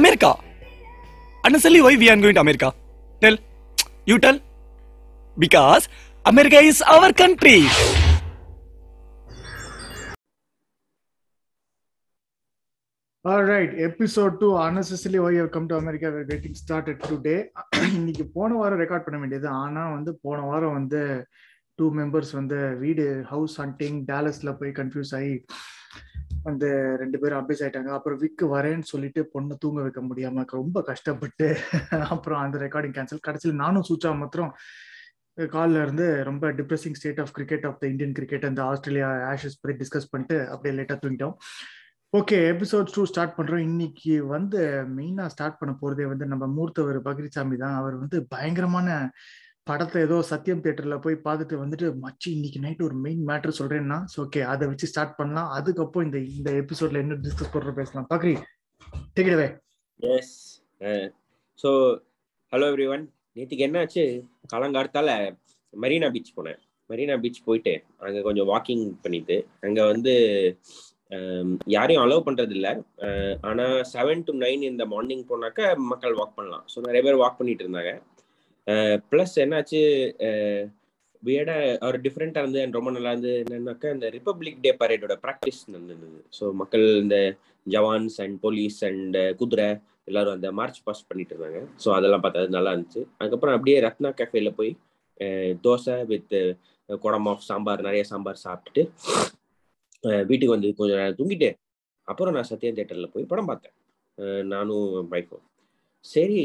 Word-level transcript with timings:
America 0.00 0.32
Honestly, 1.44 1.80
why 1.80 1.96
we 1.96 2.10
are 2.10 2.16
going 2.16 2.34
to 2.34 2.40
America? 2.40 2.74
Tell. 3.22 3.36
You 4.04 4.18
tell. 4.18 4.38
Because 5.36 5.88
America 6.24 6.58
is 6.60 6.82
our 6.84 7.12
country. 7.12 7.58
All 13.24 13.42
right, 13.44 13.70
do 14.42 14.48
unnecessarily 14.58 15.18
why 15.24 15.38
have 15.40 15.50
come 15.56 15.66
to 15.66 15.74
America 15.74 16.08
we're 16.08 16.28
getting 16.30 16.58
started 16.60 17.02
today 17.08 17.34
இன்னைக்கு 17.98 18.24
போன 18.36 18.54
வாரம் 18.54 18.80
record 18.80 19.06
பண்ண 19.08 19.18
வேண்டியது 19.18 19.48
ஆனால் 19.62 19.92
வந்து 19.96 20.12
போன 20.22 20.38
வாரம் 20.42 20.76
வந்து 20.78 21.02
டூ 21.78 21.88
மெம்பர்ஸ் 22.00 22.32
வந்து 22.38 22.60
வீடு 22.84 23.06
ஹவுஸ் 23.32 23.56
ஹண்டிங் 23.62 23.98
டேலஸில் 24.12 24.56
போய் 24.60 24.72
கன்ஃபியூஸ் 24.80 25.14
ஆகி 25.20 25.34
அந்த 26.50 26.66
ரெண்டு 27.02 27.18
பேரும் 27.18 27.40
அபேஸ் 27.40 27.62
ஆயிட்டாங்க. 27.64 27.90
அப்புறம் 27.96 28.20
விக்கு 28.22 28.44
வரேன்னு 28.56 28.86
சொல்லிட்டு 28.92 29.22
பொண்ணு 29.32 29.56
தூங்க 29.64 29.80
வைக்க 29.86 30.02
முடியாம 30.10 30.44
ரொம்ப 30.58 30.82
கஷ்டப்பட்டு 30.90 31.48
அப்புறம் 32.14 32.42
அந்த 32.44 32.58
ரெக்கார்டிங் 32.66 32.96
கேன்சல் 32.98 33.26
கடைசியில் 33.28 33.60
நானும் 33.64 33.88
சூச்சா 33.88 34.12
மாத்திரம் 34.22 34.52
காலில் 35.54 35.82
இருந்து 35.82 36.06
ரொம்ப 36.28 36.46
depressing 36.60 36.96
state 37.00 37.20
of 37.22 37.34
cricket 37.36 37.66
of 37.68 37.78
the 37.82 37.84
Indian 37.92 38.16
cricket 38.16 38.48
அந்த 38.48 38.62
ஆஸ்திரேலியா 38.70 39.10
ஆஷஸ் 39.32 39.60
பற்றி 39.60 39.76
டிஸ்கஸ் 39.82 40.10
பண்ணிட்டு 40.12 40.36
அப்படியே 40.52 40.74
லேட்டாக 40.78 40.98
தூங்கிட்டோம். 41.02 41.36
ஓகே 42.12 42.38
எபிசோட் 42.52 42.92
டூ 42.94 43.02
ஸ்டார்ட் 43.10 43.36
பண்ணுறோம் 43.36 43.64
இன்னைக்கு 43.68 44.14
வந்து 44.34 44.60
மெயினாக 44.96 45.32
ஸ்டார்ட் 45.34 45.58
பண்ண 45.60 45.72
போகிறதே 45.82 46.06
வந்து 46.12 46.26
நம்ம 46.32 46.46
மூர்த்தவர் 46.56 46.98
பகிரிசாமி 47.08 47.56
தான். 47.64 47.76
அவர் 47.80 47.96
வந்து 48.02 48.18
பயங்கரமான 48.34 48.88
படத்தை 49.70 49.98
ஏதோ 50.06 50.16
சத்யம் 50.30 50.62
தியேட்டர்ல 50.62 50.96
போய் 51.04 51.16
பார்த்துட்டு 51.26 51.56
வந்துட்டு 51.62 51.88
மச்சி 52.04 52.28
இன்னைக்கு 52.36 52.62
நைட் 52.64 52.86
ஒரு 52.88 52.96
மெயின் 53.06 53.22
மேட்ரு 53.30 53.52
சொல்றேன்னா 53.58 53.98
ஓகே 54.22 54.40
அதை 54.52 54.64
வச்சு 54.70 54.90
ஸ்டார்ட் 54.92 55.18
பண்ணலாம். 55.20 55.50
அதுக்கப்புறம் 55.58 56.06
இந்த 56.08 56.18
இந்த 56.36 56.50
எபிசோட்ல 56.62 57.02
என்ன 57.04 57.18
டிஸ்கஸ் 57.26 57.52
பண்ற 57.54 57.72
பேசலாம். 57.80 58.08
Bakri 58.12 58.34
ticket 59.16 59.44
S 60.00 60.34
so 61.62 61.70
hello 62.52 62.68
every 62.72 62.86
one 62.94 63.04
நேற்றுக்கு 63.36 63.66
என்னாச்சு? 63.66 64.04
காலங்காலத்தால 64.52 65.10
மரீனா 65.74 66.08
பீச் 66.14 66.36
போனேன். 66.36 66.60
மரீனா 66.90 67.16
பீச் 67.24 67.44
போயிட்டு 67.48 67.74
அங்கே 68.04 68.20
கொஞ்சம் 68.28 68.48
வாக்கிங் 68.52 68.86
பண்ணிட்டு 69.04 69.36
அங்கே 69.66 69.82
வந்து 69.92 70.14
யாரையும் 71.74 72.02
அலோவ் 72.04 72.26
பண்ணுறது 72.26 72.54
இல்லை 72.56 72.72
ஆனால் 73.48 73.76
செவன் 73.92 74.24
டு 74.26 74.32
நைன் 74.42 74.64
இந்த 74.70 74.84
மார்னிங் 74.92 75.24
போனாக்க 75.30 75.70
மக்கள் 75.92 76.18
வாக் 76.20 76.36
பண்ணலாம். 76.38 76.64
ஸோ 76.72 76.78
நிறைய 76.88 77.02
பேர் 77.06 77.22
வாக் 77.22 77.38
பண்ணிட்டு 77.40 77.64
இருந்தாங்க. 77.66 77.92
ப்ளஸ் 79.10 79.34
என்னாச்சு 79.44 79.80
வியடா 81.22 81.54
ஒரு 81.86 81.98
டிஃப்ரெண்ட்டாக 82.04 82.42
இருந்து 82.44 82.60
ரொம்ப 82.78 82.90
நல்லா 82.96 83.10
இருந்து 83.14 83.32
என்னன்னாக்கா 83.44 83.88
இந்த 83.96 84.06
ரிப்பப்ளிக் 84.16 84.60
டே 84.64 84.70
பரேடோட 84.82 85.14
ப்ராக்டிஸ் 85.24 85.60
நடந்தது. 85.72 86.20
ஸோ 86.38 86.44
மக்கள் 86.60 86.84
இந்த 87.02 87.16
ஜவான்ஸ் 87.66 88.16
அண்ட் 88.24 88.36
போலீஸ் 88.44 88.78
அண்ட் 88.88 89.18
குதிரை 89.40 89.68
எல்லாரும் 90.08 90.36
அந்த 90.36 90.48
மார்ச் 90.58 90.78
பாஸ் 90.86 91.08
பண்ணிட்டு 91.08 91.34
இருந்தாங்க. 91.34 91.60
ஸோ 91.82 91.88
அதெல்லாம் 91.96 92.22
பார்த்தா 92.22 92.44
அது 92.44 92.56
நல்லா 92.56 92.72
இருந்துச்சு. 92.74 93.02
அதுக்கப்புறம் 93.20 93.56
அப்படியே 93.56 93.76
ரத்னா 93.86 94.10
கேஃபேல 94.20 94.52
போய் 94.60 94.72
தோசை 95.66 95.96
வித் 96.12 96.36
குடம் 97.04 97.28
ஆஃப் 97.32 97.46
சாம்பார் 97.48 97.86
நிறைய 97.88 98.04
சாம்பார் 98.12 98.44
சாப்பிட்டுட்டு 98.46 98.82
வீட்டுக்கு 100.30 100.54
வந்து 100.56 100.68
கொஞ்சம் 100.78 100.98
நேரம் 101.00 101.18
தூங்கிட்டு 101.18 101.50
அப்புறம் 102.08 102.34
நான் 102.36 102.50
சத்யா 102.50 102.70
தேட்டரில் 102.76 103.12
போய் 103.14 103.30
படம் 103.32 103.50
பார்த்தேன். 103.50 103.74
நானும் 104.52 104.88
வைஃபும் 105.12 105.44
சரி 106.04 106.40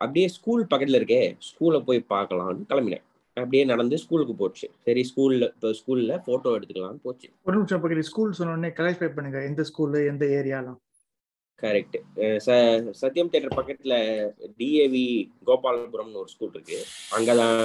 அப்படியே 0.00 0.28
ஸ்கூல் 0.28 0.66
பக்கத்தில் 0.66 0.98
இருக்கே 1.00 1.22
ஸ்கூலை 1.46 1.78
போய் 1.84 2.04
பார்க்கலாம்னு 2.10 2.64
கிளம்பினேன். 2.68 3.04
அப்படியே 3.36 3.64
நடந்து 3.64 3.98
ஸ்கூலுக்கு 3.98 4.34
போச்சு. 4.34 4.66
சரி 4.84 5.02
ஸ்கூல்ல 5.08 5.44
இப்போ 5.52 5.70
ஸ்கூல்ல 5.78 6.22
போட்டோ 6.24 6.58
எடுத்துக்கலாம்னு 6.58 7.02
போச்சு. 7.02 7.28
ஒரு 7.44 7.56
நிமிஷம் 7.56 7.82
பக்ரி 7.82 8.00
ஸ்கூல் 8.02 8.36
சொன்னோடனே 8.38 8.70
கிளாரிஃபை 8.78 9.14
பண்ணுங்க 9.14 9.40
எந்த 9.44 9.64
ஸ்கூலு 9.70 10.00
எந்த 10.06 10.24
ஏரியாலாம் 10.38 10.78
கரெக்ட் 11.58 11.96
சத்யம் 13.00 13.30
தேட்டர் 13.30 13.56
பக்கத்துல 13.56 13.94
டிஏவி 14.58 15.04
கோபாலபுரம்னு 15.46 16.20
ஒரு 16.20 16.28
ஸ்கூல் 16.28 16.54
இருக்கு. 16.54 16.78
அங்கதான் 17.16 17.56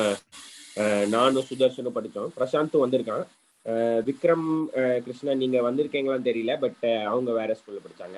நானும் 1.10 1.48
சுதர்ஷனும் 1.50 1.98
படித்தோம் 1.98 2.32
பிரசாந்தும் 2.38 2.84
வந்திருக்கான். 2.86 3.26
விக்ரம் 4.08 4.48
அஹ், 4.80 5.00
கிருஷ்ணா 5.04 5.34
நீங்க 5.34 5.58
வந்திருக்கீங்களான்னு 5.62 6.30
தெரியல 6.30 6.54
பட் 6.60 6.82
அவங்க 7.08 7.32
வேற 7.32 7.52
ஸ்கூல்ல 7.60 7.82
படிச்சாங்க. 7.84 8.18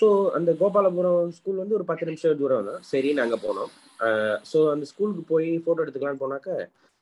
ஸோ 0.00 0.06
அந்த 0.30 0.50
கோபாலபுரம் 0.52 1.28
ஸ்கூல் 1.30 1.56
வந்து 1.56 1.74
ஒரு 1.74 1.84
பத்து 1.84 2.04
நிமிஷம் 2.06 2.38
தூரம் 2.38 2.64
தான். 2.64 2.82
சரி 2.82 3.12
நாங்க 3.12 3.36
போனோம். 3.36 3.70
ஸோ 4.52 4.70
அந்த 4.70 4.84
ஸ்கூலுக்கு 4.84 5.22
போய் 5.22 5.58
போட்டோ 5.58 5.84
எடுத்துக்கலாம்னு 5.84 6.22
போனாக்க 6.24 6.48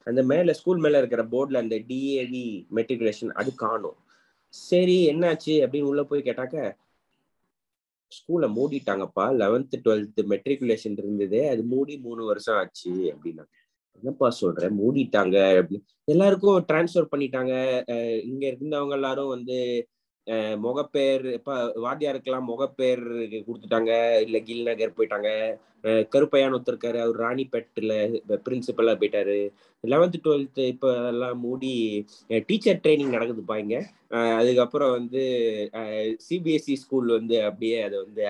அந்த 0.07 0.21
மேல 0.23 0.53
ஸ்கூல் 0.53 0.79
மேல 0.79 0.99
இருக்கிற 0.99 1.23
போர்டில் 1.25 1.63
அந்த 1.63 1.77
டிஏவி 1.91 2.45
மெட்ரிகுலேஷன் 2.75 3.33
அது 3.41 3.55
காணும். 3.55 3.99
சரி 4.55 5.09
என்னாச்சு 5.13 5.55
அப்படின்னு 5.65 5.91
உள்ள 5.93 6.03
போய் 6.05 6.23
கேட்டாக்க 6.23 6.57
ஸ்கூலை 8.13 8.49
மூடிட்டாங்கப்பா. 8.57 9.25
லெவன்த் 9.41 9.77
டுவெல்த்து 9.85 10.23
மெட்ரிகுலேஷன் 10.33 10.97
இருந்தது 11.03 11.49
அது 11.49 11.63
மூடி 11.65 11.97
மூணு 11.97 12.25
வருஷம் 12.25 12.57
ஆச்சு 12.57 12.91
அப்படின்னா. 13.15 13.45
என்னப்பா 14.03 14.31
சொல்றேன் 14.31 14.79
மூடிட்டாங்க 14.81 15.37
அப்படின்னு. 15.59 15.85
எல்லாருக்கும் 16.05 16.65
டிரான்ஸ்ஃபர் 16.69 17.13
பண்ணிட்டாங்க. 17.17 17.53
அஹ் 17.93 18.21
இங்க 18.25 18.45
இருந்தவங்க 18.47 18.91
எல்லாரும் 18.91 19.29
வந்து 19.29 19.59
முகப்பேர் 20.31 21.33
இப்ப 21.33 21.73
வாத்தியாருக்கெல்லாம் 21.77 22.49
முகப்பேர் 22.49 23.03
கொடுத்துட்டாங்க 23.47 24.21
இல்ல 24.21 24.39
கில் 24.39 24.63
நகர் 24.63 24.95
போயிட்டாங்க. 24.97 25.31
கருப்பையான் 25.85 26.57
ஒருத்தருக்காரு 26.57 26.99
அவர் 27.01 27.21
ராணிப்பேட்டில் 27.21 27.95
பிரின்சிபலா 28.29 28.93
போயிட்டாரு. 28.93 29.39
லெவன்த் 29.87 30.21
டுவெல்த் 30.25 30.67
இப்போ 30.67 30.99
அதெல்லாம் 30.99 31.41
மூடி 31.41 31.73
டீச்சர் 32.47 32.81
ட்ரைனிங் 32.83 33.15
நடக்குதுப்பா 33.17 33.57
இங்க. 33.57 33.77
அஹ் 34.11 34.37
அதுக்கப்புறம் 34.37 34.91
வந்து 34.91 35.23
சிபிஎஸ்சி 36.29 36.75
ஸ்கூல் 36.75 37.07
வந்து 37.07 37.43
அப்படியே 37.43 37.83
அதை 37.83 37.99
வந்து 38.05 38.23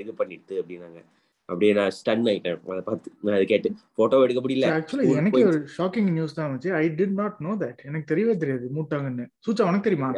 இது 0.00 0.14
பண்ணிட்டு 0.14 0.62
அப்படின்னாங்க. 0.62 1.00
அப்படியே 1.48 1.72
நான் 1.72 1.94
ஸ்டன் 2.00 2.28
ஆயிட்டேன் 2.30 2.60
அதை 2.68 2.82
பார்த்து 2.84 3.12
நான் 3.22 3.34
அதை 3.34 3.46
கேட்டு. 3.46 3.72
போட்டோ 3.94 4.22
எடுக்க 4.22 4.40
முடியல. 4.42 4.66
ஆக்சுவலி 4.74 5.16
எனக்கு 5.16 5.46
ஒரு 5.46 5.64
ஷாக்கிங் 5.78 6.12
நியூஸ் 6.12 6.34
தான் 6.34 6.50
வந்துச்சு. 6.50 6.72
I 6.74 6.88
did 6.88 7.18
not 7.22 7.36
know 7.38 7.54
that 7.54 7.84
எனக்கு 7.84 8.14
தெரியவே 8.14 8.36
தெரியாது 8.36 8.70
மூட்டாங்கன்னு. 8.76 9.26
சூச்சா 9.46 9.62
உனக்கு 9.62 9.90
தெரியுமா? 9.90 10.10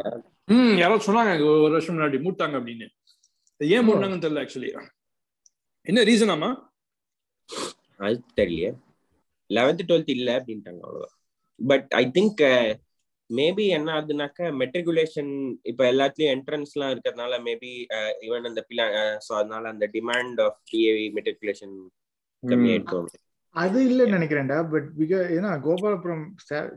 ம் 0.47 0.75
யாராவது 0.77 1.05
சொன்னாங்க 1.05 1.33
ஒரு 1.55 1.73
வருஷம் 1.73 1.95
முன்னாடி 1.95 2.17
மூட்டாங்க 2.25 2.55
அப்படின்னு. 2.59 2.87
ஏன் 3.61 3.85
மூட்டாங்கன்னு 3.87 4.25
தெரியல 4.25 4.43
ஆக்சுவலி 4.43 4.71
என்ன 5.87 6.03
ரீசன் 6.03 6.33
ஆமா? 6.33 6.49
அது 7.99 8.15
தெரியலையே. 8.37 8.71
லெவன்த் 9.49 9.87
டுவெல்த் 9.89 10.15
இல்ல 10.15 10.29
அப்படின்ட்டாங்க 10.39 10.81
அவ்வளவுதான். 10.83 11.15
பட் 11.59 11.87
ஐ 11.95 12.03
திங்க் 12.11 12.41
மேபி 13.29 13.65
என்ன 13.69 13.89
ஆகுதுனாக்கா 13.93 14.45
மெட்ரிகுலேஷன் 14.61 15.29
இப்ப 15.63 15.81
எல்லாத்துலயும் 15.91 16.33
என்ட்ரன்ஸ் 16.33 16.73
எல்லாம் 16.75 16.91
இருக்கிறதுனால 16.93 17.37
மேபி 17.39 17.71
ஈவன் 18.25 18.49
அந்த 18.49 18.61
பிள்ளை 18.61 18.85
ஸோ 19.25 19.31
அதனால 19.33 19.69
அந்த 19.69 19.85
டிமாண்ட் 19.93 20.41
ஆஃப் 20.41 20.57
டிஏவி 20.71 21.05
மெட்ரிகுலேஷன் 21.17 21.75
கம்மியாயிட்டோம் 22.43 23.07
அது 23.55 23.79
இல்லைன்னு 23.87 24.17
நினைக்கிறேன்டா 24.17 24.55
பட் 24.71 24.87
பிக 24.99 25.15
ஏன்னா 25.35 25.49
கோபாலபுரம் 25.65 26.23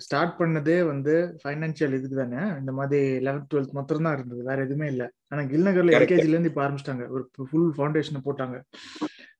ஸ்டார்ட் 0.04 0.34
பண்ணதே 0.41 0.76
வந்து 0.91 1.12
ஃபைனான்சியல் 1.42 1.94
இதுக்கு 1.98 2.16
தானே 2.16 2.42
இந்த 2.60 2.72
மாதிரி 2.72 2.98
லெவன்த் 3.26 3.48
டுவெல்த் 3.53 3.76
மாத்திரம் 3.78 4.06
தான் 4.06 4.16
இருந்தது 4.19 4.42
வேற 4.42 4.59
எதுவுமே 4.66 4.88
இல்லை. 4.94 5.06
ஆனா 5.31 5.42
கில்நகர்ல. 5.53 5.94
எல்கேஜில 6.00 6.34
இருந்து 6.34 6.53
இப்ப 6.53 6.62
ஆரம்பிச்சிட்டாங்க. 6.65 7.06
ஒரு 7.09 7.47
ஃபுல் 7.50 7.72
ஃபவுண்டேஷன் 7.76 8.26
போட்டாங்க. 8.26 8.59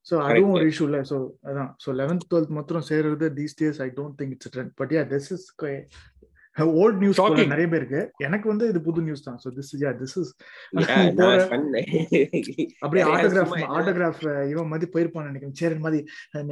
ஸோ 0.07 0.15
அதுவும் 0.27 0.55
ஒரு 0.57 0.67
இஷ்யூ 0.71 0.87
இல்லை. 0.89 1.01
ஸோ 1.11 1.17
அதான். 1.51 1.71
ஸோ 1.85 1.95
லெவன்த் 2.01 2.27
டுவெல்த் 2.31 2.57
மாத்திரம் 2.59 2.89
சேர்றது 2.91 3.29
these 3.39 3.59
days 3.61 3.81
I 3.87 3.89
don't 3.99 4.17
think 4.21 4.35
it's 4.37 4.53
trend 4.55 4.75
but 4.81 4.95
ya 4.97 5.03
this 5.13 5.29
is 5.37 5.47
old 6.81 6.99
news. 7.03 7.19
நிறைய 7.53 7.69
பேருக்கு. 7.73 8.01
எனக்கு 8.19 8.47
வந்து 8.49 8.69
இது 8.69 8.81
புது 8.81 9.01
நியூஸ் 9.03 9.27
தான். 9.27 9.39
So 9.43 9.49
this 9.57 9.73
ya 9.83 9.91
this 10.03 10.17
is. 10.21 10.31
அப்படியே 12.83 13.05
ஆட்டோகிராஃப் 13.15 13.55
ஆட்டோகிராஃப் 13.79 14.23
இவன் 14.53 14.71
மாதிரி 14.73 14.91
போயிருப்பான்னு 14.95 15.31
நினைக்கிறேன். 15.31 15.59
சேரன் 15.61 15.85
மாதிரி 15.87 16.01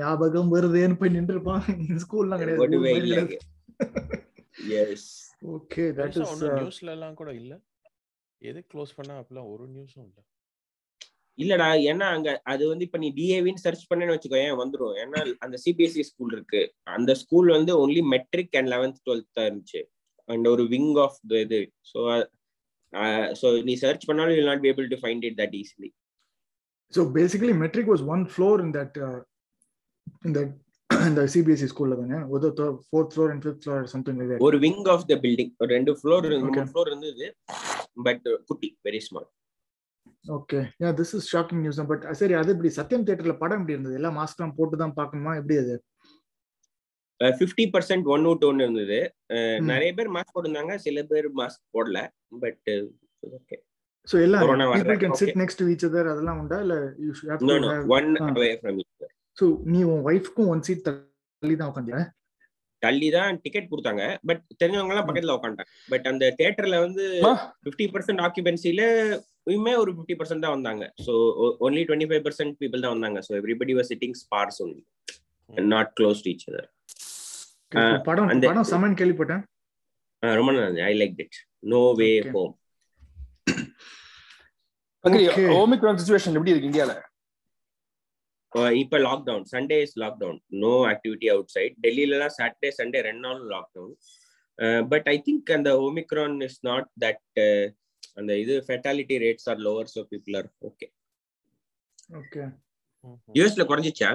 ஞாபகம் 0.01 0.53
வருதேன்னு 0.57 0.99
போய் 1.03 1.15
நின்று 1.17 1.35
இருப்பான் 1.37 1.63
ஸ்கூல்லாம் 2.05 2.43
கிடையாது. 2.43 3.39
Yes. 4.75 5.03
ஓகே 5.55 5.85
தட் 5.97 6.19
இஸ் 6.21 6.35
நியூஸ்ல 6.59 6.91
எல்லாம் 6.97 7.17
கூட 7.21 7.31
இல்ல. 7.33 7.53
எது 8.43 8.61
க்ளோஸ் 8.73 8.97
பண்ணா 8.99 9.15
அப்பெல்லாம் 9.21 9.51
ஒரு 9.55 9.65
நியூஸும் 9.75 10.07
இல்ல. 10.09 10.19
இல்லடா 11.39 11.69
ஏன்னா 11.91 12.07
அங்க 12.17 12.41
அது 12.45 12.69
வந்து 12.69 12.85
இப்ப 12.85 12.99
நீ 12.99 13.09
டிஏவின்னு 13.17 13.63
சர்ச் 13.65 13.89
பண்ணேன்னு 13.91 14.15
வச்சுக்கோயேன் 14.15 14.61
வந்துரும். 14.61 14.95
ஏன்னா 15.03 15.21
அந்த 15.39 15.57
சிபிஎஸ்சி 15.65 16.03
ஸ்கூல் 16.11 16.33
இருக்கு. 16.33 16.61
அந்த 16.97 17.15
ஸ்கூல் 17.15 17.49
வந்து 17.49 17.73
only 17.85 18.03
matric 18.15 18.57
and 18.61 18.71
eleventh 18.75 19.01
twelfth 19.07 19.33
தான் 19.33 19.47
இருந்துச்சு. 19.49 19.81
அண்ட் 20.29 20.49
ஒரு 20.53 20.65
விங் 20.75 20.93
ஆஃப் 21.05 21.19
இது. 21.45 21.61
ஸோ 21.93 21.99
ஸோ 23.41 23.47
நீ 23.69 23.75
சர்ச் 23.85 24.09
பண்ணாலும் 24.09 24.37
you 24.39 24.43
not 24.51 24.65
be 24.65 24.71
able 24.73 24.89
to 24.93 24.99
find 25.03 25.25
it 25.29 25.39
that 25.43 25.57
easily 25.61 25.91
so 26.95 27.03
basically 27.17 27.55
matric 27.65 27.91
was 27.93 28.05
one 28.15 28.25
floor 28.33 28.61
in 28.65 28.75
that 28.79 28.99
இந்த 30.29 30.41
இந்த 30.91 31.21
சிபிஎஸ்சி 31.33 31.69
ஸ்கூல்ல 31.71 31.95
தானே? 32.01 32.19
ஒரு 32.35 32.49
fourth 32.89 33.13
floor 33.15 33.31
and 33.33 33.43
fifth 33.45 33.65
floor 33.65 33.87
something 33.93 34.19
like 34.21 34.45
ஒரு 34.49 34.59
விங் 34.65 34.85
ஆஃப் 34.95 35.07
த 35.11 35.17
பில்டிங் 35.25 35.53
ஒரு 35.63 35.71
ரெண்டு 35.77 35.93
ஃப்ளோர். 35.99 36.27
மூணு 36.45 36.65
ஃப்ளோர் 36.71 36.91
இருந்தது 36.93 37.27
பட் 38.07 38.27
குட்டி 38.51 38.69
very 38.87 39.01
small 39.07 39.27
okay 40.37 40.61
ya 40.83 40.91
this 41.01 41.15
is 41.19 41.27
shocking 41.33 41.63
news 41.65 41.81
but 41.91 42.05
சரி 42.21 42.35
அது 42.41 42.53
இப்படி 42.55 42.71
சத்யம் 42.79 43.05
தியேட்டர்ல 43.07 43.35
படம் 43.43 43.59
எப்படி 43.61 43.77
இருந்தது? 43.77 43.99
எல்லாம் 44.01 44.17
மாஸ்க்லாம் 44.21 44.55
போட்டு 44.59 44.77
தான் 44.83 44.95
பார்க்கணுமா? 45.01 45.33
எப்படி 45.41 45.57
அது? 45.63 45.75
ஃபிஃப்டி 47.21 47.65
பர்சன்ட் 47.75 48.07
ஒன் 48.15 48.25
அவுட் 48.29 48.45
ஒன்று 48.49 48.65
இருந்தது. 48.67 48.99
நிறைய 49.71 49.91
பேர் 49.99 50.11
மாஸ்க் 50.17 50.35
போட்டிருந்தாங்க. 50.35 50.75
சில 50.87 51.03
பேர் 51.13 51.29
மாஸ்க் 51.41 51.63
போடல. 51.77 51.99
பட் 52.43 52.71
ஓகே 53.39 53.57
சோ 54.09 54.17
எல்லாம் 54.25 54.43
can 55.03 55.13
sit 55.15 55.29
okay. 55.29 55.39
next 55.43 55.57
to 55.61 55.67
each 55.73 55.85
other. 55.89 56.03
அதெல்லாம் 56.13 56.39
உண்டா? 56.41 56.57
இல்ல 56.65 56.75
you 57.05 57.13
should 57.19 57.31
have 57.33 57.43
No, 57.51 57.55
to 57.55 57.63
no, 57.63 57.71
have 57.75 57.87
one 57.95 58.09
Ah. 58.23 58.29
away 58.33 58.51
from 58.63 58.75
each 58.83 58.91
other. 58.97 59.11
So 59.39 59.45
நீ 59.73 59.81
உன் 59.93 60.03
ஒய்ஃப்க்கும் 60.11 60.51
ஒன் 60.55 60.63
சீட் 60.67 60.83
தள்ளி 60.89 61.57
தான் 61.61 61.71
உட்காந்தியா 61.73 62.01
தள்ளி 62.83 63.09
தான் 63.17 63.39
டிக்கெட் 63.45 63.71
கொடுத்தாங்க. 63.71 64.03
பட் 64.29 64.43
தெரிஞ்சவங்க 64.61 64.93
எல்லாம் 64.95 65.07
பக்கத்துல 65.09 65.37
உட்காந்துட்டாங்க 65.37 65.73
பட் 65.93 66.07
அந்த 66.11 66.25
தியேட்டர்ல 66.41 66.79
வந்து 66.85 67.05
ஆ. 67.29 67.33
பிப்டி 67.67 67.87
பர்சன்ட் 67.95 68.23
ஆக்குபென்சில 68.27 68.83
இவமே 69.55 69.75
ஒரு 69.83 69.93
பிப்டி 69.97 70.15
பர்சன்ட் 70.21 70.45
தான் 70.47 70.57
வந்தாங்க. 70.57 70.85
So 71.07 71.13
only 71.67 71.83
twenty 71.89 72.09
five 72.11 72.25
percent 72.27 72.55
people 72.63 72.85
தான் 72.87 72.95
வந்தாங்க. 72.97 73.21
So 73.29 73.33
everybody 73.41 73.75
was 73.79 73.91
sitting 73.93 74.17
sparse 74.23 74.61
only 74.65 74.83
not 75.75 75.93
close 76.01 76.23
to 76.27 76.31
each 76.35 76.47
so 76.47 76.53
படம் 78.03 78.29
அந்த- 78.29 78.47
படம் 78.47 78.65
சமன் 78.65 78.95
கேள்விப்பட்டேன். 78.95 79.43
ரொம்ப 80.23 80.53
நல்லா 80.53 80.85
I 80.85 80.95
like 81.01 81.17
it 81.17 81.39
no 81.67 81.93
way. 81.93 82.09
Home. 82.33 82.53
Omicron 85.57 85.99
situation 86.01 86.33
எப்படி 86.33 86.51
இருக்கு 86.51 86.71
இந்தியால? 86.71 86.93
இப்போ 88.75 88.99
lockdown 88.99 89.45
Sunday 89.53 89.81
is 89.81 89.99
lockdown 89.99 90.39
no 90.57 90.73
activity 90.87 91.31
outside 91.49 91.77
டெல்லியிலலாம் 91.83 92.35
Saturday 92.37 92.71
Sunday 92.79 93.01
ரெண்டு 93.01 93.21
நாளும் 93.21 93.51
லாக்டவுன் 93.51 93.95
பட் 94.89 95.09
ஐ 95.09 95.23
திங்க் 95.27 95.53
அந்த 95.53 95.71
ஓமிக்ரான் 95.79 96.43
இஸ் 96.43 96.59
நாட் 96.63 96.89
தட் 97.01 97.41
அந்த 98.15 98.39
இது 98.39 98.65
fatality 98.69 99.17
rates 99.19 99.49
are 99.51 99.59
lower 99.59 99.91
so 99.95 100.03
people 100.11 100.37
are 100.37 100.49
okay 100.61 100.87
okay 102.17 102.43
யூஎஸ்ல 103.35 103.65
குறைஞ்சிச்சா? 103.65 104.11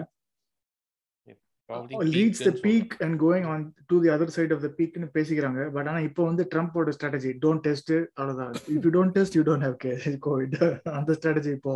Reach 2.16 2.44
the 2.48 2.52
peak 2.66 2.94
and 3.06 3.16
going 3.24 3.48
on 3.54 3.64
to 3.90 3.98
the 4.04 4.10
other 4.16 4.34
side 4.38 4.54
of 4.56 4.64
the 4.66 4.70
பீக்னு 4.78 5.10
பேசிக்கிறாங்க. 5.18 5.64
But 5.76 5.90
ஆனா 5.92 6.00
இப்போ 6.10 6.22
வந்து 6.30 6.46
ட்ரம்ப்போட 6.54 6.94
ஸ்ட்ராட்டஜி 6.98 7.32
டோன்ட் 7.46 7.64
டெஸ்ட் 7.68 7.94
அவ்வளவுதான். 8.20 8.54
If 8.76 8.86
you 8.88 8.94
don't 8.98 9.16
test 9.18 9.38
you 9.40 9.44
don't 9.50 9.66
have 9.68 9.78
K 9.86 9.92
Covid 10.28 10.58
அந்த 11.00 11.18
strategy 11.20 11.52
இப்போ 11.58 11.74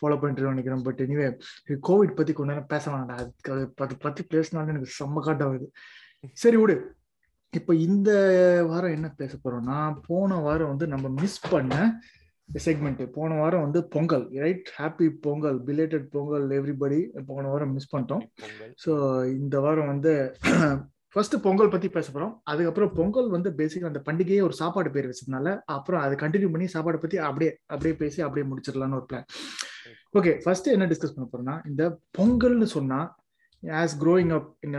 follow 0.00 0.16
பண்ணிட்டு 0.20 0.54
நினைக்கிறேன். 0.54 0.86
பட் 0.86 1.02
எனிவே 1.04 1.28
கோவிட் 1.88 2.16
பத்தி 2.20 2.32
கொஞ்ச 2.38 2.50
நேரம் 2.52 2.72
பேச 2.74 2.84
வேண்டாம் 2.94 3.20
அதை 3.52 3.66
பத்தி 3.80 3.96
பத்தி 4.06 4.22
பேசினாலும் 4.34 4.72
எனக்கு 4.74 4.96
செம்ம 4.98 5.22
காட்டாகுது 5.28 5.68
சரி 6.42 6.58
விடு. 6.62 6.76
இப்போ 7.58 7.72
இந்த 7.86 8.10
வாரம் 8.70 8.96
என்ன 8.96 9.08
பேச 9.20 9.32
போறோம்னா 9.44 9.78
போன 10.08 10.40
வாரம் 10.46 10.70
வந்து 10.72 10.86
நம்ம 10.92 11.06
மிஸ் 11.22 11.40
பண்ண 11.52 11.74
செக்மெண்ட் 12.48 13.02
போன 13.16 13.36
வாரம் 13.40 13.64
வந்து 13.64 13.80
Pongal 13.94 14.24
right 14.44 14.70
happy 14.78 15.06
Pongal 15.26 15.58
belated 15.68 16.06
Pongal 16.14 16.46
everybody 16.58 17.00
போன 17.30 17.44
வாரம் 17.48 17.72
மிஸ் 17.76 17.92
பண்ணிட்டோம். 17.94 18.24
ஸோ 18.84 18.92
இந்த 19.36 19.56
வாரம் 19.66 19.90
வந்து 19.92 20.12
ஃபர்ஸ்ட் 21.14 21.36
பொங்கல் 21.46 21.72
பத்தி 21.72 21.88
பேச 21.96 22.06
போறோம். 22.12 22.34
அதுக்கப்புறம் 22.50 22.92
பொங்கல் 22.98 23.28
வந்து 23.36 23.50
பேசிக்கா 23.58 23.90
அந்த 23.90 24.02
பண்டிகையே 24.08 24.42
ஒரு 24.48 24.54
சாப்பாடு 24.60 24.90
பேர் 24.94 25.08
வச்சதுனால 25.10 25.48
அப்புறம் 25.76 26.02
அதை 26.04 26.14
கண்டினியூ 26.22 26.50
பண்ணி 26.52 26.68
சாப்பாடு 26.74 27.00
பத்தி 27.02 27.18
அப்படியே 27.28 27.50
அப்படியே 27.72 27.96
பேசி 28.02 28.22
அப்படியே 28.26 28.46
முடிச்சிடலாம்னு 28.50 28.98
ஒரு 29.00 29.06
பிளான் 29.10 29.26
ஓகே 30.18 30.32
ஃபர்ஸ்ட் 30.44 30.72
என்ன 30.76 30.86
டிஸ்கஸ் 30.92 31.14
பண்ண 31.16 31.26
போறோம்னா 31.28 31.56
இந்த 31.70 31.82
பொங்கல்னு 32.18 32.68
சொன்னா 32.76 33.00
ஆஸ் 33.62 33.94
க்ரோயிங் 34.00 34.32
அப் 34.36 34.48
இந்த 34.66 34.78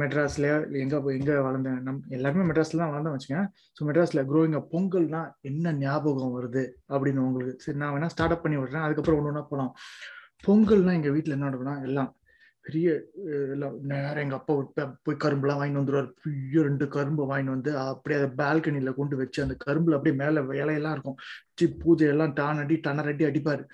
மெட்ராஸ்ல 0.00 0.46
எங்க 0.82 0.96
எங்க 1.18 1.34
வளர்ந்தேன் 1.46 1.78
நம் 1.86 2.00
எல்லாருமே 2.16 2.46
மெட்ராஸ்ல 2.48 2.80
தான் 2.82 2.92
வளர்ந்தேன் 2.92 3.14
வச்சுக்கேன் 3.16 3.46
ஸோ 3.76 3.86
மெட்ராஸ்ல 3.88 4.22
க்ரோயிங் 4.30 4.56
அப் 4.58 4.70
பொங்கல்னா 4.74 5.20
என்ன 5.50 5.74
ஞாபகம் 5.82 6.34
வருது 6.38 6.64
அப்படின்னு 6.94 7.22
உங்களுக்கு? 7.28 7.54
சரி 7.64 7.78
நான் 7.82 7.94
வேணா 7.96 8.10
ஸ்டார்ட் 8.14 8.34
அப் 8.36 8.44
பண்ணி 8.44 8.58
விடுறேன். 8.60 8.84
அதுக்கப்புறம் 8.86 9.18
ஒன்று 9.20 9.32
ஒன்றா 9.32 9.44
போகலாம் 9.50 9.72
பொங்கல்னா 10.46 10.94
எங்க 10.98 11.10
வீட்டில் 11.16 11.36
என்ன 11.36 11.48
நடக்கும்னா 11.48 11.76
எல்லாம் 11.88 12.10
பெரிய 12.66 12.88
எல்லாம் 13.54 13.74
நேரம் 13.90 14.22
எங்க 14.22 14.36
அப்பா 14.38 14.52
விட்டு 14.58 14.84
போய் 15.06 15.22
கரும்புலாம் 15.24 15.58
வாங்கிட்டு 15.60 15.80
வந்துடுவார் 15.80 16.08
பெரிய 16.24 16.62
ரெண்டு 16.68 16.84
கரும்பு 16.94 17.22
வாங்கிட்டு 17.30 17.54
வந்து 17.56 17.72
அப்படியே 17.90 18.18
அதை 18.20 18.28
பால்கனியில் 18.40 18.98
கொண்டு 19.00 19.16
வச்சு 19.20 19.40
அந்த 19.44 19.56
கரும்புல 19.66 19.96
அப்படியே 19.96 20.16
மேல 20.22 20.42
வேலையெல்லாம் 20.52 20.94
இருக்கும். 20.96 21.18
வச்சு 21.50 21.66
பூஜை 21.82 22.08
எல்லாம் 22.14 22.32
டான் 22.40 22.62
அடி 22.64 22.76
டனர் 22.86 23.10
அடி 23.12 23.24
அடிப்பாரு. 23.30 23.64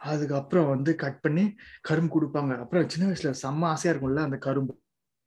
அதுக்கப்புறம் 0.00 0.70
வந்து 0.74 0.94
கட் 0.94 1.20
பண்ணி 1.20 1.44
கரும்பு 1.88 2.14
கொடுப்பாங்க. 2.16 2.54
அப்புறம் 2.62 2.88
சின்ன 2.94 3.10
வயசுல 3.10 3.34
செம்ம 3.42 3.68
ஆசையா 3.74 3.92
இருக்கும்ல 3.94 4.24
அந்த 4.28 4.38
கரும்பு. 4.38 4.74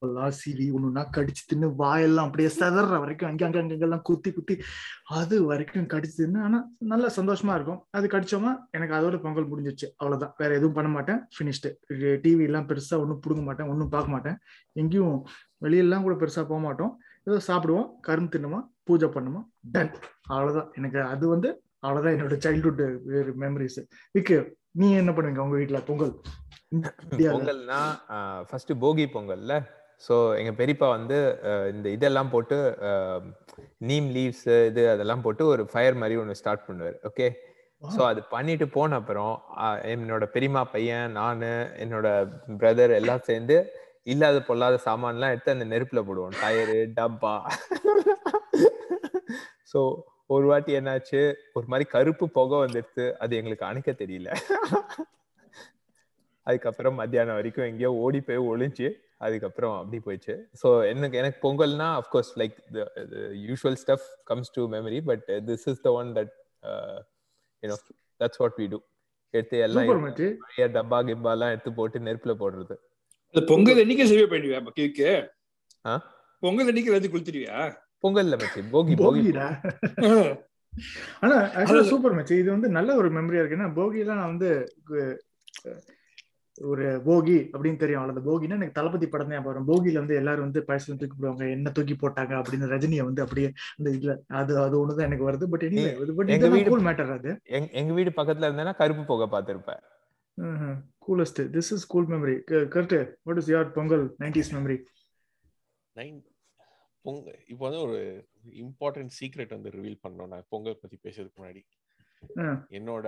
எல்லாம் 0.02 0.34
சீவி 0.40 0.66
ஒண்ணுன்னா 0.78 1.04
கடிச்சு 1.16 1.44
தின்னு 1.52 1.68
வாயெல்லாம் 1.76 2.28
அப்படியே 2.28 2.50
செதற 2.58 2.98
வரைக்கும் 3.04 3.30
அங்கே 3.30 3.46
அங்க 3.48 3.60
அங்கெல்லாம் 3.62 4.04
குத்தி 4.10 4.30
குத்தி 4.32 4.56
அது 5.20 5.36
வரைக்கும் 5.52 5.88
கடிச்சு 5.94 6.18
தின்னு 6.20 6.40
ஆனா 6.48 6.60
நல்லா 6.92 7.10
சந்தோஷமா 7.16 7.54
இருக்கும். 7.58 7.80
அது 7.98 8.08
கடிச்சோமா 8.08 8.52
எனக்கு 8.72 8.94
அதோட 8.98 9.18
பொங்கல் 9.24 9.50
முடிஞ்சிச்சு 9.52 9.88
அவ்வளவுதான். 10.00 10.34
வேற 10.42 10.50
எதுவும் 10.60 10.78
பண்ண 10.78 10.90
மாட்டேன். 10.98 11.22
ஃபினிஷ்டு 11.36 11.72
டிவி 12.26 12.46
எல்லாம் 12.50 12.68
பெருசா 12.72 12.96
ஒன்றும் 13.04 13.22
பிடுங்க 13.24 13.46
மாட்டேன். 13.50 13.70
ஒன்றும் 13.74 13.92
பார்க்க 13.96 14.16
மாட்டேன். 14.16 14.38
எங்கேயும் 14.74 15.18
வெளியெல்லாம் 15.66 16.06
கூட 16.08 16.18
பெருசா 16.24 16.44
போக 16.52 16.60
மாட்டோம். 16.68 16.94
ஏதோ 17.24 17.40
சாப்பிடுவோம். 17.50 17.88
கரும்பு 18.10 18.32
தின்னுமா 18.36 18.60
பூஜை 18.90 19.10
பண்ணுமா 19.18 19.42
டன் 19.72 19.92
அவ்வளவுதான். 20.34 20.70
எனக்கு 20.80 21.02
அது 21.14 21.28
வந்து 21.28 21.50
அவ்வளவுதான் 21.88 22.16
என்னோட 22.16 22.36
சைல்ட்ஹுட் 22.46 22.82
மெமரிஸ் 23.46 23.80
விக்கு 24.16 24.38
நீ 24.82 24.88
என்ன 25.02 25.12
பண்ணுவீங்க 25.16 25.44
உங்க 25.46 25.58
வீட்ல 25.62 25.80
பொங்கல். 25.90 26.14
பொங்கல்னா 27.34 27.82
ஃபர்ஸ்ட் 28.48 28.72
போகி 28.84 29.06
பொங்கல்ல. 29.14 29.54
ஸோ 30.04 30.16
எங்க 30.40 30.52
பெரியப்பா 30.60 30.88
வந்து 30.96 31.18
இந்த 31.74 31.88
இதெல்லாம் 31.98 32.32
போட்டு 32.34 32.58
நீம் 33.90 34.08
லீவ்ஸ் 34.16 34.48
இது 34.70 34.82
அதெல்லாம் 34.94 35.24
போட்டு 35.26 35.44
ஒரு 35.54 35.64
ஃபயர் 35.72 36.00
மாதிரி 36.02 36.20
ஒன்று 36.22 36.40
ஸ்டார்ட் 36.42 36.66
பண்ணுவார். 36.68 36.98
ஓகே 37.10 37.28
ஸோ 37.82 38.02
அது 38.10 38.22
பண்ணிட்டு 38.34 38.66
போன 38.76 38.98
அப்புறம் 39.02 39.34
என்னோட 39.94 40.26
பெரியம்மா 40.36 40.64
பையன் 40.76 41.16
நான் 41.20 41.44
என்னோட 41.84 42.08
பிரதர் 42.62 42.94
எல்லாம் 43.00 43.26
சேர்ந்து 43.30 43.58
இல்லாத 44.14 44.38
பொல்லாத 44.50 44.76
சாமான்லாம் 44.88 45.34
எடுத்து 45.34 45.56
அந்த 45.56 45.68
நெருப்புல 45.74 46.02
போடுவோம். 46.10 46.38
டயரு 46.44 46.80
டப்பா. 47.00 47.34
ஸோ 49.72 49.80
ஒரு 50.30 50.46
வாட்டி 50.46 50.72
என்னாச்சு? 50.76 51.20
ஒரு 51.54 51.66
மாதிரி 51.68 51.90
கருப்பு 51.90 52.26
புகை 52.30 52.58
வந்துடுச்சு 52.58 53.14
அது 53.18 53.36
எங்களுக்கு 53.36 53.66
அணைக்க 53.66 53.92
தெரியல. 53.92 54.30
அதுக்கப்புறம் 56.48 56.96
மத்தியானம் 56.96 57.36
வரைக்கும் 57.36 57.66
எங்கேயோ 57.66 57.92
ஓடி 57.98 58.22
போய் 58.22 58.48
ஒளிஞ்சு 58.48 58.88
அதுக்கப்புறம் 59.18 59.76
அப்படி 59.78 59.98
போயிடுச்சு. 59.98 60.36
ஸோ 60.62 60.68
எனக்கு 60.86 61.18
எனக்கு 61.18 61.40
பொங்கல்னா 61.48 61.88
of course 62.02 62.32
like 62.38 62.58
usual 63.48 63.80
stuff 63.84 64.08
comes 64.24 64.52
to 64.52 64.64
memory 64.68 65.00
but 65.02 65.26
this 65.46 65.66
is 65.70 65.82
the 65.82 65.92
one 65.92 66.12
that 66.16 66.34
you know 67.64 67.78
that's 68.22 68.40
what 68.40 68.58
we 68.58 68.68
do 68.68 68.80
எடுத்து 69.34 69.58
எல்லாம் 69.58 69.90
டப்பா 70.74 71.00
கிப்பா 71.02 71.32
எல்லாம் 71.32 71.52
எடுத்து 71.52 71.74
போட்டு 71.74 72.00
நெருப்புல 72.00 72.34
போடுறது. 72.40 72.76
அந்த 73.36 73.42
பொங்கல் 73.46 73.82
என்னைக்கு 73.84 74.06
சேவை 74.06 74.28
ஆ? 75.86 75.96
பொங்கல் 76.44 76.68
அன்னைக்கு 76.68 76.90
எல்லாத்தையும் 76.92 77.16
குளித்துருவியா 77.16 77.58
பொங்கல்ல 78.04 78.38
மச்சி 78.38 78.62
போகி 78.72 78.94
போகி 78.94 78.96
போகிடா. 79.04 79.48
ஆனா 81.22 81.36
ஆக்சுவலா 81.56 81.84
சூப்பர் 81.84 82.16
மச்சி. 82.16 82.40
இது 82.40 82.50
வந்து 82.52 82.70
நல்ல 82.70 82.96
ஒரு 82.96 83.10
மெமரியா 83.12 83.46
இருக்கு. 83.46 83.56
ஏன்னா 83.56 83.70
போகிலாம் 83.78 84.14
நான் 84.14 84.32
வந்து 84.34 84.50
ஒரு 86.62 87.02
போகி 87.06 87.38
அப்படின்னு 87.54 87.76
தெரியும். 87.76 88.02
அவ்வளவு 88.02 88.28
போகினா 88.30 88.50
எனக்கு 88.50 88.72
தளபதி 88.72 89.08
படம் 89.08 89.30
தான் 89.30 89.44
வரும். 89.44 89.68
போகில 89.68 89.94
வந்து 89.94 90.16
எல்லாரும் 90.16 90.44
வந்து 90.44 90.64
பழசுல 90.68 90.98
தூக்கி 90.98 91.18
போடுவாங்க. 91.22 91.50
என்ன 91.50 91.72
தூக்கி 91.72 91.94
போட்டாங்க 91.94 92.34
அப்படின்னு 92.38 92.72
ரஜினியை 92.74 93.04
வந்து 93.04 93.22
அப்படியே 93.22 93.54
அந்த 93.78 93.90
இதுல 93.92 94.34
அது 94.36 94.58
அது 94.58 94.76
ஒண்ணுதான் 94.82 95.02
எனக்கு 95.02 95.32
வருது. 95.32 95.44
பட் 95.44 95.64
எனிவே 95.64 96.14
பட் 96.16 96.30
எங்க 96.30 96.48
வீடு- 96.48 96.70
கூல் 96.70 96.82
மேட்டர் 96.82 97.18
அது. 97.18 97.40
எங் 97.44 97.70
எங்க 97.72 97.94
வீடு 97.94 98.10
பக்கத்துல 98.10 98.50
இருந்தேன்னா 98.50 98.76
கருப்பு 98.76 99.06
புகை 99.06 99.28
பார்த்திருப்பேன் 99.32 99.82
coolest 101.08 101.44
this 101.52 101.72
is 101.76 101.88
cool 101.88 102.08
memory 102.08 102.36
correct 102.50 103.14
what 103.24 103.38
is 103.38 103.52
your 103.52 103.72
Pongal 103.72 104.16
nineties 104.20 104.52
memory 104.52 104.78
பொங்க 107.08 107.28
இப்போ 107.52 107.64
வந்து 107.68 107.82
ஒரு 107.88 108.00
இம்பார்ட்டன்ட் 108.64 109.14
சீக்ரெட் 109.18 109.56
வந்து 109.58 109.70
ரிவீல் 109.78 110.02
பண்ணோம் 110.06 110.32
நான் 110.34 110.50
பொங்கல் 110.54 110.82
பத்தி 110.82 110.98
பேசுறதுக்கு 111.06 111.40
முன்னாடி. 111.42 111.62
என்னோட 112.78 113.08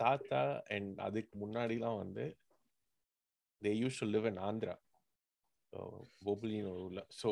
தாத்தா 0.00 0.40
அண்ட் 0.76 0.98
அதுக்கு 1.06 1.32
முன்னாடிலாம் 1.42 2.00
வந்து 2.02 2.24
they 3.62 3.72
used 3.82 4.00
to 4.02 4.08
live 4.14 4.26
in 4.30 4.40
Andhra 4.48 4.74
பொபுலின்னு 6.26 6.72
ஒரு 6.74 6.82
ஊர்ல. 6.86 7.02
ஸோ 7.20 7.30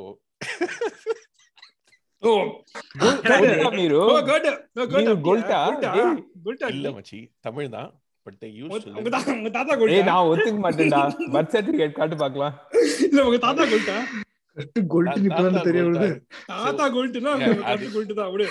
தமிழ் 7.47 7.69
தான். 7.77 7.91
பட் 8.27 8.37
தே 8.43 8.49
யூஸ் 8.59 8.85
உங்க 8.99 9.11
தாத்தா 9.11 9.73
கோல்டா 9.79 10.03
நான் 10.11 10.29
ஒத்துக்க 10.33 10.59
மாட்டேன்டா. 10.67 11.01
பர்த் 11.37 11.55
சர்டிபிகேட் 11.55 11.99
காட்டு 12.01 12.17
பாக்கலாம். 12.25 12.55
இல்ல 13.09 13.25
உங்க 13.29 13.39
தாத்தா 13.47 13.65
கோல்டா 13.73 13.99
கோல்டு 14.87 15.11
இப்பதான் 15.11 15.63
தெரிய 15.63 15.83
வருது. 15.83 16.23
தாத்தா 16.47 16.65
தாத்தா 16.65 16.87
குல்ட்டு 16.89 18.15
தான் 18.15 18.27
அப்படியே. 18.27 18.51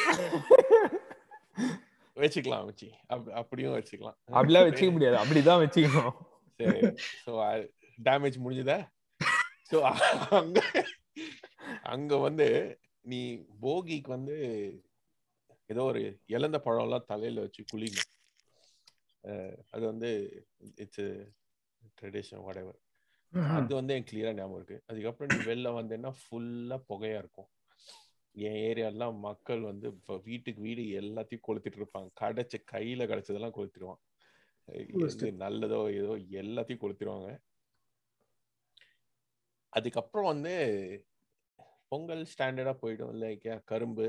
வச்சுக்கலாம் 2.16 2.92
அப்- 3.08 3.32
அப்படியும் 3.32 3.74
வச்சுக்கலாம். 3.74 4.18
அப்படிலாம் 4.32 4.68
வச்சுக்க 4.68 4.92
முடியாது. 4.92 5.26
அப்படிதான் 5.26 5.62
வச்சுக்கணும். 5.62 6.16
சரி. 6.58 6.80
ஸோ 7.26 7.32
டேமேஜ் 8.04 8.36
முடிஞ்சதா? 8.46 8.88
ஸோ 9.72 9.80
அங்க 10.30 10.62
அங்க 11.84 12.18
வந்து 12.18 12.80
நீ 13.02 13.46
போகிக்கு 13.62 14.08
வந்து 14.08 14.36
ஏதோ 15.66 15.84
ஒரு 15.84 16.20
இழந்த 16.26 16.62
பழம்லாம் 16.66 17.06
தலையில 17.06 17.40
வச்சு 17.40 17.64
குளிங்க. 17.74 18.00
அது 19.72 19.86
வந்து 19.86 20.10
இட்ஸ் 20.76 21.02
ட்ரெடிஷன் 22.02 22.44
whatever. 22.48 22.74
அது 23.56 23.74
வந்து 23.76 23.94
எனக்கு 23.94 24.10
கிளியரா 24.10 24.32
ஞாபகம் 24.34 24.58
இருக்கு 24.58 24.78
அதுக்கப்புறம் 24.88 25.32
நீ 25.32 25.38
வெளில 25.46 25.70
வந்தேன்னா 25.76 26.12
ஃபுல்லா 26.20 26.78
புகையா 26.88 27.20
இருக்கும் 27.20 27.50
என் 28.36 28.60
ஏரியாலாம் 28.66 29.16
மக்கள் 29.22 29.62
வந்து 29.66 29.88
இப்ப 29.94 30.18
வீட்டுக்கு 30.26 30.62
வீடு 30.62 30.84
எல்லாத்தையும் 31.00 31.46
கொளுத்திட்டு 31.48 31.80
இருப்பாங்க 31.80 32.10
கிடைச்ச 32.20 32.58
கையில 32.72 33.08
கிடைச்சதெல்லாம் 33.08 33.56
கொளுத்திடுவான் 33.58 34.02
நல்லதோ 35.42 35.80
ஏதோ 36.00 36.12
எல்லாத்தையும் 36.42 36.84
கொளுத்திடுவாங்க 36.84 37.30
அதுக்கப்புறம் 39.74 40.30
வந்து 40.32 40.54
பொங்கல் 41.92 42.24
ஸ்டாண்டர்டா 42.32 42.74
போயிடும் 42.82 43.16
லைக் 43.22 43.48
கரும்பு 43.66 44.06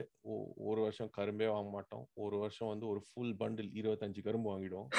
ஒரு 0.64 0.80
வருஷம் 0.80 1.14
கரும்பே 1.16 1.48
வாங்க 1.48 1.70
மாட்டோம் 1.70 2.04
ஒரு 2.16 2.36
வருஷம் 2.36 2.70
வந்து 2.70 2.86
ஒரு 2.88 3.00
ஃபுல் 3.06 3.34
பண்டில் 3.40 3.72
இருபத்தஞ்சு 3.80 4.20
கரும்பு 4.22 4.50
வாங்கிடுவோம் 4.52 4.90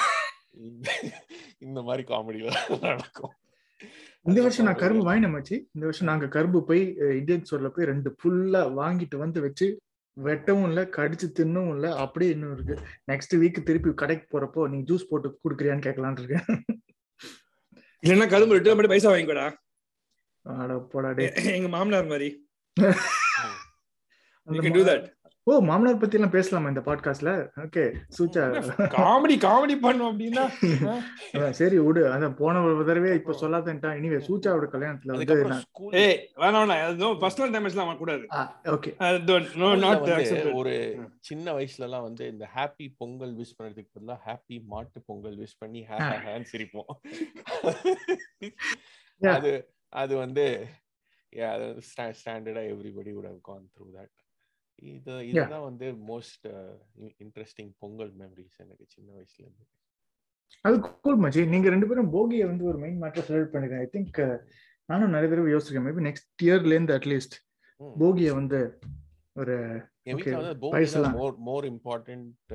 இந்த- 1.62 1.86
மாதிரி 1.86 2.04
காமெடிலாம் 2.10 2.60
நடக்கும் 2.86 3.34
இந்த 4.22 4.40
வருஷம் 4.40 4.64
நான் 4.64 4.74
கரும்பு 4.74 5.00
வந்து- 5.00 5.06
வாங்கினேன் 5.06 5.34
மச்சி. 5.34 5.52
இந்த 5.52 5.68
வருஷம் 5.72 6.06
நாங்க 6.06 6.28
கரும்பு 6.28 6.64
போய் 6.64 6.94
இந்தியன் 6.94 7.44
ஸ்டோர்ல 7.50 7.68
போய் 7.68 7.86
ரெண்டு 7.86 8.16
ஃபுல்லா 8.22 8.58
வாங்கிட்டு 8.58 9.16
வந்து 9.16 9.40
வச்சு 9.40 9.80
வெட்டவும் 10.24 10.66
இல்ல 10.66 10.82
கடிச்சு 10.82 11.32
தின்னவும் 11.38 11.68
இல்ல 11.68 11.96
அப்படியே 11.96 12.30
இன்னும் 12.30 12.52
இருக்கு. 12.52 12.78
நெக்ஸ்ட் 13.12 13.34
வீக் 13.34 13.62
திருப்பி 13.62 13.94
கடைக்கு 13.94 14.26
போறப்போ 14.30 14.68
நீ 14.68 14.78
ஜூஸ் 14.78 15.08
போட்டு 15.08 15.28
குடுக்குறியான்னு 15.28 15.56
கேட்கலான்னு 15.56 16.20
இருக்கேன். 16.20 16.64
இல்லைன்னா 18.06 18.28
கரும்பு 18.28 18.54
ரிட்டர்ன் 18.54 18.64
பண்ணி 18.64 18.86
பைசா 18.86 19.10
வாங்கிக்கோடா. 19.10 19.54
அட 20.42 20.78
போடா. 20.78 21.14
எங்க 21.44 21.68
மாமனார் 21.68 22.06
மாதிரி. 22.06 22.48
ஓ 25.46 25.54
மாமனார் 25.68 25.98
பத்தி 26.02 26.16
எல்லாம் 26.16 26.32
பேசலாமா 26.34 26.68
இந்த 26.72 26.82
பாட்காஸ்ட்ல 26.86 27.30
ஓகே 27.62 27.82
சூச்சா. 28.16 28.42
காமெடி 28.94 29.34
காமெடி 29.44 29.74
பண்ணும் 29.82 30.08
அப்படின்னா 30.10 30.44
சரி 31.58 31.78
விடு. 31.78 32.02
அதான் 32.12 32.36
போன 32.38 32.62
ஒரு 32.62 32.84
தடவை 32.88 33.10
இப்ப 33.14 33.36
சொல்லாதன்ட்டான் 33.40 33.98
இனிவே 33.98 34.20
சூச்சாவோட 34.28 34.68
கல்யாணத்துல 34.74 35.16
வந்து 35.16 35.36
ஏய் 36.02 36.16
வேணாம் 36.36 36.72
வேணாம் 36.72 37.20
பர்சனல் 37.24 37.54
டேமேஜ்லாம் 37.56 37.90
வரக்கூடாது 37.90 38.24
ஓகே 38.76 38.92
நோ 39.56 39.68
நாட் 39.84 40.08
ஒரு 40.52 40.74
சின்ன 41.20 41.52
வயசுல 41.58 41.88
எல்லாம் 41.88 42.06
வந்து 42.08 42.26
இந்த 42.28 42.48
ஹாப்பி 42.56 42.88
பொங்கல் 42.96 43.36
விஷ் 43.36 43.54
பண்றதுக்கு 43.58 43.94
பதிலா 43.98 44.18
ஹாப்பி 44.26 44.58
மாட்டு 44.72 45.00
பொங்கல் 45.06 45.38
விஷ் 45.38 45.58
பண்ணி 45.58 45.82
ஹேண்ட் 45.90 46.50
சிரிப்போம். 46.54 46.92
Yeah. 49.20 49.34
அது 49.36 49.50
அது 49.88 50.16
வந்து 50.16 50.46
அது 51.52 51.66
ஸ்டாண்டர்டா 52.20 52.64
everybody 52.72 53.12
would 53.16 53.30
have 53.32 53.42
gone 53.52 53.64
through 53.74 53.92
that. 53.98 54.10
இது 54.78 55.12
இதுதான் 55.28 55.66
வந்து 55.68 55.86
மோஸ்ட் 56.10 56.46
இன்ட்ரெஸ்டிங் 57.24 57.70
பொங்கல் 57.82 58.12
மெமரிஸ் 58.20 58.56
எனக்கு 58.64 58.84
சின்ன 58.94 59.08
வயசுல 59.16 59.44
இருந்து. 59.46 59.64
அது 60.64 60.76
கூல் 61.04 61.22
மச்சி. 61.22 61.42
நீங்க 61.52 61.68
ரெண்டு 61.74 61.88
பேரும் 61.88 62.12
போகியை 62.16 62.44
வந்து 62.50 62.64
ஒரு 62.70 62.78
மெயின் 62.84 63.00
மேட்டர் 63.02 63.26
செலிப்ரேட் 63.28 63.54
பண்ணிருக்கேன் 63.54 63.84
ஐ 63.86 63.88
திங்க் 63.96 64.20
நானும் 64.88 65.14
நிறைய 65.14 65.28
தடவை 65.32 65.52
யோசிச்சிருக்கேன். 65.52 65.86
மேபி 65.88 66.06
நெக்ஸ்ட் 66.08 66.44
இயர்ல 66.46 66.76
இருந்து 66.76 66.96
அட்லீஸ்ட். 66.98 67.36
போகியை 68.02 68.32
வந்து 68.40 68.60
ஒரு 69.42 69.56
மோர் 71.20 71.36
மோர் 71.48 71.66
இம்பார்ட்டன்ட் 71.70 72.52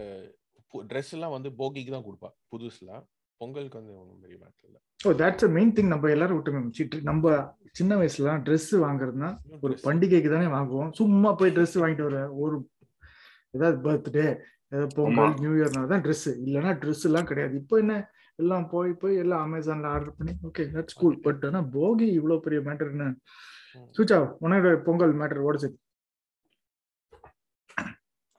ட்ரெஸ் 0.92 1.14
எல்லாம் 1.18 1.36
வந்து 1.36 1.50
போகிக்கு 1.62 1.92
தான் 1.96 2.06
கொடுப்பா. 2.08 2.30
புதுசுலாம். 2.52 3.06
பொங்கலுக்கு 3.42 3.80
வந்து 3.80 3.94
ஒன்றும் 4.02 4.22
பெரிய 4.24 4.38
மேட்டர் 4.42 4.68
இல்லை. 4.70 4.80
Oh 5.08 5.12
that's 5.22 5.46
a 5.48 5.50
main 5.58 5.74
thing 5.76 5.92
நம்ம 5.94 6.10
எல்லாரும் 6.16 6.38
விட்டுமே 6.38 6.62
நம்ம 7.10 7.34
சின்ன 7.80 7.96
வயசுல 8.02 8.36
Dress 8.48 8.68
வாங்குறதுனா 8.86 9.30
ஒரு 9.66 9.74
பண்டிகைக்கு 9.86 10.30
தானே 10.36 10.48
வாங்குவோம். 10.56 10.92
சும்மா 11.00 11.32
போய் 11.42 11.56
Dress 11.58 11.74
வாங்கிட்டு 11.82 12.08
வர 12.10 12.22
ஒரு 12.44 12.56
ஏதாவது 13.54 13.78
பர்த்டே 13.86 14.26
ஏதாவது 14.72 14.90
பொங்கல் 14.98 15.36
நியூ 15.44 15.52
இயர்னா 15.60 15.84
தான் 15.94 16.04
Dress. 16.08 16.24
இல்லைன்னா 16.46 16.72
Dress 16.84 17.04
எல்லாம் 17.10 17.30
கிடையாது. 17.30 17.54
இப்போ 17.62 17.78
என்ன 17.84 17.94
எல்லாம் 18.40 18.66
போய் 18.74 18.92
போய் 19.02 19.16
எல்லாம் 19.24 19.44
அமேசான்ல 19.48 19.88
ஆர்டர் 19.96 20.18
பண்ணி 20.18 20.34
ஓகே 20.48 20.66
தட்ஸ் 20.76 21.00
கூல் 21.02 21.18
பட் 21.26 21.42
ஆனா 21.48 21.62
போகி 21.78 22.08
இவ்வளவு 22.20 22.44
பெரிய 22.46 22.60
மேட்டர் 22.68 22.92
என்ன. 22.96 23.08
சூச்சா 23.96 24.18
உன்னோட 24.44 24.70
பொங்கல் 24.88 25.16
மேட்டர் 25.22 25.46
ஓடிச்சு 25.48 25.70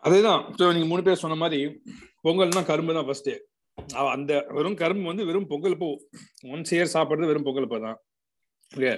அதேதான். 0.03 0.43
நீங்க 0.77 0.89
மூணு 0.93 1.03
பேர் 1.07 1.23
சொன்ன 1.25 1.39
மாதிரி 1.43 1.61
பொங்கல்னா 2.27 2.63
கரும்பு 2.71 2.97
தான் 2.99 3.09
ஃபர்ஸ்ட் 3.09 3.31
அந்த 4.15 4.33
வெறும் 4.57 4.79
கரும்பு 4.83 5.11
வந்து 5.11 5.27
வெறும் 5.29 5.51
பொங்கல் 5.53 5.77
பூ. 5.81 5.89
ஒன்ஸ் 6.53 6.73
இயர் 6.77 6.95
சாப்பிடுறது 6.95 7.31
வெறும் 7.31 7.47
பொங்கல் 7.49 7.69
பூ 7.73 7.79
தான். 7.87 7.99
ஓகே 8.73 8.93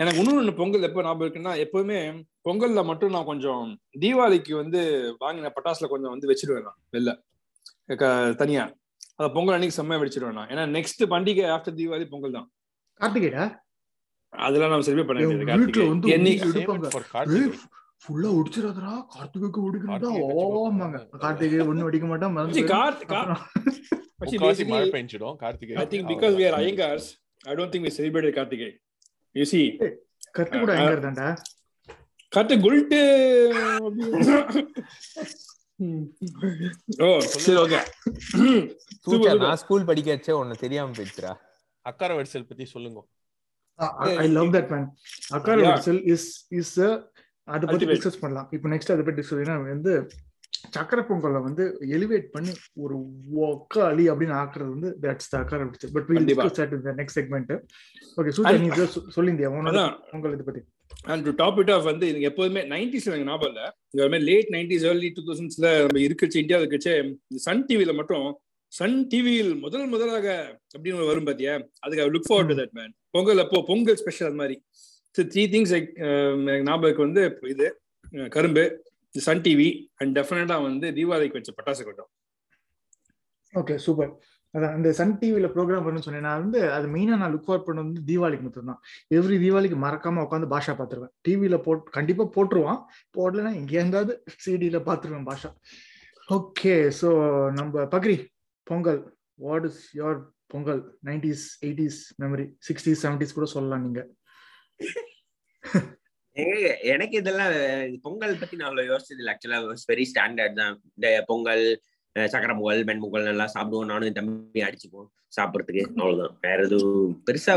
எனக்கு 0.00 0.18
இன்னொன்று 0.20 0.40
ஒன்று 0.40 0.58
பொங்கல் 0.60 0.86
எப்போ 0.88 1.02
ஞாபகம் 1.06 1.24
இருக்குன்னா 1.26 1.52
எப்பவுமே 1.62 2.00
பொங்கல்ல 2.48 2.80
மட்டும் 2.90 3.14
நான் 3.14 3.30
கொஞ்சம் 3.30 3.64
தீபாவளிக்கு 4.02 4.52
வந்து 4.62 4.80
வாங்கின 5.24 5.50
பட்டாசுல 5.56 5.88
கொஞ்சம் 5.92 6.12
வந்து 6.14 6.30
வச்சிருவேன் 6.30 6.66
நான் 6.68 6.78
வெளில. 6.96 7.12
தனியா. 8.42 8.64
அதை 9.18 9.28
பொங்கல் 9.36 9.56
அன்னைக்கு 9.56 9.78
செம்மையா 9.78 10.00
வச்சிருவேன் 10.02 10.38
நான். 10.40 10.50
ஏன்னா 10.52 10.64
நெக்ஸ்ட் 10.76 11.02
பண்டிகை 11.14 11.46
ஆஃப்டர் 11.54 11.78
தீபாவளி 11.80 12.06
பொங்கல் 12.12 12.36
தான். 12.38 12.48
கார்த்திகேடா? 13.00 13.46
அதெல்லாம் 14.32 14.72
நம்ம 14.72 14.86
செலிப்ரேட் 14.86 15.08
பண்ண 15.08 15.20
என் 16.14 16.26
கார்த்திகை. 18.00 18.30
கார்த்திகை 18.30 18.30
ஃபுல்லா 18.30 18.30
ஒடிச்சிடாதடா 18.38 18.92
கார்த்திகைக்கு 19.14 19.60
ஒடிக்கிறதா 19.66 19.98
கார்த்திகை. 20.00 20.22
ஓமாங்க 20.58 20.98
கார்த்திகை 21.18 21.66
ஒண்ணு 21.66 21.84
அடிக்க 21.84 22.06
மாட்டான் 22.06 22.32
மறந்து 22.32 22.54
சி, 22.54 22.62
போயிடும். 22.62 22.72
கார்த்- 22.74 23.06
கா- 23.06 23.18
அப்புறம் 23.18 23.42
Actually, 24.20 24.38
முக்காவாசி 24.38 24.44
basically, 24.44 24.68
மழை 24.68 24.88
பெஞ்சிடும் 24.90 25.36
Karthigai 25.36 25.74
I 25.76 25.86
think 25.86 26.04
because 26.08 26.34
we 26.34 26.44
are 26.44 26.56
Iyengars, 26.60 27.04
I 27.44 27.54
don't 27.54 27.70
think 27.72 27.84
we 27.84 27.90
celebrated 27.90 28.34
Karthikay. 28.34 28.70
You 29.34 29.46
see, 29.52 29.64
கட்டு 30.30 30.56
கூட 30.58 30.72
எங்க 30.78 30.92
இருந்தாண்டா 30.94 31.28
கத்து 32.32 32.54
குல்ட்டு 32.64 32.98
ஓ 36.98 37.08
சரி 37.34 37.56
ஓகே 37.56 37.78
சூச்சா 39.04 39.32
நான் 39.38 39.56
ஸ்கூல் 39.56 39.84
படிக்க 39.84 40.14
வச்சே 40.14 40.32
ஒன்னு 40.34 40.56
தெரியாம 40.56 40.92
போயிடுச்சுடா. 40.92 41.32
அக்கார 41.86 42.10
வரிசல் 42.14 42.48
பத்தி 42.48 42.64
சொல்லுங்க. 42.64 43.00
I 44.18 44.26
love 44.28 44.50
that 44.54 44.70
man 44.70 44.88
akkara. 45.30 45.56
Vadisal 45.66 46.00
is 46.06 46.26
is 46.50 46.74
அத 47.48 47.66
பத்தி. 47.66 47.86
டிஸ்கஸ் 47.86 48.20
பண்ணலாம். 48.20 48.48
இப்போ 48.50 48.68
நெக்ஸ்ட் 48.68 48.92
அதை 48.92 49.02
பத்தி 49.02 49.22
டிஸ்கஸ் 49.22 49.68
வந்து 49.68 50.06
சக்கரை 50.76 51.04
பொங்கலை 51.08 51.42
வந்து 51.42 51.78
எலிவேட் 51.80 52.26
பண்ணி 52.32 52.50
ஒரு 52.74 52.96
ஒக்காளி 53.36 54.04
அப்படின்னு 54.12 54.36
ஆக்குறது 54.38 54.68
வந்து 54.68 54.96
that's 55.02 55.30
the 55.30 55.38
akkara 55.38 55.64
vadisal 55.64 55.92
but 55.92 56.06
will. 56.06 56.24
Discuss 56.24 56.60
next 56.96 57.18
segment 57.18 57.52
okay 58.16 58.30
And- 58.46 58.60
நீ 58.60 58.68
சொல்லிந்தியா 59.16 59.48
அதான். 59.70 59.98
பொங்கல் 60.10 60.32
இது 60.32 60.44
பத்தி. 60.44 60.60
And 61.04 61.24
to 61.24 61.32
top 61.34 61.58
it 61.58 61.70
off 61.70 61.84
வந்து 61.84 62.06
எனக்கு 62.08 62.26
எப்போதுமே 62.26 62.60
நைன்டிஸ்ல 62.60 63.06
எனக்கு 63.06 63.24
ஞாபகம் 63.24 63.54
இல்ல. 63.54 63.76
மாதிரி 64.08 64.24
லேட் 64.24 64.48
நைன்டிஸ் 64.48 64.86
ஏர்லி 64.86 65.12
டூ 65.14 65.22
தௌசண்ட்ஸ்ல 65.22 65.76
நம்ம 65.76 66.00
இருக்கச்சு 66.00 66.36
இந்தியா 66.36 66.58
இருக்கச்சு 66.58 67.14
சன் 67.34 67.66
டிவில 67.72 67.94
மட்டும் 67.94 68.38
சன் 68.72 69.06
டிவியில் 69.06 69.56
முதல் 69.56 69.86
முதலாக 69.86 70.58
அப்படின்னு 70.78 71.06
வரும் 71.06 71.24
பாத்தியா? 71.24 71.62
அதுக்கு 71.80 72.12
look 72.12 72.24
forward 72.28 72.56
that 72.56 72.70
man 72.70 72.94
Pongal 73.10 73.38
அப்போ 73.38 73.64
பொங்கல் 73.66 73.96
ஸ்பெஷல் 73.96 74.28
அது 74.28 74.36
மாதிரி. 74.36 74.62
த்ரீ 75.16 75.44
திங்ஸ் 75.54 75.74
ஞாபகம் 76.68 77.04
வந்து 77.06 77.24
இது 77.54 77.66
கரும்பு 78.36 78.64
சன் 79.14 79.44
டிவி 79.44 79.68
அண்ட் 80.00 80.12
டெஃபினட்டா 80.18 80.56
வந்து 80.68 80.86
தீபாவளிக்கு 80.96 81.38
வச்ச 81.38 81.52
பட்டாசு 81.58 81.82
கொட்டம். 81.86 82.10
ஓகே 83.54 83.74
சூப்பர் 83.84 84.10
அதான் 84.54 84.74
அந்த 84.76 84.88
சன் 84.98 85.14
டிவியில் 85.20 85.48
ப்ரோக்ராம் 85.54 85.86
பண்ணு 85.86 86.04
சொன்னேன். 86.04 86.26
நான் 86.26 86.40
வந்து 86.42 86.60
அது 86.76 86.86
மெயினா 86.94 87.16
நான் 87.22 87.32
லுக் 87.34 87.48
ஃபார் 87.48 87.64
பண்ண 87.66 87.78
வந்து 87.86 88.02
தீபாவளிக்கு 88.10 88.44
மட்டும் 88.46 88.70
தான் 88.70 88.80
எவ்ரி 89.16 89.36
தீபாவளிக்கு 89.42 89.78
மறக்காம 89.84 90.22
உட்காந்து 90.26 90.48
பாஷா 90.54 90.74
பார்த்துருவேன். 90.78 91.12
டிவியில் 91.26 91.62
போட் 91.66 91.84
கண்டிப்பா 91.96 92.24
போட்டுருவான். 92.36 92.80
போடலன்னா 93.16 93.52
இங்கே 93.60 93.76
இருந்தாவது 93.80 94.14
சிடியில 94.44 94.80
பார்த்துருவேன் 94.88 95.28
பாஷா. 95.30 95.50
ஓகே 96.36 96.74
ஸோ 97.00 97.10
நம்ம 97.58 97.84
Bakri 97.96 98.16
Pongal. 98.70 99.02
What 99.46 99.66
is 99.70 99.82
your 100.00 100.18
Pongal? 100.54 100.82
Nineties 101.10 101.44
eighties 101.66 102.00
memory 102.24 102.46
sixties 102.68 103.02
seventies 103.06 103.36
கூட 103.38 103.48
சொல்லலாம் 103.56 103.84
நீங்கள் 103.88 104.08
எனக்கு 106.92 107.16
இதெல்லாம் 107.20 107.52
பொங்கல் 108.02 108.40
பத்தி 108.40 108.56
நான் 108.56 108.68
அவ்வளவு 108.68 108.90
யோசிச்சது 108.90 109.20
இல்லை 109.20 109.34
ஆக்சுவலா 109.34 109.58
வெரி 109.92 110.04
ஸ்டாண்டர்ட் 110.10 110.54
தான். 110.54 110.80
இந்த 110.96 111.24
பொங்கல் 111.26 111.80
சக்கரை 112.16 112.54
பொங்கல் 112.58 112.84
வெண் 112.88 113.00
பொங்கல் 113.04 113.22
நல்லா 113.22 113.50
சாப்பிடுவோம். 113.54 113.84
நானும் 113.84 114.18
தம்பி 114.18 114.60
அடிச்சுப்போம் 114.66 115.08
சாப்பிடுறதுக்கு. 115.36 115.82
அவ்வளவுதான். 116.00 116.36
வேற 116.46 116.62
எதுவும் 116.66 117.22
பெருசா 117.26 117.54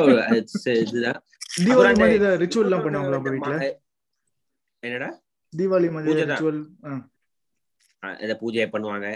இதுதான். 0.83 1.19
என்னடா? 4.83 5.09
தீபாவளி 5.53 5.89
இதை 8.25 8.35
பூஜை 8.41 8.65
பண்ணுவாங்க. 8.73 9.07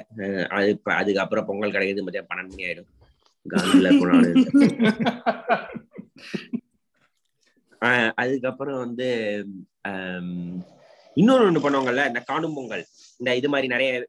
அது 0.58 0.72
அதுக்கப்புறம் 1.00 1.48
பொங்கல் 1.50 1.76
கிடைக்குது 1.76 2.06
மத்தியம் 2.08 2.30
பன்னெண்டு 2.32 2.54
மணி 2.54 2.68
ஆயிடும். 2.70 2.90
காந்தில 3.46 3.90
அதுக்கப்புறம் 8.16 8.78
வந்து 8.78 9.08
இன்னொரு 11.14 11.52
ஒண்ணு 11.52 11.56
பண்ணுவாங்கல்ல 11.56 12.08
இந்த 12.08 12.20
காணும் 12.20 12.54
பொங்கல். 12.54 12.86
இந்த 13.18 13.36
இது 13.36 13.50
மாதிரி 13.50 13.68
நிறைய 13.68 14.06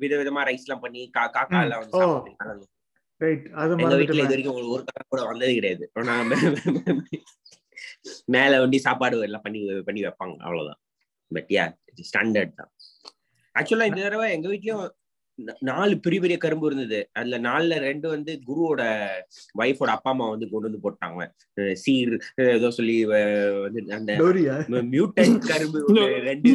விதவிதமா 0.00 0.42
ரைஸ் 0.44 0.64
எல்லாம் 0.66 0.80
பண்ணி 0.80 1.10
காக்கா 1.18 1.62
எல்லாம் 1.62 1.80
வந்து 1.80 1.98
எங்க 3.82 3.94
வீட்டுல 3.96 4.14
இது 4.14 4.28
வரைக்கும் 4.28 4.56
ஒரு- 4.56 4.82
காக்கா 4.82 5.04
கூட 5.08 5.24
வந்தது 5.24 5.52
கிடையாது. 5.54 5.90
மேல 8.24 8.58
வண்டி 8.58 8.78
சாப்பாடு 8.78 9.20
எல்லாம் 9.20 9.40
பண்ணி 9.42 9.82
பண்ணி 9.84 10.00
வைப்பாங்க. 10.00 10.36
அவ்வளவுதான். 10.38 10.80
பட் 11.28 11.48
யா 11.48 11.64
ஸ்டாண்டர்ட் 12.10 12.52
தான். 12.54 12.70
ஆக்சுவலா 13.58 13.86
இந்த 13.86 14.02
தடவை 14.02 14.32
எங்க 14.32 14.48
வீட்லயும் 14.48 14.88
நாலு 15.68 15.94
பெரிய 16.04 16.18
பெரிய 16.22 16.36
கரும்பு 16.38 16.68
இருந்தது. 16.68 16.98
அதுல 17.18 17.38
நாலுல 17.46 17.78
ரெண்டு 17.86 18.06
வந்து 18.08 18.32
குருவோட 18.48 18.82
ஒய்ஃபோட 19.60 19.90
அப்பா 19.96 20.10
அம்மா 20.14 20.26
வந்து 20.28 20.48
கொண்டு 20.50 20.68
வந்து 20.68 20.82
போட்டாங்க. 20.86 21.24
சீர் 21.82 22.12
ஏதோ 22.56 22.70
சொல்லி 22.78 22.96
வந்து 23.66 23.82
அந்த 23.98 24.12
மியூட்டன் 24.94 25.36
கரும்பு 25.50 25.80
ரெண்டு 26.28 26.50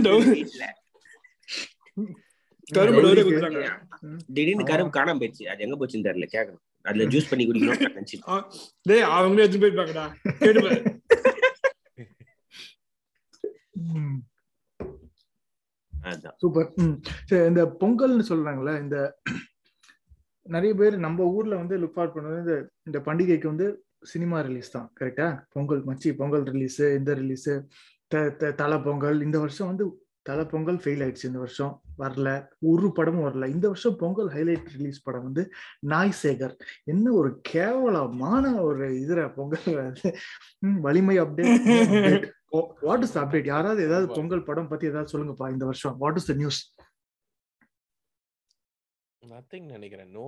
திடீர்னு 4.36 4.70
கரும்பு 4.70 4.94
காணாம 4.98 5.20
போயிடுச்சு. 5.22 5.46
அது 5.52 5.64
எங்க 5.66 5.78
போச்சுன்னு 5.80 6.08
தெரியல 6.10 6.28
கேட்கணும் 6.36 6.64
அதுல 6.86 7.04
ஜூஸ் 7.12 7.30
பண்ணி 7.32 7.44
குடிக்கணும் 7.46 8.46
டேய் 8.90 9.10
அவங்களே 9.18 9.44
எடுத்து 9.46 9.62
போயிருப்பாங்கடா 9.62 10.06
கேடுப்பாரு 10.42 10.80
அதான் 13.76 14.22
சூப்பர் 16.42 16.70
சரி 17.30 17.46
இந்த 17.48 17.64
பொங்கல்னு 17.82 18.26
சொல்றாங்கல்ல 18.30 18.74
இந்த 18.82 18.98
நிறைய 20.46 20.74
பேர் 20.74 20.96
நம்ம 20.98 21.26
ஊர்ல 21.34 21.56
வந்து 21.56 21.76
லுக் 21.78 21.96
ஃபார்வர்ட் 21.96 22.18
பண்ணது 22.18 22.40
இந்த 22.40 22.56
இந்த 22.86 23.00
பண்டிகைக்கு 23.00 23.48
வந்து 23.48 23.68
சினிமா 24.04 24.42
ரிலீஸ் 24.42 24.72
தான் 24.72 24.88
கரெக்டா 25.00 25.28
பொங்கல் 25.50 25.84
மச்சி 25.86 26.10
பொங்கல் 26.14 26.46
ரிலீஸ் 26.50 26.82
இந்த 26.98 27.14
ரிலீஸ் 27.14 27.52
தலை 28.56 28.78
பொங்கல் 28.82 29.20
இந்த 29.22 29.38
வருஷம் 29.40 29.68
வந்து 29.68 29.86
தலை 30.26 30.44
பொங்கல் 30.46 30.78
ஃபெயில் 30.78 31.02
ஆயிடுச்சு 31.02 31.30
இந்த 31.30 31.40
வருஷம் 31.40 31.72
வரல 31.98 32.30
ஒரு 32.66 32.88
படமும் 32.92 33.26
வரல. 33.26 33.48
இந்த 33.48 33.66
வருஷம் 33.68 33.98
பொங்கல் 33.98 34.30
ஹைலைட் 34.30 34.70
ரிலீஸ் 34.76 35.04
படம் 35.04 35.24
வந்து 35.24 35.44
நாய் 35.84 36.14
சேகர் 36.22 36.54
என்ன 36.86 37.14
ஒரு 37.14 37.42
கேவலமான 37.50 38.54
ஒரு 38.62 38.88
இதுல 39.00 39.24
பொங்கல் 39.34 39.76
வலிமை 40.82 41.18
அப்டேட் 41.20 42.28
வாட் 42.88 43.04
இஸ் 43.06 43.18
அப்டேட் 43.22 43.48
யாராவது 43.54 43.82
ஏதாவது 43.88 44.08
பொங்கல் 44.18 44.48
படம் 44.50 44.72
பத்தி 44.72 44.86
ஏதாவது 44.92 45.12
சொல்லுங்கப்பா 45.14 45.48
இந்த 45.54 45.66
வருஷம். 45.70 45.96
What 46.04 46.18
is 46.20 46.30
the 46.32 46.36
news 46.42 46.60
nothing 49.22 49.68
நினைக்கிறேன். 49.76 50.10
நோ 50.18 50.26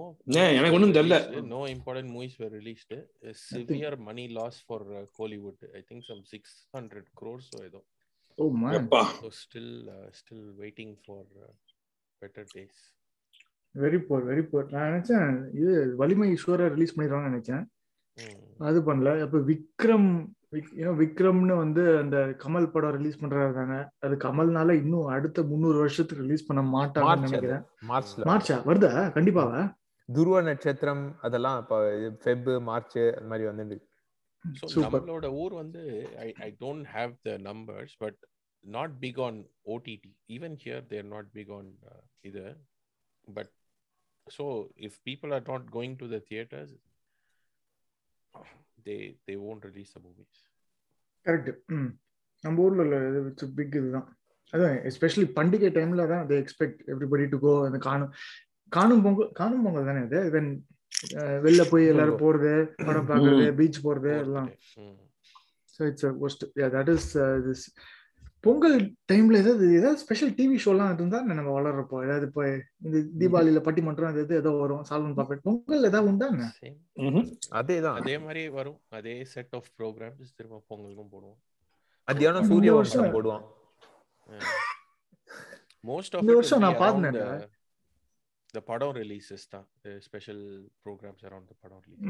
எனக்கு 0.57 0.75
ஒண்ணும் 0.77 0.95
தெரியல. 0.97 1.17
No 1.53 1.59
important 1.73 2.11
movies 2.15 2.37
were 2.41 2.53
released 2.59 2.97
severe 3.47 3.97
money 4.09 4.25
loss 4.37 4.59
for 4.67 4.85
Kollywood 5.19 5.63
I 5.79 5.81
think 5.89 6.05
some 6.09 6.21
six 6.31 6.55
hundred 6.77 7.09
crores 7.21 7.49
ஏதோ. 7.67 7.81
ஓ 8.37 8.45
மேன் 8.61 8.77
எப்பா. 8.79 9.01
So 9.23 9.29
still 9.41 9.73
still 10.19 10.45
waiting 10.63 10.95
for 11.03 11.27
better 12.21 12.47
days 12.55 12.79
very 13.75 13.99
bore 14.07 14.25
very 14.31 14.43
bore 14.51 14.73
நான் 14.75 14.89
நினைச்சேன் 14.91 15.31
இது 15.61 15.73
வலிமை 16.01 16.29
ஷூரா 16.45 16.67
ரிலீஸ் 16.75 16.95
பண்ணிடுவாங்கன்னு 16.95 17.33
நினைச்சேன். 17.33 17.63
அது 18.69 18.79
பண்ணல. 18.89 19.09
அப்ப 19.25 19.37
விக்ரம் 19.51 20.09
ஏன்னா 20.53 20.91
விக்ரம்னு 20.99 21.55
வந்து 21.55 21.97
அந்த 21.97 22.17
கமல் 22.43 22.71
படம் 22.71 22.95
ரிலீஸ் 22.97 23.19
பண்றாங்க. 23.21 23.75
அது 23.99 24.15
கமல்னால 24.15 24.75
இன்னும் 24.81 25.07
அடுத்த 25.07 25.43
முந்நூறு 25.43 25.77
வருஷத்துக்கு 25.77 26.25
ரிலீஸ் 26.25 26.47
பண்ண 26.47 26.61
மாட்டாங்கன்னு. 26.75 27.27
நினைக்கிறேன். 27.27 27.65
மார்ச்ல. 27.87 28.27
மார்ச்சா? 28.29 28.57
வருதா? 28.69 28.91
கண்டிப்பாவா 29.17 29.61
துருவ 30.09 30.41
நட்சத்திரம் 30.41 31.03
அதெல்லாம் 31.21 31.59
இப்போ 31.61 31.77
ஃபெப் 32.23 32.49
மார்ச் 32.61 32.97
அந்த 33.09 33.27
மாதிரி 33.27 33.47
வந்து. 33.51 33.77
நம்மளோட 34.85 35.27
ஊர் 35.33 35.53
வந்து 35.53 35.83
I 36.17 36.27
I 36.39 36.49
don't 36.59 36.87
have 36.91 37.13
the 37.23 37.31
numbers 37.47 37.95
but 37.97 38.19
not 38.63 38.93
big 38.99 39.19
on 39.19 39.39
OTT 39.65 40.11
even 40.29 40.57
here 40.63 40.83
there 40.87 41.07
not 41.15 41.31
big 41.31 41.51
on 41.51 41.69
இது. 42.21 42.43
But 43.27 43.51
so 44.27 44.45
if 44.87 44.99
people 45.07 45.33
are 45.33 45.47
not 45.47 45.65
going 45.71 45.97
to 45.97 46.07
the 46.07 46.19
theatres 46.29 46.75
they 48.85 48.95
they 49.27 49.33
won't 49.49 49.65
release 49.69 49.93
the 49.95 49.99
movies 50.05 50.41
correct 51.25 51.51
நம்ம 52.43 52.63
ஊர்ல 52.63 52.97
இது 53.09 53.49
big 53.59 53.75
இதுதான். 53.79 54.07
அதான் 54.53 54.75
especially 54.89 55.27
பண்டிகை 55.37 55.69
டைம்ல 55.77 56.03
தான் 56.11 56.25
they 56.29 56.35
expect 56.43 56.81
everybody 56.93 57.25
to 57.31 57.37
go 57.45 57.53
அந்த 57.67 57.79
காணும் 57.87 58.11
காணும் 58.71 59.03
பொங்கல் 59.05 59.31
காணும் 59.39 59.63
பொங்கல் 59.65 59.89
தானே 59.89 60.01
இது? 60.07 60.19
தென் 60.35 60.51
வெளில 61.45 61.63
போய் 61.71 61.89
எல்லாரும் 61.93 62.21
போறது 62.23 62.51
படம் 62.87 63.09
பார்க்கறது 63.09 63.45
பீச் 63.59 63.79
போறது 63.85 64.11
எல்லாம். 64.25 64.49
So 65.73 65.79
it's 65.89 66.05
worst 66.25 66.43
that 66.75 66.91
is 66.95 67.09
this 67.47 67.65
Pongal 68.45 68.75
டைம்ல 69.11 69.39
ஏதாவது 69.43 69.65
ஏதாவது 69.77 69.99
ஸ்பெஷல் 70.03 70.33
டிவி 70.37 70.57
ஷோலாம் 70.63 70.91
இருந்தா 70.95 71.19
நம்ம 71.29 71.53
வளர்றப்போ? 71.57 71.97
ஏதாவது 72.05 72.25
இப்போ 72.29 72.43
இந்த 72.85 72.97
தீபாவளியில 73.21 73.61
பட்டிமன்றம் 73.67 74.11
அது 74.11 74.23
இது 74.25 74.35
ஏதோ 74.41 74.51
வரும் 74.61 74.83
சால்வன் 74.89 75.17
பாப்பேட் 75.19 75.45
பொங்கல் 75.47 75.87
ஏதாவது 75.89 76.09
உண்டா 76.11 76.27
என்ன? 76.33 76.47
சேம் 76.59 76.77
அதேதான். 77.59 77.97
அதே 78.01 78.15
மாதிரி 78.25 78.43
வரும். 78.59 78.79
அதே 78.99 79.15
செட் 79.33 79.55
ஆஃப் 79.59 79.69
ப்ரோக்ராம்ஸ் 79.79 80.35
திரும்ப 80.37 80.61
பொங்கலுக்கும் 80.71 81.11
போடுவோம். 81.15 81.39
மத்தியானம் 82.07 82.43
இந்த 82.43 82.53
சூரிய 82.53 82.73
வருஷம் 82.79 83.03
வம்சம் 83.03 83.17
போடுவான். 83.17 83.45
மோஸ்ட் 85.91 86.15
ஆஃப் 86.15 86.23
இந்த 86.25 86.35
வருஷம் 86.39 86.63
நான் 86.65 86.81
பார்த்தேன் 86.85 87.19
the 88.55 88.61
படம் 88.71 88.95
ரிலீசஸ் 89.01 89.45
தான். 89.53 89.65
ஸ்பெஷல் 90.07 90.43
ப்ரோக்ராம்ஸ் 90.83 91.23
அரௌண்ட் 91.29 91.49
த 91.51 91.55
படம் 91.63 91.81
ரிலீஸ் 91.85 92.05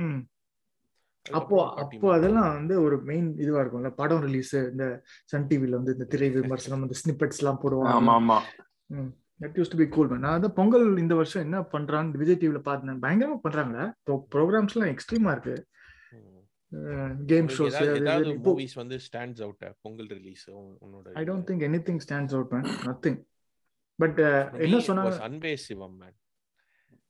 அப்போ 1.26 1.58
அப்போ 1.76 2.08
அதெல்லாம் 2.14 2.50
வந்து 2.56 2.76
ஒரு 2.82 2.96
மெயின் 3.04 3.30
இதுவா 3.44 3.62
இருக்கும்ல 3.62 3.92
படம் 3.96 4.24
ரிலீஸ் 4.26 4.54
இந்த 4.72 4.86
சன் 5.26 5.48
டிவில 5.50 5.78
வந்து 5.80 5.94
இந்த 5.94 6.06
திரை 6.06 6.28
விமர்சனம் 6.36 6.84
இந்த 6.86 6.98
ஸ்னிப்பெட்ஸ் 7.02 7.40
எல்லாம் 7.42 7.62
போடுவாங்க. 7.64 7.94
ஆமா 8.16 8.38
that 9.40 9.58
used 9.60 9.72
to 9.72 9.78
be 9.78 9.88
cool 9.90 10.12
நான் 10.18 10.36
வந்து 10.36 10.52
பொங்கல் 10.52 10.86
இந்த 10.98 11.16
வருஷம் 11.16 11.46
என்ன 11.46 11.60
பண்றான்னு 11.74 12.20
விஜய் 12.22 12.40
டிவில 12.42 12.62
பார்த்தேன். 12.62 13.02
பயங்கரமா 13.06 13.38
பண்றாங்களே 13.46 13.86
ப்ரோக்ராம்ஸ் 14.36 14.76
எல்லாம் 14.76 14.92
எக்ஸ்ட்ரீமா 14.94 15.32
இருக்கு. 15.36 15.56
கேம் 17.30 17.50
ஷோஸ் 17.56 17.76
ஏதாவது 17.98 18.32
மூவிஸ் 18.46 18.78
வந்து 18.80 18.96
ஸ்டாண்ட்ஸ் 19.06 19.42
அவுட் 19.46 19.66
பொங்கல் 19.86 20.10
ரிலீஸ் 20.16 20.44
உன்னோட 20.82 21.14
I 21.20 21.24
don't 21.28 21.48
think 21.50 21.66
anything 21.70 22.02
stands 22.06 22.36
out 22.38 22.54
man 22.56 22.68
nothing 22.88 23.20
but 24.00 24.20
என்ன 24.66 24.80
சொன்னாங்க? 24.88 25.14
Anbe 25.28 25.54
Sivam 25.66 25.96
man 26.02 26.16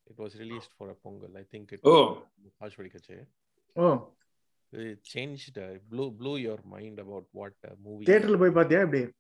it 0.08 0.20
was 0.20 0.36
released 0.44 0.74
for 0.78 0.92
a 0.92 0.98
Pongal 1.04 1.34
I 1.36 1.46
think 1.54 1.72
it 1.74 1.88
oh. 1.88 1.96
Ash 2.62 2.78
படிக்கச்சே 2.80 3.18
oh. 3.76 4.14
It 4.72 5.18
changed 5.18 5.58
uh, 5.58 5.82
blew 5.92 6.16
blew 6.20 6.38
your 6.38 6.60
mind 6.72 6.98
about 6.98 7.26
what 7.34 7.54
uh, 7.68 7.76
movie 7.86 8.06
தியேட்டர்ல 8.06 8.40
போய் 8.40 8.50
பாத்தியா 8.50 8.80
எப்படி? 8.80 9.12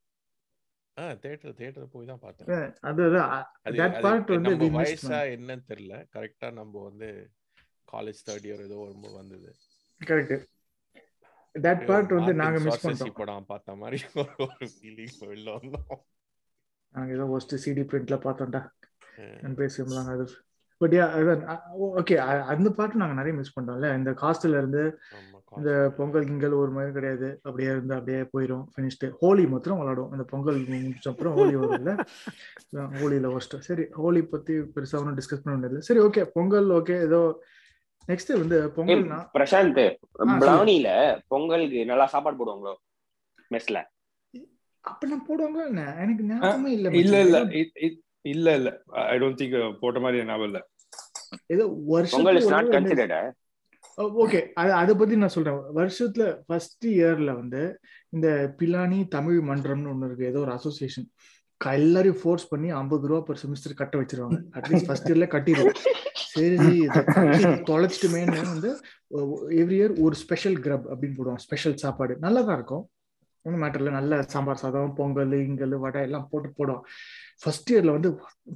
ஆ 1.00 1.14
theatre 1.14 1.54
theatre 1.54 1.90
போய் 1.90 2.06
தான் 2.06 2.20
பார்த்தேன். 2.20 2.74
அது 2.82 3.04
தட் 3.64 4.02
பார்ட் 4.02 4.28
வந்து 4.28 4.58
நம்ம 4.58 4.82
வயசா. 4.84 4.88
என்னன்னு 5.10 5.62
தெரியல. 5.68 6.06
கரெக்டா 6.16 6.52
நம்ம 6.52 6.84
வந்து 6.84 7.30
காலேஜ் 7.92 8.16
தேர்ட் 8.30 8.44
இயர் 8.44 8.66
ஏதோ 8.66 8.76
வரும்போது 8.76 9.14
வந்தது. 9.14 9.56
கரெக்ட் 10.06 10.46
தட் 11.54 11.86
பார்ட் 11.86 12.10
வந்து 12.10 12.34
நாங்க 12.34 12.60
மிஸ் 12.60 12.88
பண்ணிட்டோம். 12.88 13.14
படம் 13.14 13.46
பார்த்த 13.46 13.76
மாதிரி 13.76 14.04
ஒரு- 14.14 14.36
ஒரு 14.38 14.72
ஃபீலிங் 14.82 15.16
வெளில 15.20 15.58
வந்தோம். 15.58 16.00
நாங்க 16.90 17.14
ஏதோ 17.14 17.26
ஒஸ்ட் 17.26 17.68
சிடி 17.68 17.82
பிரிண்ட்ல 17.82 18.20
பார்த்தோம்டா. 18.20 18.70
நான் 19.84 20.08
அது. 20.08 20.45
பட் 20.82 20.94
யா 20.94 21.06
ஓகே 22.00 22.16
அந்த 22.54 22.70
பாட்டு 22.78 23.02
நாங்க 23.02 23.16
நிறைய 23.16 23.34
மிஸ் 23.36 23.56
பண்ணோம்ல 23.56 23.90
இந்த 23.98 24.12
காஸ்ட்ல 24.22 24.60
இருந்து 24.60 24.84
இந்த. 25.58 25.70
பொங்கல் 25.98 26.26
கிங்கல் 26.26 26.56
ஒரு 26.58 26.72
மாதிரி 26.72 26.92
கிடையாது. 26.94 27.28
அப்படியே 27.44 27.70
இருந்து 27.70 27.94
அப்படியே 27.98 28.22
போயிடும் 28.32 28.64
ஃபினிஷ்டு 28.72 29.08
ஹோலி 29.20 29.44
மாத்திரம் 29.52 29.80
விளாடும் 29.82 30.12
அந்த 30.14 30.24
பொங்கல் 30.32 30.58
முடிச்ச 30.70 31.08
அப்புறம் 31.12 31.36
ஹோலி 31.38 31.56
வரும்ல 31.62 31.92
ஹோலியில 32.96 33.30
ஃபர்ஸ்ட் 33.34 33.56
சரி 33.68 33.86
ஹோலி 33.98 34.22
பத்தி 34.32 34.56
பெருசா 34.74 35.00
ஒன்றும் 35.00 35.18
டிஸ்கஸ் 35.20 35.44
பண்ண 35.44 35.56
வேண்டியது 35.56 35.86
சரி 35.88 36.02
ஓகே 36.02 36.24
பொங்கல் 36.36 36.70
ஓகே 36.80 36.98
ஏதோ 37.06 37.22
நெக்ஸ்ட் 38.08 38.34
வந்து 38.36 38.58
பொங்கல்னா 38.76 39.20
பிரசாந்த். 39.36 39.80
பிளவுனில 40.42 40.90
பொங்கலுக்கு 41.28 41.80
நல்லா 41.86 42.08
சாப்பாடு 42.08 42.40
போடுவாங்களோ? 42.40 42.74
மெஸ்ல 43.52 43.78
அப்பெல்லாம் 44.84 45.26
போடுவாங்க 45.28 45.60
என்ன? 45.68 45.84
எனக்கு 46.02 46.24
ஞாபகமே 46.28 46.72
இல்ல 46.72 46.88
இல்ல 47.00 47.20
இல்ல. 47.26 47.40
இல்ல 48.34 48.48
இல்ல. 48.60 48.70
ஐ 49.14 49.16
டோன்ட் 49.22 49.40
திங்க் 49.42 49.58
போட்ட 49.82 50.00
மாதிரி 50.04 50.26
ஞாபகம் 50.30 50.50
இல்ல. 50.50 50.62
ஏதோ 51.54 51.66
பொங்கல் 52.14 52.40
இஸ் 52.42 52.54
நாட் 52.56 52.70
வருஷத்துக்கு 52.70 52.76
கன்சிடர்ட் 52.78 53.34
ஓகே 54.24 54.40
அது 54.62 54.72
அதை 54.80 54.94
பத்தி 55.00 55.16
நான் 55.22 55.34
சொல்றேன். 55.36 55.60
வருஷத்துல 55.78 56.26
ஃபர்ஸ்ட் 56.48 56.86
இயர்ல 56.96 57.32
வந்து 57.42 57.62
இந்த 58.16 58.28
பிலானி 58.60 59.00
தமிழ் 59.16 59.40
மன்றம்னு 59.50 59.92
ஒண்ணு 59.94 60.08
இருக்கு. 60.10 60.30
ஏதோ 60.32 60.42
ஒரு 60.46 60.54
அசோசியேஷன் 60.58 61.08
எல்லாரையும் 61.62 62.18
ஃபோர்ஸ் 62.22 62.50
பண்ணி 62.50 62.70
ஐம்பது 62.80 63.08
ரூபா 63.10 63.22
per 63.28 63.36
செமிஸ்டர் 63.42 63.80
கட்ட 63.82 63.96
வச்சிருவாங்க. 64.00 64.38
அட்லீஸ்ட் 64.58 64.88
ஃபர்ஸ்ட் 64.88 65.08
இயர்ல 65.10 65.28
கட்டிடுவோம். 65.36 65.78
சரி 66.34 66.74
தொலைச்சிட்டுமேன்னு 67.70 68.42
வந்து 68.54 68.72
எவ்ரி 69.62 69.78
இயர் 69.80 69.94
ஒரு 70.06 70.16
ஸ்பெஷல் 70.24 70.58
கிரப் 70.66 70.86
அப்படின்னு 70.92 71.18
போடுவோம் 71.20 71.42
ஸ்பெஷல் 71.46 71.78
சாப்பாடு. 71.84 72.14
நல்லா 72.26 72.42
தான் 72.48 72.58
இருக்கும். 72.60 72.84
ஒன்றும் 73.46 73.64
மேட்டர்ல 73.64 73.92
நல்ல 73.98 74.22
சாம்பார் 74.34 74.62
சாதம் 74.62 74.96
பொங்கல் 75.00 75.34
இங்கல் 75.40 75.76
வடை 75.84 76.02
எல்லாம் 76.08 76.28
போட்டு 76.32 76.50
போடும் 76.58 76.84
ஃபர்ஸ்ட் 77.42 77.72
இயர்ல 77.74 77.96
வந்து 77.98 78.10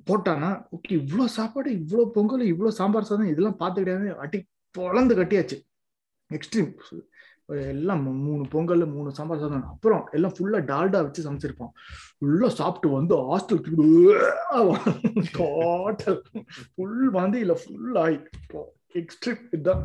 போட்டானா 0.10 0.49
ஓகே 0.75 0.93
இவ்வளோ 1.02 1.25
சாப்பாடு 1.38 1.71
இவ்வளோ 1.80 2.06
பொங்கல் 2.17 2.45
இவ்வளோ 2.54 2.71
சாம்பார் 2.80 3.10
சாதம் 3.10 3.32
இதெல்லாம் 3.34 3.60
பார்த்து 3.62 3.84
கிடையாது 3.84 4.10
அட்டி 4.25 4.39
பொழந்து 4.75 5.13
கட்டியாச்சு. 5.19 5.58
எக்ஸ்ட்ரீம் 6.32 6.71
எல்லாம் 7.71 8.02
மூணு 8.25 8.43
பொங்கல் 8.54 8.84
மூணு 8.95 9.10
சாம்பார் 9.17 9.41
சாதம். 9.43 9.69
அப்புறம் 9.73 10.04
எல்லாம் 10.15 10.34
ஃபுல்லா 10.36 10.60
டால்டா 10.71 10.99
வச்சு 11.06 11.25
சமைச்சிருப்போம் 11.28 11.71
ஃபுல்லாக 12.17 12.52
சாப்பிட்டு 12.60 12.89
வந்து 12.97 13.15
ஹாஸ்டல் 13.30 13.62
டோட்டல் 15.38 16.19
ஃபுல் 16.73 17.10
வந்து 17.19 17.39
இல்ல 17.45 17.56
ஃபுல் 17.63 17.97
ஆகி 18.04 18.19
எக்ஸ்ட்ரீம் 19.02 19.41
இதுதான். 19.56 19.84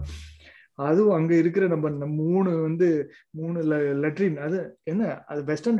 அதுவும் 0.74 1.16
அங்க 1.16 1.32
இருக்கிற 1.34 1.66
நம்ம 1.66 1.90
இந்த 1.90 2.06
மூணு 2.06 2.50
வந்து 2.62 2.88
மூணு 3.30 3.58
லெட்ரின் 4.04 4.38
அது 4.46 4.58
என்ன? 4.82 5.24
அது 5.24 5.44
வெஸ்டர்ன் 5.44 5.78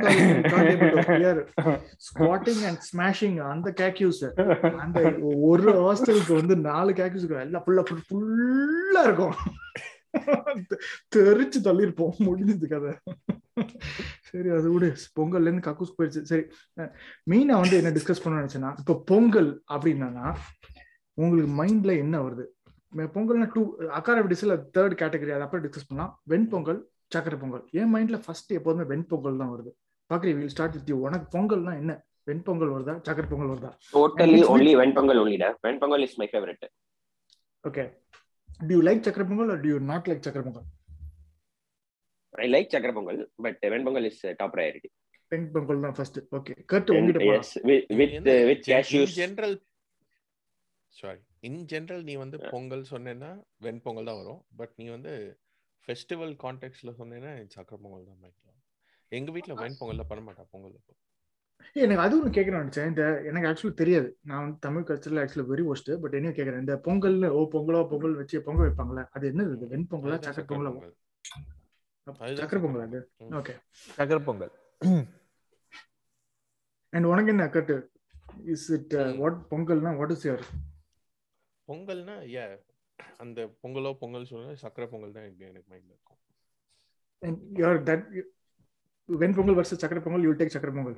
ஸ்குவாட்டிங் 2.07 2.63
அண்ட் 2.69 2.81
ஸ்மாஷிங் 2.91 3.37
அந்த 3.53 3.73
கேக்யூஸ் 3.81 4.23
அந்த 4.83 5.01
ஒரு 5.51 5.65
ஹாஸ்டலுக்கு 5.83 6.33
வந்து 6.33 6.57
நாலு 6.69 6.93
கேக்யூஸ் 7.01 7.27
எல்லாம் 7.39 7.65
ஃபுல்லா 7.67 7.83
ஃபுல்லா 7.89 9.03
இருக்கும். 9.03 9.35
தெரிச்சு 11.15 11.59
தள்ளிருப்போம் 11.63 12.19
முடிஞ்சது 12.27 12.67
கதை. 12.73 12.93
சரி 14.29 14.49
அது 14.49 14.67
விடு. 14.73 14.89
பொங்கல்ல 15.19 15.47
இருந்து 15.47 15.67
கக்கூஸ் 15.69 15.95
போயிடுச்சு 15.97 16.21
சரி. 16.31 16.43
மெயினா 17.31 17.55
வந்து 17.61 17.77
என்ன 17.81 17.91
டிஸ்கஸ் 17.97 18.23
பண்ண 18.23 18.35
நினைச்சேன்னா 18.41 18.71
இப்ப 18.79 19.01
பொங்கல் 19.05 19.51
அப்படின்னா 19.73 20.35
உங்களுக்கு 21.13 21.51
மைண்ட்ல 21.61 21.97
என்ன 21.97 22.15
வருது? 22.27 22.45
பொங்கல்னா 23.15 23.47
டூ 23.55 23.61
அக்கார 23.99 24.23
டிஸ்ல 24.31 24.53
தேர்ட் 24.75 24.95
கேட்டகரி 25.01 25.33
அதை 25.35 25.43
அப்புறம் 25.45 25.63
டிஸ்கஸ் 25.65 25.87
பண்ணலாம். 25.89 26.11
வெண்பொங்கல் 26.33 26.79
சக்கரை 27.15 27.37
பொங்கல். 27.41 27.63
என் 27.79 27.91
மைண்ட்ல 27.95 28.17
ஃபர்ஸ்ட் 28.25 28.51
எப்போதுமே 28.57 28.85
வெண்பொங்கல் 28.93 29.39
தான் 29.41 29.51
வருது. 29.53 29.71
பாக்குறீ 30.09 30.31
வில் 30.37 30.51
ஸ்டார்ட் 30.55 30.75
வித் 30.77 30.89
யூ 30.93 30.97
உனக்கு 31.07 31.27
பொங்கல்னா 31.37 31.73
என்ன? 31.81 31.93
வெண்பொங்கல் 32.29 32.71
வருதா? 32.75 32.93
சக்கரை 33.07 33.27
பொங்கல் 33.31 33.51
வருதா? 33.53 33.71
Totally 33.95 34.39
only 34.53 34.71
venpongal 34.81 35.19
ஒன்லிடா 35.23 35.49
venpongal 35.67 36.03
is 36.07 36.17
my 36.21 36.27
favourite 36.31 36.65
okay 37.63 37.83
do 38.67 38.71
you 38.75 38.81
like 38.89 39.05
sakkarai 39.07 39.25
pongal 39.31 39.51
or 39.55 39.61
do 39.65 39.69
you 39.73 39.79
not 39.91 40.07
like 40.11 40.25
sakkarai 40.27 40.43
pongal? 40.47 40.65
I 42.33 42.47
like 42.53 42.71
sakkarai 42.75 42.93
pongal 42.97 43.19
but 43.45 43.59
venpongal 43.75 44.07
is 44.11 44.21
top 44.37 44.53
priority 44.55 44.89
venpongal 45.31 45.83
தான் 45.85 45.95
first 45.99 46.19
okay 46.39 46.53
correct 46.71 46.91
உங்ககிட்ட 46.91 47.69
with 47.99 48.27
with 48.49 48.65
cashews 48.71 49.15
general 49.21 49.55
sorry 50.97 51.21
in 51.47 51.63
general 51.71 52.03
நீ 52.09 52.13
வந்து 52.23 52.37
பொங்கல் 52.53 52.83
சொன்னேன்னா 52.91 53.31
வெண்பொங்கல் 53.65 54.07
தான் 54.09 54.19
வரும். 54.21 54.41
But 54.59 54.73
நீ 54.79 54.85
வந்து 54.95 55.13
festival 55.87 56.33
கான்டெக்ட்ல 56.43 56.91
சொன்னேன்னா 56.99 57.31
சக்கரை 57.55 57.77
பொங்கல் 57.83 58.07
தான் 58.09 58.21
மைக்கலாம் 58.23 58.61
எங்க 59.11 59.31
வீட்ல 59.35 59.55
வெண்பொங்கல்ல 59.63 60.05
பண்ண 60.11 60.21
மாட்டா 60.27 60.45
பொங்கல் 60.53 60.77
எனக்கு 61.83 62.03
அது 62.03 62.15
ஒன்று 62.17 62.35
கேட்கணும் 62.35 62.61
நினைச்சேன். 62.63 62.89
இந்த 62.91 63.03
எனக்கு 63.29 63.47
ஆக்சுவலி 63.49 63.75
தெரியாது. 63.81 64.09
நான் 64.29 64.43
வந்து 64.43 64.57
தமிழ் 64.65 64.85
கல்ச்சர்ல 64.87 65.21
ஆக்சுவலி 65.23 65.45
வெரி 65.51 65.63
ஒஸ்ட் 65.71 65.89
பட் 66.03 66.15
என்ன 66.19 66.31
கேட்கறேன். 66.37 66.63
இந்த 66.63 66.75
பொங்கல்னு 66.87 67.29
ஓ 67.37 67.39
பொங்கலோ 67.55 67.81
பொங்கல் 67.91 68.15
வச்சு 68.19 68.37
பொங்கல் 68.47 68.65
வைப்பாங்களே 68.67 69.03
அது 69.15 69.25
என்னது 69.31 69.53
இது? 69.57 69.67
வெண்பொங்கலா 69.73 70.17
சக்கரை 70.27 70.45
பொங்கலா? 70.51 70.71
சக்கரை 72.41 72.61
பொங்கல். 72.65 72.85
அது 72.87 72.99
ஓகே 73.39 73.55
சக்கரை 73.97 74.21
பொங்கல் 74.29 74.53
அண்ட் 76.93 77.09
உனக்கு 77.11 77.33
என்ன 77.35 77.47
கட்டு 77.55 77.77
இஸ் 78.55 78.67
இட் 78.77 78.95
வாட் 79.21 79.39
பொங்கல்னா 79.53 79.93
வாட் 80.01 80.13
இஸ் 80.15 80.25
யுவர் 80.29 80.45
பொங்கல்னா 81.69 82.15
ஏ 82.35 82.45
அந்த 83.23 83.39
பொங்கலோ 83.63 83.91
பொங்கல் 84.03 84.29
சொல்லுங்க 84.31 84.55
சக்கரை 84.65 84.87
பொங்கல் 84.93 85.15
தான் 85.17 85.25
எனக்கு 85.27 85.49
எனக்கு 85.51 85.69
மைண்ட்ல 85.73 85.93
இருக்கும். 85.95 86.19
And 87.21 87.37
you're 87.59 87.77
that 87.89 88.01
when 89.09 89.31
pongal 89.37 89.55
versus 89.59 89.79
chakra 89.83 90.01
pongal 90.05 90.25
you 90.25 90.33
take 90.39 90.51
chakra 90.55 90.71
pongal 90.77 90.95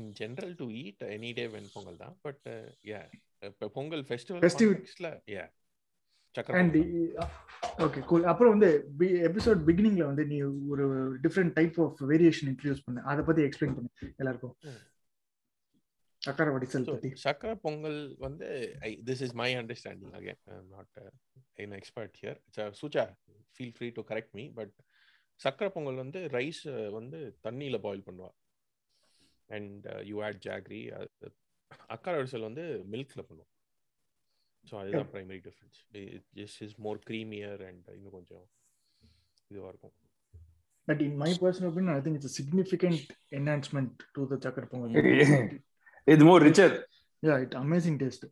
in 0.00 0.06
general 0.20 0.52
to 0.60 0.66
eat 0.80 0.98
any 1.16 1.30
day 1.38 1.46
when 1.54 1.64
pongal 1.74 1.94
தான் 2.02 2.16
பட் 2.26 2.46
யா 2.90 3.00
இப்ப 3.50 3.70
பொங்கல் 3.78 4.04
ஃபெஸ்டிவல் 4.08 5.16
யா 5.36 5.46
சக்கரை 6.36 6.60
and 6.60 6.76
ஓகே 7.84 8.00
கூல் 8.10 8.28
அப்புறம் 8.32 8.52
வந்து 8.54 8.70
எபிசோட் 9.28 9.60
பிகினிங்ல 9.68 10.04
வந்து 10.10 10.24
நீ 10.32 10.38
ஒரு 10.72 10.84
different 11.24 11.54
type 11.58 11.78
of 11.84 12.00
variation 12.12 12.50
introduce 12.52 12.84
பண்ணு. 12.86 13.00
அதை 13.10 13.22
பத்தி 13.28 13.42
எக்ஸ்பிளைன் 13.48 13.74
பண்ணு 13.78 14.12
எல்லாருக்கும். 14.20 14.54
சக்கர 16.26 16.48
வடிசல் 16.56 16.88
பத்தி. 16.90 17.08
சக்கரை 17.24 17.54
பொங்கல் 17.54 18.00
வந்து 18.18 18.48
this 18.82 19.22
is 19.26 19.34
my 19.40 19.50
understanding 19.56 20.14
again 20.18 20.62
not 20.68 20.94
expert 21.58 22.10
here. 22.20 22.36
So, 22.50 22.64
Suja 22.80 23.04
feel 23.54 23.74
free 23.76 23.88
to 23.92 24.02
correct 24.08 24.34
me 24.38 24.44
but 24.58 24.72
sakkarai 25.40 25.68
pongal 25.68 25.94
வந்து 25.94 26.20
ரைஸ் 26.32 26.62
வந்து 26.90 27.18
தண்ணியில 27.42 27.78
பாயில் 27.80 28.04
பண்ணுவா. 28.06 28.30
அண்ட் 29.48 29.86
யூ 30.04 30.16
ஆட் 30.22 30.40
ஜாக்ரி 30.46 30.80
அக்கா 31.94 32.12
அரிசல் 32.12 32.46
வந்து 32.48 32.64
மில்க்ல 32.92 33.22
பண்ணுவோம் 33.28 33.52
ஸோ 34.70 34.78
அதுதான் 34.78 35.08
primary 35.12 35.40
difference 35.46 35.80
just 36.34 36.60
is 36.66 36.76
more 36.76 36.98
creamier 37.10 37.62
and 37.66 37.88
இன்னும் 37.88 38.16
கொஞ்சம் 38.18 38.44
இதுவாக 39.54 39.68
இருக்கும். 39.68 39.96
But 40.84 41.00
in 41.00 41.16
my 41.16 41.30
personal 41.40 41.70
opinion 41.70 41.96
I 41.98 42.02
think 42.06 42.18
it's 42.20 42.38
significant 42.38 43.04
enhancement 43.30 44.04
to 44.12 44.28
the 44.32 44.38
sakkara 44.40 44.66
pongal. 44.66 45.00
இது 46.14 46.24
more 46.28 46.44
richer 46.48 46.74
ya 47.22 47.36
it 47.44 47.56
amazing 47.62 47.98
taste 48.02 48.26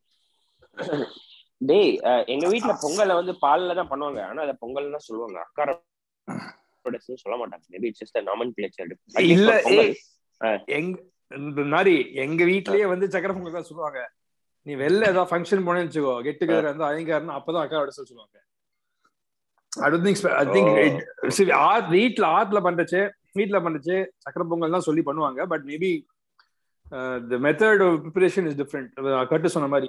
டேய் 1.70 1.92
எங்க 2.34 2.46
வீட்ல 2.52 2.72
பொங்கலை 2.84 3.14
வந்து 3.20 3.32
பால்ல 3.44 3.74
தான் 3.80 3.90
பண்ணுவாங்க. 3.90 4.20
ஆனா 4.30 4.40
அதை 4.46 4.54
பொங்கல் 4.62 4.94
தான் 4.96 5.06
சொல்லுவாங்க. 5.08 5.38
அக்கார 5.46 5.68
சொல்ல 7.22 7.36
மாட்டாங்க. 7.40 7.64
மேபி 7.74 7.88
இட்ஸ் 7.90 8.02
ஜஸ்ட் 8.02 8.18
நாமன் 8.30 8.54
பிளேச்சர் 8.56 8.92
இல்ல 9.34 9.52
எங்க 10.78 10.96
இந்த 11.30 11.62
மாதிரி 11.74 11.94
எங்க 12.24 12.40
வீட்லயே 12.50 12.86
வந்து 12.92 13.06
சக்கரை 13.14 13.34
பொங்கல் 13.36 13.58
தான் 13.58 13.68
சொல்லுவாங்க. 13.70 14.00
நீ 14.66 14.72
வெளில 14.82 15.08
ஏதாவது 15.12 15.30
ஃபங்க்ஷன் 15.30 15.64
போனேன்னு 15.66 15.88
வச்சுக்கோ 15.88 16.14
கெட் 16.26 16.40
டுகெதர் 16.40 16.70
வந்து 16.70 16.86
ஐயங்காரனா 16.90 17.36
அப்பதான் 17.38 17.64
அக்கா 17.64 17.80
விட 17.82 17.92
சொல்லுவாங்க. 17.96 18.36
ஐ 19.84 19.86
திங்க் 20.06 20.20
ஐ 20.42 20.44
திங்க் 20.54 21.52
ஆத் 21.68 21.88
வீட்ல 21.98 22.26
ஆத்துல 22.38 22.60
பண்றச்சு 22.66 23.00
வீட்ல 23.38 23.60
பண்றச்சு 23.66 23.96
சக்கரை 24.24 24.46
பொங்கல் 24.50 24.76
தான் 24.76 24.86
சொல்லி 24.88 25.04
பண்ணுவாங்க. 25.08 25.40
But 25.52 25.64
maybe 25.70 25.90
the 27.28 27.38
method 27.44 27.84
of 27.86 28.00
preparation 28.04 28.48
is 28.48 28.58
different 28.60 28.90
Kattu 29.30 29.54
சொன்ன 29.54 29.68
மாதிரி. 29.68 29.88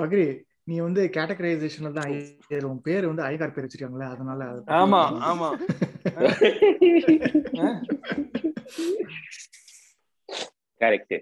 பக்ரி 0.00 0.24
நீ 0.64 0.74
வந்து 0.80 1.02
கேட்டகரைசேஷன்ல 1.14 1.92
தான் 1.92 2.08
ஐயர் 2.10 2.66
உன் 2.66 2.82
பேர் 2.82 3.08
வந்து 3.08 3.24
ஐகார் 3.28 3.54
பேர் 3.54 3.66
வச்சிருக்காங்களே 3.66 4.08
அதனால 4.12 4.40
ஆமா. 4.78 5.02
ஆமா. 5.30 5.48
கரெக்ட் 10.80 11.14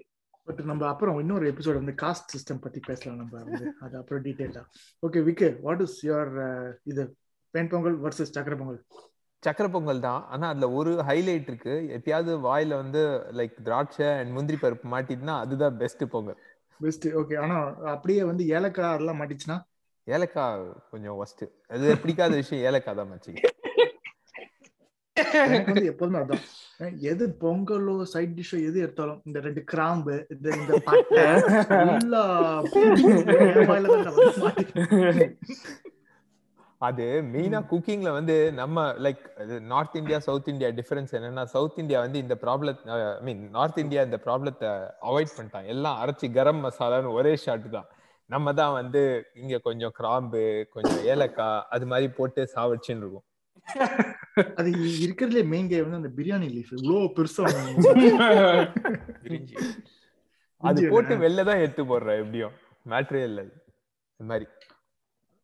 பட் 0.47 0.61
நம்ம 0.63 0.87
அப்புறம் 0.87 1.17
இன்னொரு 1.19 1.45
எபிசோட் 1.51 1.79
வந்து 1.79 1.93
காஸ்ட் 2.01 2.31
சிஸ்டம் 2.33 2.61
பத்தி 2.61 2.79
பேசலாம் 2.87 3.19
நம்ம 3.19 3.33
வந்து. 3.43 3.65
அது 3.79 3.95
அப்புறம் 3.97 4.23
டீடைலா 4.25 4.63
okay 5.03 5.19
Vikku 5.27 5.49
what 5.61 5.81
is 5.81 5.97
your 6.05 6.31
இது? 6.85 7.03
பெண் 7.53 7.69
பொங்கல் 7.69 7.97
வர்சஸ் 8.03 8.33
சக்கர 8.35 8.55
பொங்கல்? 8.55 8.79
சக்கரை 9.43 9.69
பொங்கல் 9.75 10.05
தான். 10.07 10.21
ஆனா 10.33 10.45
அதுல 10.53 10.67
ஒரு 10.79 10.91
ஹைலைட் 11.09 11.47
இருக்கு. 11.51 11.75
எப்பயாவது 11.97 12.31
வாயில 12.47 12.77
வந்து 12.81 13.01
லைக் 13.39 13.55
திராட்சை 13.67 14.09
அண்ட் 14.19 14.33
முந்திரி 14.37 14.57
பருப்பு 14.63 14.87
மாட்டிட்டுனா 14.93 15.35
அதுதான் 15.43 15.77
பெஸ்ட் 15.81 16.03
பொங்கல். 16.13 16.39
பெஸ்ட் 16.79 17.07
ஓகே 17.21 17.35
ஆனா 17.45 17.57
அப்படியே 17.95 18.21
வந்து 18.31 18.43
ஏலக்காய் 18.57 18.97
எல்லாம் 18.99 19.19
மாட்டிச்சுன்னா? 19.21 19.57
ஏலக்காய் 20.07 20.61
கொஞ்சம் 20.91 21.17
ஒஸ்ட் 21.23 21.43
அது 21.73 21.97
பிடிக்காத 22.03 22.33
விஷயம் 22.41 22.65
ஏலக்காய் 22.69 22.99
தான் 22.99 23.11
மச்சி 23.13 23.33
எனக்கு 25.45 25.71
வந்து 25.71 25.89
எப்போதுமே 25.91 26.19
அதான். 26.23 26.43
எது 27.11 27.25
பொங்கலோ 27.41 27.95
சைட் 28.13 28.35
டிஷ்ஷோ 28.37 28.57
எது 28.67 28.77
எடுத்தாலும் 28.85 29.19
இந்த 29.27 29.39
ரெண்டு 29.47 29.61
கிராம்பு 29.71 30.15
இந்த 30.33 30.47
இந்த 30.59 30.73
பட்டை 30.87 31.23
எல்லா 31.97 32.23
என் 32.81 33.69
வாயில 33.71 33.87
தான் 33.93 34.05
நான் 34.07 34.17
வந்து 34.17 34.43
மாட்டிக்கிறேன். 34.45 35.35
அது 36.81 37.05
மெயினா 37.33 37.59
குக்கிங்ல 37.71 38.09
வந்து 38.17 38.35
நம்ம 38.59 38.83
like 39.05 39.23
north 39.71 39.97
India 39.99 40.17
south 40.27 40.47
India 40.51 40.69
difference 40.77 41.11
என்னன்னா 41.17 41.43
சவுத் 41.53 41.79
இந்தியா 41.83 41.99
வந்து 42.05 42.19
இந்த 42.23 42.35
problem 42.43 42.79
I 42.95 42.99
mean 43.27 43.41
north 43.57 43.81
India 43.83 44.03
இந்த 44.07 44.17
ப்ராப்ளத்தை 44.25 44.69
அவாய்ட் 45.09 45.35
பண்ணிட்டான். 45.37 45.67
எல்லாம் 45.73 45.99
அரைச்சி 46.03 46.29
கரம் 46.37 46.63
மசாலான்னு 46.65 47.13
ஒரே 47.19 47.33
ஷாட் 47.43 47.67
தான். 47.75 47.89
நம்ம 48.29 48.53
தான் 48.61 48.73
வந்து 48.79 49.01
இங்க 49.41 49.55
கொஞ்சம் 49.67 49.93
கிராம்பு 49.99 50.41
கொஞ்சம் 50.75 51.03
ஏலக்காய் 51.13 51.61
அது 51.75 51.85
மாதிரி 51.91 52.09
போட்டு 52.19 52.41
சாவடிச்சுன்னு 52.55 53.03
இருக்கும். 53.03 53.27
அது 54.59 54.69
இருக்கிறதுலே 55.05 55.43
மெயின் 55.53 55.69
கே 55.71 55.81
வந்து 55.85 56.01
அந்த 56.01 56.11
பிரியாணி 56.19 56.49
லீஃப் 56.55 56.73
இவ்வளோ 56.77 56.99
பெருசா 57.17 57.43
அது 60.63 60.81
போட்டு. 60.93 61.13
வெளில 61.25 61.43
தான் 61.49 61.63
எடுத்து 61.65 61.83
போடுற 61.91 62.09
எப்படியும். 62.23 62.55
மேட்ரே 62.85 63.23
இல்ல 63.29 63.41
அது. 63.45 63.53
இந்த 64.19 64.29
மாதிரி. 64.31 64.47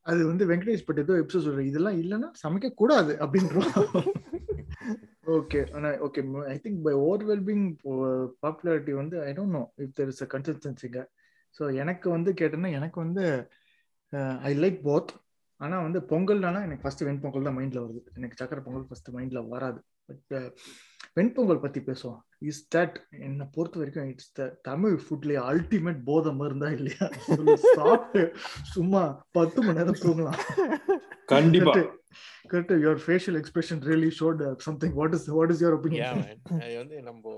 அது 0.08 0.22
வந்து 0.28 0.44
வெங்கடேஷ் 0.48 0.88
பட் 0.88 1.00
ஏதோ 1.00 1.14
எபிசோட் 1.18 1.46
சொல்ற 1.46 1.64
இதெல்லாம் 1.64 1.98
இல்லைன்னா 2.00 2.30
சமைக்க 2.44 2.68
கூடாது 2.74 3.14
அப்படின்றோம். 3.20 3.72
ஓகே. 5.38 5.62
ஆனா 5.76 5.90
okay. 6.06 6.22
I 6.48 6.58
think 6.58 6.82
by 6.84 6.94
overwhelming 7.02 7.66
popularity 8.44 8.94
வந்து 8.94 9.16
I 9.24 9.32
don't 9.34 9.56
know 9.58 9.64
if 9.78 9.96
there 9.98 10.12
is 10.14 10.24
a 10.24 10.30
கன்சிஸ்டன்சிங்க 10.34 11.00
so 11.60 11.64
எனக்கு 11.76 12.08
வந்து 12.10 12.32
கேட்டேன்னா 12.34 12.72
எனக்கு 12.78 12.98
வந்து 13.00 13.26
ஐ 14.44 14.52
லைக் 14.60 14.80
போத் 14.84 15.12
ஆனா 15.66 15.76
வந்து 15.86 16.00
பொங்கல்னால 16.10 16.62
எனக்கு 16.66 16.84
ஃபர்ஸ்ட் 16.84 17.04
வெண்பொங்கல் 17.08 17.48
தான் 17.48 17.58
மைண்ட்ல 17.60 17.84
வருது. 17.86 18.02
எனக்கு 18.18 18.40
சக்கரை 18.42 18.62
பொங்கல் 18.66 18.88
ஃபர்ஸ்ட் 18.90 19.10
மைண்ட்ல 19.18 19.42
வராது. 19.54 19.80
பட் 20.10 20.34
வெண்பொங்கல் 21.18 21.62
பத்தி 21.64 21.80
பேசுவோம். 21.88 22.20
இஸ் 22.50 22.62
தட் 22.76 22.98
என்னை 23.28 23.46
பொறுத்த 23.56 23.80
வரைக்கும் 23.82 24.10
இட்ஸ் 24.12 24.34
த 24.40 24.48
தமிழ் 24.70 24.98
ஃபுட்லயே 25.04 25.40
அல்டிமேட் 25.52 26.02
போதம் 26.10 26.44
இருந்தா 26.48 26.70
இல்லையா? 26.78 27.06
சாப்பிட்டு 27.78 28.24
சும்மா 28.76 29.04
பத்து 29.40 29.60
மணி 29.66 29.80
நேரம் 29.80 30.02
தூங்கலாம். 30.06 30.42
கண்டிப்பா. 31.34 31.76
Correct 32.52 32.74
your 32.86 33.02
facial 33.06 33.40
expression 33.42 33.82
really 33.90 34.12
showed 34.20 34.44
something 34.68 34.96
what 35.00 35.16
is 35.20 35.28
what 35.38 35.54
is 35.56 35.64
your. 35.66 35.80
அது 36.64 36.74
வந்து 36.82 36.98
நம்ம 37.10 37.34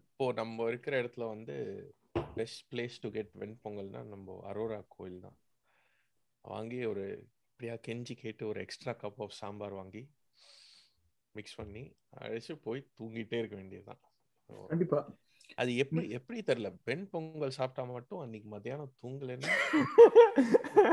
இப்போ 0.00 0.26
நம்ம 0.40 0.66
இருக்கிற 0.72 0.94
இடத்துல 1.02 1.24
வந்து 1.34 1.56
பெஸ்ட் 2.38 2.62
பிளேஸ் 2.72 2.94
டு 3.02 3.08
கெட் 3.16 3.32
வெண்பொங்கல்னா 3.42 4.00
நம்ம 4.12 4.36
அரோரா 4.50 4.78
கோயில் 4.96 5.24
தான் 5.26 5.36
வாங்கி 6.46 6.84
ஒரு 6.84 7.28
இப்படியா 7.50 7.78
கெஞ்சி 7.88 8.16
கேட்டு 8.16 8.46
ஒரு 8.46 8.60
எக்ஸ்ட்ரா 8.60 8.92
கப் 8.92 9.14
ஆஃப் 9.16 9.30
சாம்பார் 9.30 9.72
வாங்கி 9.72 10.10
மிக்ஸ் 11.32 11.54
பண்ணி 11.54 11.96
அழைச்சு 12.20 12.60
போய் 12.62 12.86
தூங்கிட்டே 12.98 13.38
இருக்க 13.38 13.56
வேண்டியதுதான். 13.56 14.00
கண்டிப்பா. 14.68 15.16
அது 15.54 15.76
எப்படி 15.76 16.08
எப்படி 16.08 16.42
தெரியல. 16.46 16.78
பெண் 16.84 17.08
பொங்கல் 17.08 17.50
சாப்பிட்டா 17.50 17.92
மட்டும் 17.92 18.18
அன்னைக்கு 18.18 18.48
மத்தியானம் 18.48 18.94
தூங்கலைன்னா 19.02 19.50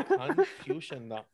கன்ஃபியூஷன் 0.10 1.08
தான். 1.08 1.28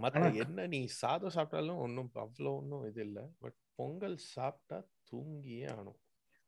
ஆனா- 0.00 0.34
என்ன 0.34 0.66
நீ 0.66 0.84
சாதம் 0.84 1.32
சாப்பிட்டாலும் 1.34 1.76
ஒன்றும் 1.76 2.10
அவ்வளோ 2.14 2.56
ஒன்றும் 2.56 2.88
இது 2.88 3.02
இல்லை. 3.02 3.22
பட் 3.38 3.54
பொங்கல் 3.74 4.16
சாப்பிட்டா 4.16 4.88
தூங்கியே 5.12 5.66
ஆகணும். 5.66 5.98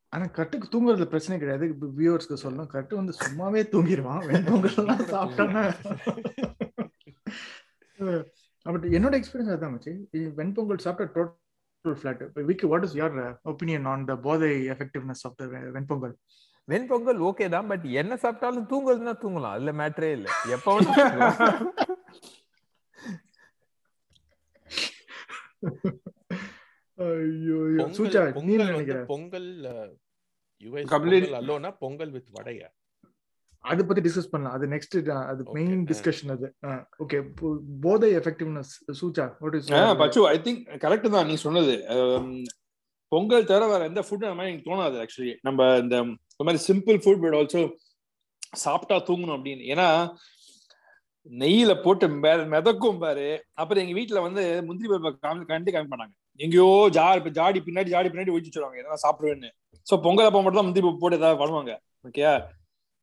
ஆனா 0.08 0.26
கட்டுக்கு 0.26 0.68
தூங்குறதுல 0.68 1.04
பிரச்சனை 1.04 1.38
கிடையாது. 1.38 1.88
வியூவர்ஸ்க்கு 1.98 2.36
சொல்லணும். 2.42 2.66
கட்டு 2.66 2.96
வந்து 2.96 3.12
சும்மாவே 3.12 3.64
தூங்கிடுவான் 3.64 4.26
வெண்பொங்கல்லாம் 4.26 5.02
சாப்பிட்டான்னா 5.10 6.57
பட் 7.98 8.84
என்னோட 8.86 9.14
எக்ஸ்பீரியன்ஸ் 9.18 9.54
அதான் 9.54 9.72
மச்சி. 9.74 9.92
வெண்பொங்கல் 10.36 10.78
சாப்பிட்டா 10.78 11.20
total 11.20 11.36
flat 11.84 12.22
Vicky 12.34 12.66
what 12.66 12.82
is 12.82 12.96
your 12.96 13.18
opinion 13.44 13.86
on 13.86 14.04
the 14.04 14.16
போதை 14.16 14.68
effectiveness 14.68 15.22
of 15.22 15.36
the 15.36 15.44
Venpongal? 15.44 16.14
Venpongal 16.68 17.20
okay 17.28 17.48
தான் 17.48 17.66
பட் 17.66 17.84
என்ன 17.84 18.14
சாப்பிட்டாலும் 18.14 18.68
தூங்குறதுனா 18.70 19.14
தூங்கலாம். 19.22 19.50
அதுல 19.50 19.72
மேட்டரே 19.72 20.10
இல்ல. 20.12 20.30
எப்ப. 20.48 20.78
ஐயோ 26.98 27.58
பொங்கல் 27.76 28.32
பொங்கல் 28.32 29.04
பொங்கல் 29.06 29.48
யுஎஸ் 30.62 30.92
Completely- 30.94 31.30
பொங்கல் 31.30 31.36
அல்லோனா 31.40 31.76
பொங்கல் 31.78 32.10
வித் 32.10 32.28
வடையா? 32.40 32.68
அதை 33.72 33.82
பத்தி 33.88 34.02
டிஸ்கஸ் 34.06 34.30
பண்ணலாம். 34.32 34.54
அது 34.56 34.66
நெக்ஸ்ட் 34.74 34.96
அது 35.32 35.42
மெயின். 35.58 35.82
டிஸ்கஷன் 35.90 36.32
அது. 36.36 36.48
ஓகே 37.04 37.18
போதை 37.84 38.10
எஃபெக்டிவ்னஸ் 38.20 38.72
சூச்சா 39.00 39.26
வாட் 39.42 39.56
இஸ் 39.58 39.68
பச்சு 40.02 40.22
ஐ 40.34 40.36
திங்க் 40.46 40.62
கரெக்ட் 40.84 41.08
தான் 41.16 41.28
நீ 41.32 41.36
சொன்னது. 41.46 41.76
பொங்கல் 43.12 43.48
தவிர 43.50 43.66
வேற 43.72 43.82
எந்த 43.90 44.00
ஃபுட் 44.06 44.24
அந்த 44.28 44.38
மாதிரி 44.38 44.52
எனக்கு 44.52 44.68
தோணாது 44.70 44.96
ஆக்சுவலி 45.04 45.34
நம்ம 45.48 45.68
இந்த 45.84 45.96
இந்த 46.32 46.44
மாதிரி 46.48 46.60
சிம்பிள் 46.68 46.98
ஃபுட் 47.04 47.22
பட் 47.22 47.36
ஆல்சோ 47.38 47.62
சாப்பிட்டா 48.64 48.96
தூங்கணும் 49.08 49.36
அப்படின்னு. 49.36 49.64
ஏன்னா 49.72 49.88
நெய்யில 51.42 51.72
போட்டு 51.84 52.06
மிதக்கும் 52.54 53.00
பாரு. 53.04 53.28
அப்புறம் 53.60 53.82
எங்க 53.84 53.94
வீட்ல 53.98 54.18
வந்து 54.26 54.42
முந்திரி 54.66 54.88
பருப்பை 54.90 55.10
காமி 55.24 55.44
கண்டு 55.50 55.72
காமிக்க 55.74 55.92
மாட்டாங்க. 55.94 56.14
எங்கேயோ 56.44 56.68
ஜாடி 56.96 57.30
ஜாடி 57.38 57.60
பின்னாடி 57.66 57.90
ஜாடி 57.94 58.08
பின்னாடி 58.12 58.32
ஒழிச்சு 58.34 58.50
வச்சிருவாங்க. 58.50 58.78
எதனா 58.82 58.98
சாப்பிடுவேன்னு. 59.04 59.50
சோ 59.86 59.96
பொங்கல் 60.06 60.28
அப்ப 60.28 60.40
மட்டும் 60.42 60.60
தான் 60.60 60.68
முந்திரி 60.68 60.84
பருப்பு 60.86 61.02
போட்டு 61.04 61.20
ஏதாவது 61.20 61.40
பண்ணுவாங்க. 61.42 61.74
ஓகே 62.08 62.24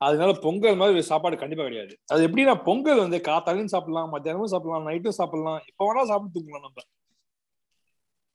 அதனால 0.01 0.31
பொங்கல் 0.45 0.77
மாதிரி 0.79 0.97
ஒரு 0.97 1.05
சாப்பாடு 1.09 1.35
கண்டிப்பா 1.41 1.65
கிடையாது. 1.67 1.93
அது 2.13 2.21
எப்படின்னா 2.27 2.55
பொங்கல் 2.67 3.03
வந்து 3.03 3.17
காத்தாலையும் 3.27 3.73
சாப்பிடலாம் 3.73 4.11
மத்தியானமும் 4.13 4.51
சாப்பிடலாம் 4.53 4.87
நைட்டும் 4.89 5.17
சாப்பிடலாம். 5.19 5.59
எப்ப 5.71 5.81
வேணா 5.87 6.03
சாப்பிட்டு 6.11 6.35
தூங்கலாம் 6.35 6.65
நம்ம. 6.67 6.83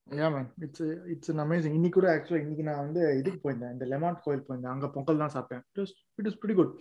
Yeah 0.07 0.29
man 0.35 0.49
it's 0.67 0.87
it's 1.15 1.33
amazing 1.45 1.75
இன்னைக்கு 1.79 1.97
கூட 1.99 2.09
ஆக்சுவலா 2.15 2.43
இன்னைக்கு 2.45 2.65
நான் 2.69 2.83
வந்து 2.87 3.03
இதுக்கு 3.21 3.41
போயிருந்தேன். 3.43 3.75
இந்த 3.77 3.87
லெமாண்ட் 3.93 4.25
கோயில் 4.25 4.47
போயிருந்தேன். 4.47 4.75
அங்க 4.77 4.89
பொங்கல் 4.97 5.23
தான் 5.23 5.35
சாப்பிட்டேன். 5.35 5.63
It 5.73 5.83
is 5.85 5.95
it 6.21 6.29
is 6.31 6.41
pretty 6.45 6.55
good 6.61 6.73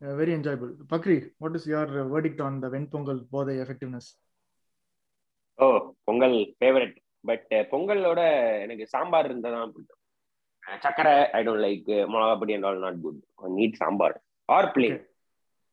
very 0.00 0.32
enjoyable 0.38 0.72
Bakri 0.94 1.18
what 1.42 1.56
is 1.58 1.68
your 1.72 1.92
verdict 2.14 2.42
on 2.46 2.58
the 2.64 2.68
Ven 2.74 2.88
Pongal 2.94 3.20
போதை 3.34 3.54
effectiveness 3.64 4.08
oh 5.58 5.68
Pongal 6.08 6.36
favourite 6.58 6.96
but 7.28 7.48
பொங்கலோட 7.72 8.20
எனக்கு 8.64 8.84
சாம்பார் 8.94 9.28
இருந்தா 9.30 9.50
தான் 9.54 9.72
பிடிக்கும். 9.74 9.97
சக்கரை 10.84 11.14
ஐ 11.38 11.40
டோன்ட் 11.46 11.64
லைக் 11.66 11.88
மிளகா 12.12 12.34
பொடி 12.40 12.54
and 12.56 12.66
all 12.68 12.82
not 12.86 12.98
good 13.04 13.20
need 13.58 13.78
sambar. 13.82 14.16
Or 14.48 14.68
plain 14.74 14.98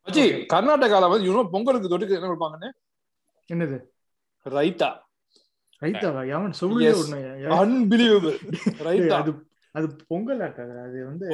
அச்சி 0.06 0.24
கர்நாடகால 0.52 1.08
வந்து 1.12 1.26
யூனோ 1.28 1.42
பொங்கலுக்கு 1.54 1.90
தொட்டுக்கு 1.92 2.16
என்ன 2.18 2.28
கொடுப்பாங்கன்னு? 2.30 2.68
என்னது? 3.48 3.78
ரைத்தா. 4.46 4.88
ரைத்தாவா? 5.82 6.20
எவன் 6.34 6.54
சொல்லியே 6.60 6.90
Yes. 6.90 7.00
ஒண்ணு 7.02 7.18
அன்பிலீவபிள் 7.60 8.36
ரைத்தா. 8.88 9.16
அது 9.22 9.32
அது 9.74 9.86
பொங்கல் 10.10 10.42
அது 10.46 10.98
வந்து. 11.08 11.26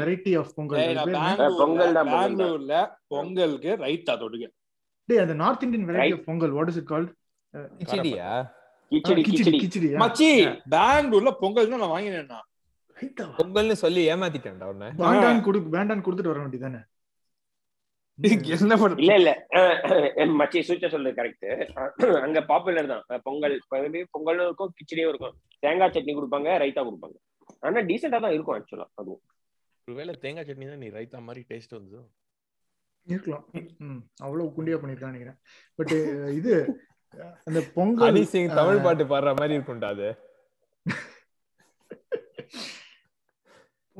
வெரைட்டி 0.00 0.32
ஆஃப் 0.40 0.54
பொங்கல்? 0.56 1.02
பொங்கல் 1.60 1.92
பெங்களூர்ல 2.14 2.74
பொங்கலுக்கு 3.14 3.70
ரைத்தா 3.84 4.14
தொட்டுக்க. 4.22 4.46
டேய் 5.08 5.22
அந்த 5.24 5.34
north 5.42 5.64
Indian 5.66 5.86
variety. 5.90 6.14
Of 6.16 6.26
Pongal 6.30 6.54
what 6.56 6.70
is 6.72 6.80
it 6.82 6.90
called 6.92 7.12
கிச்சடியா? 7.80 8.30
Khichdi 8.92 9.22
khichdi 9.26 9.88
மச்சி 10.04 10.28
பெங்களூர்ல 10.74 11.32
பொங்கல் 11.42 11.72
தான் 11.72 11.82
நான் 11.84 11.94
வாங்கினேன்னா 11.96 12.40
பொங்கல்னு 13.38 13.76
சொல்லி 13.84 14.00
ஏமாத்திட்டேன்டா 14.12 14.68
உன்னை. 14.72 14.88
வேண்டான் 15.04 15.44
கொடு 15.46 15.58
வேண்டான் 15.76 16.04
கொடுத்துட்டு 16.06 16.32
வர 16.32 16.42
வேண்டியதானே 16.44 16.82
என்ன 18.54 18.74
பண்ண 18.80 18.96
இல்ல 19.02 19.12
இல்ல. 19.20 19.30
மச்சி 20.40 20.60
சூச்ச 20.68 20.86
சொல்றது 20.94 21.18
கரெக்ட் 21.18 21.46
அங்க 22.24 22.38
பாப்புலர் 22.50 22.90
தான். 22.92 23.04
பொங்கல் 23.26 23.54
பொங்கலும் 24.14 24.46
இருக்கும் 24.46 24.72
கிச்சடியும் 24.78 25.10
இருக்கும். 25.12 25.34
தேங்காய் 25.62 25.92
சட்னி 25.94 26.12
கொடுப்பாங்க 26.18 26.48
ரைத்தா 26.62 26.82
கொடுப்பாங்க. 26.88 27.16
ஆனா 27.66 27.80
டீசெண்டா 27.90 28.18
தான் 28.24 28.34
இருக்கும் 28.36 28.56
ஆக்சுவலா 28.56 28.86
அதுவும். 29.00 29.22
ஒருவேளை 29.88 30.14
தேங்காய் 30.24 30.48
சட்னி 30.48 30.66
தான் 30.72 30.82
நீ 30.84 30.90
ரைத்தா 30.98 31.20
மாதிரி 31.28 31.42
டேஸ்ட் 31.50 31.76
வந்ததோ? 31.78 32.02
இருக்கலாம். 33.06 33.44
ம் 33.86 34.00
அவ்வளவு 34.24 34.54
குண்டியா 34.56 34.78
பண்ணிருக்கான்னு 34.80 35.12
நினைக்கிறேன். 35.12 35.38
பட் 35.78 35.94
இது 36.38 36.52
அந்த 37.48 37.60
பொங்கல் 37.76 38.18
தமிழ் 38.60 38.84
பாட்டு 38.86 39.06
பாடுற 39.12 39.32
மாதிரி 39.40 39.56
இருக்கும்டா 39.58 39.90
அது. 39.96 40.10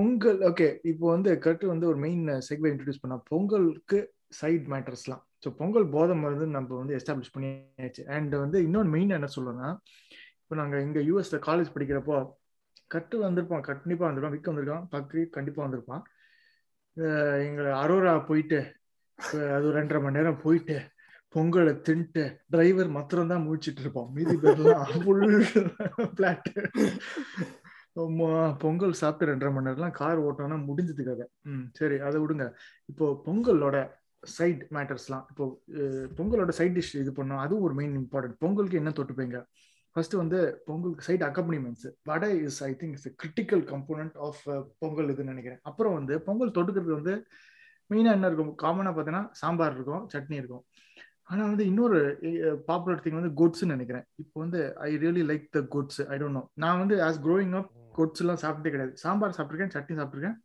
பொங்கல் 0.01 0.39
ஓகே 0.49 0.67
இப்போ 0.91 1.07
வந்து 1.15 1.31
கட்டு 1.45 1.65
வந்து 1.71 1.87
ஒரு 1.89 1.99
மெயின் 2.05 2.23
செக்வே 2.47 2.69
இன்ட்ரடியூஸ் 2.73 3.01
பண்ணா 3.03 3.17
பொங்கலுக்கு 3.31 3.99
சைட் 4.39 4.67
மேட்டர்ஸ்லாம் 4.73 5.23
ஸோ 5.45 5.49
பொங்கல் 5.59 5.87
போதை 5.95 6.15
மருந்து 6.15 6.47
நம்ம 6.57 6.77
வந்து 6.81 6.95
எஸ்டாப்ளிஷ் 6.99 7.33
பண்ணியாச்சு. 7.35 8.03
அண்ட் 8.17 8.35
வந்து 8.43 8.59
இன்னொன்று 8.67 8.93
மெயின் 8.95 9.17
என்ன 9.19 9.29
சொல்லணும்னா 9.37 9.69
இப்போ 10.41 10.57
நாங்கள் 10.61 10.83
இங்கே 10.87 11.03
யூஎஸ்ல 11.09 11.39
காலேஜ் 11.49 11.73
படிக்கிறப்போ 11.75 12.17
கட்டு 12.91 13.17
வந்திருப்பான் 13.25 13.65
கண்டிப்பாக 13.69 14.07
வந்திருப்பான் 14.09 14.35
விக்க 14.37 14.49
வந்திருக்கான் 14.53 14.87
பக்ரி 14.95 15.23
கண்டிப்பாக 15.37 15.65
வந்திருப்பான். 15.67 16.03
எங்களை 17.49 17.73
அரோரா 17.83 18.15
போயிட்டு 18.31 18.61
அது 19.57 19.69
ரெண்டரை 19.79 20.01
மணி 20.03 20.19
நேரம் 20.19 20.43
போயிட்டு 20.45 20.77
பொங்கலை 21.35 21.73
தின்ட்டு 21.87 22.23
டிரைவர் 22.53 22.89
மாத்திரம் 22.97 23.33
தான் 23.33 23.47
முடிச்சிட்டு 23.47 23.83
இருப்போம் 23.85 24.09
மீதி 24.17 24.37
பேர்லாம் 24.45 24.87
ஃபுல் 25.03 25.27
பிளாட்டு 26.19 26.55
பொங்கல் 28.63 28.95
சாப்பிட்டு 29.01 29.31
ரெண்டரை 29.31 29.51
மணி 29.55 29.67
நேரம்லாம் 29.69 29.97
கார் 30.01 30.21
ஓட்டணும்னா 30.27 30.59
முடிஞ்சதுக்காக. 30.69 31.23
ம் 31.53 31.65
சரி 31.79 31.97
அதை 32.09 32.19
விடுங்க. 32.23 32.47
இப்போ 32.91 33.07
பொங்கலோட 33.27 33.77
சைட் 34.37 34.63
மேட்டர்ஸ்லாம் 34.77 35.25
இப்போ 35.31 35.45
பொங்கலோட 36.19 36.53
சைட் 36.59 36.77
டிஷ் 36.79 36.95
இது 37.03 37.13
பண்ணோம் 37.19 37.43
அதுவும் 37.45 37.65
ஒரு 37.67 37.75
மெயின் 37.81 37.95
இம்பார்ட்டன்ட் 38.03 38.39
பொங்கலுக்கு 38.45 38.81
என்ன 38.81 38.93
தொட்டுப்பீங்க? 38.99 39.39
ஃபர்ஸ்ட் 39.97 40.17
வந்து 40.23 40.39
பொங்கலுக்கு 40.67 41.07
side 41.07 41.25
accompaniments 41.29 41.87
vada 42.11 42.31
is 42.49 42.61
I 42.69 42.73
think 42.81 42.97
is 42.99 43.09
critical 43.23 43.63
component 43.73 44.17
of 44.27 44.43
Pongal 44.83 45.11
இதுன்னு 45.15 45.33
நினைக்கிறேன். 45.35 45.63
அப்புறம் 45.71 45.97
வந்து 45.99 46.17
பொங்கல் 46.29 46.55
தொட்டுக்கிறது 46.59 46.95
வந்து 46.99 47.15
மெயினாக 47.91 48.17
என்ன 48.19 48.29
இருக்கும்? 48.31 48.53
காமனாக 48.65 48.93
பார்த்தீங்கன்னா 48.97 49.25
சாம்பார் 49.41 49.75
இருக்கும் 49.77 50.05
சட்னி 50.13 50.37
இருக்கும். 50.43 50.65
ஆனால் 51.31 51.49
வந்து 51.51 51.65
இன்னொரு 51.71 51.99
பாப்புலர் 52.69 53.03
திங் 53.03 53.19
வந்து 53.19 53.33
குட்ஸ்ன்னு 53.41 53.75
நினைக்கிறேன். 53.77 54.07
இப்போ 54.23 54.37
வந்து 54.45 54.61
I 54.89 54.91
really 55.03 55.23
like 55.31 55.45
the 55.57 55.61
goods 55.75 56.01
I 56.13 56.17
don't 56.21 56.37
know 56.39 56.43
நான் 56.63 56.81
வந்து 56.83 56.97
ஆஸ் 57.09 57.21
க்ரோயிங் 57.27 57.55
அப் 57.61 57.69
குட்ஸ் 57.99 58.23
எல்லாம் 58.25 58.41
சாப்பிட்டே 58.45 58.73
கிடையாது. 58.75 58.95
சாம்பார் 59.05 59.37
சாப்பிட்ருக்கேன் 59.39 59.75
சட்னி 59.77 59.97
சாப்பிட்ருக்கேன் 60.01 60.37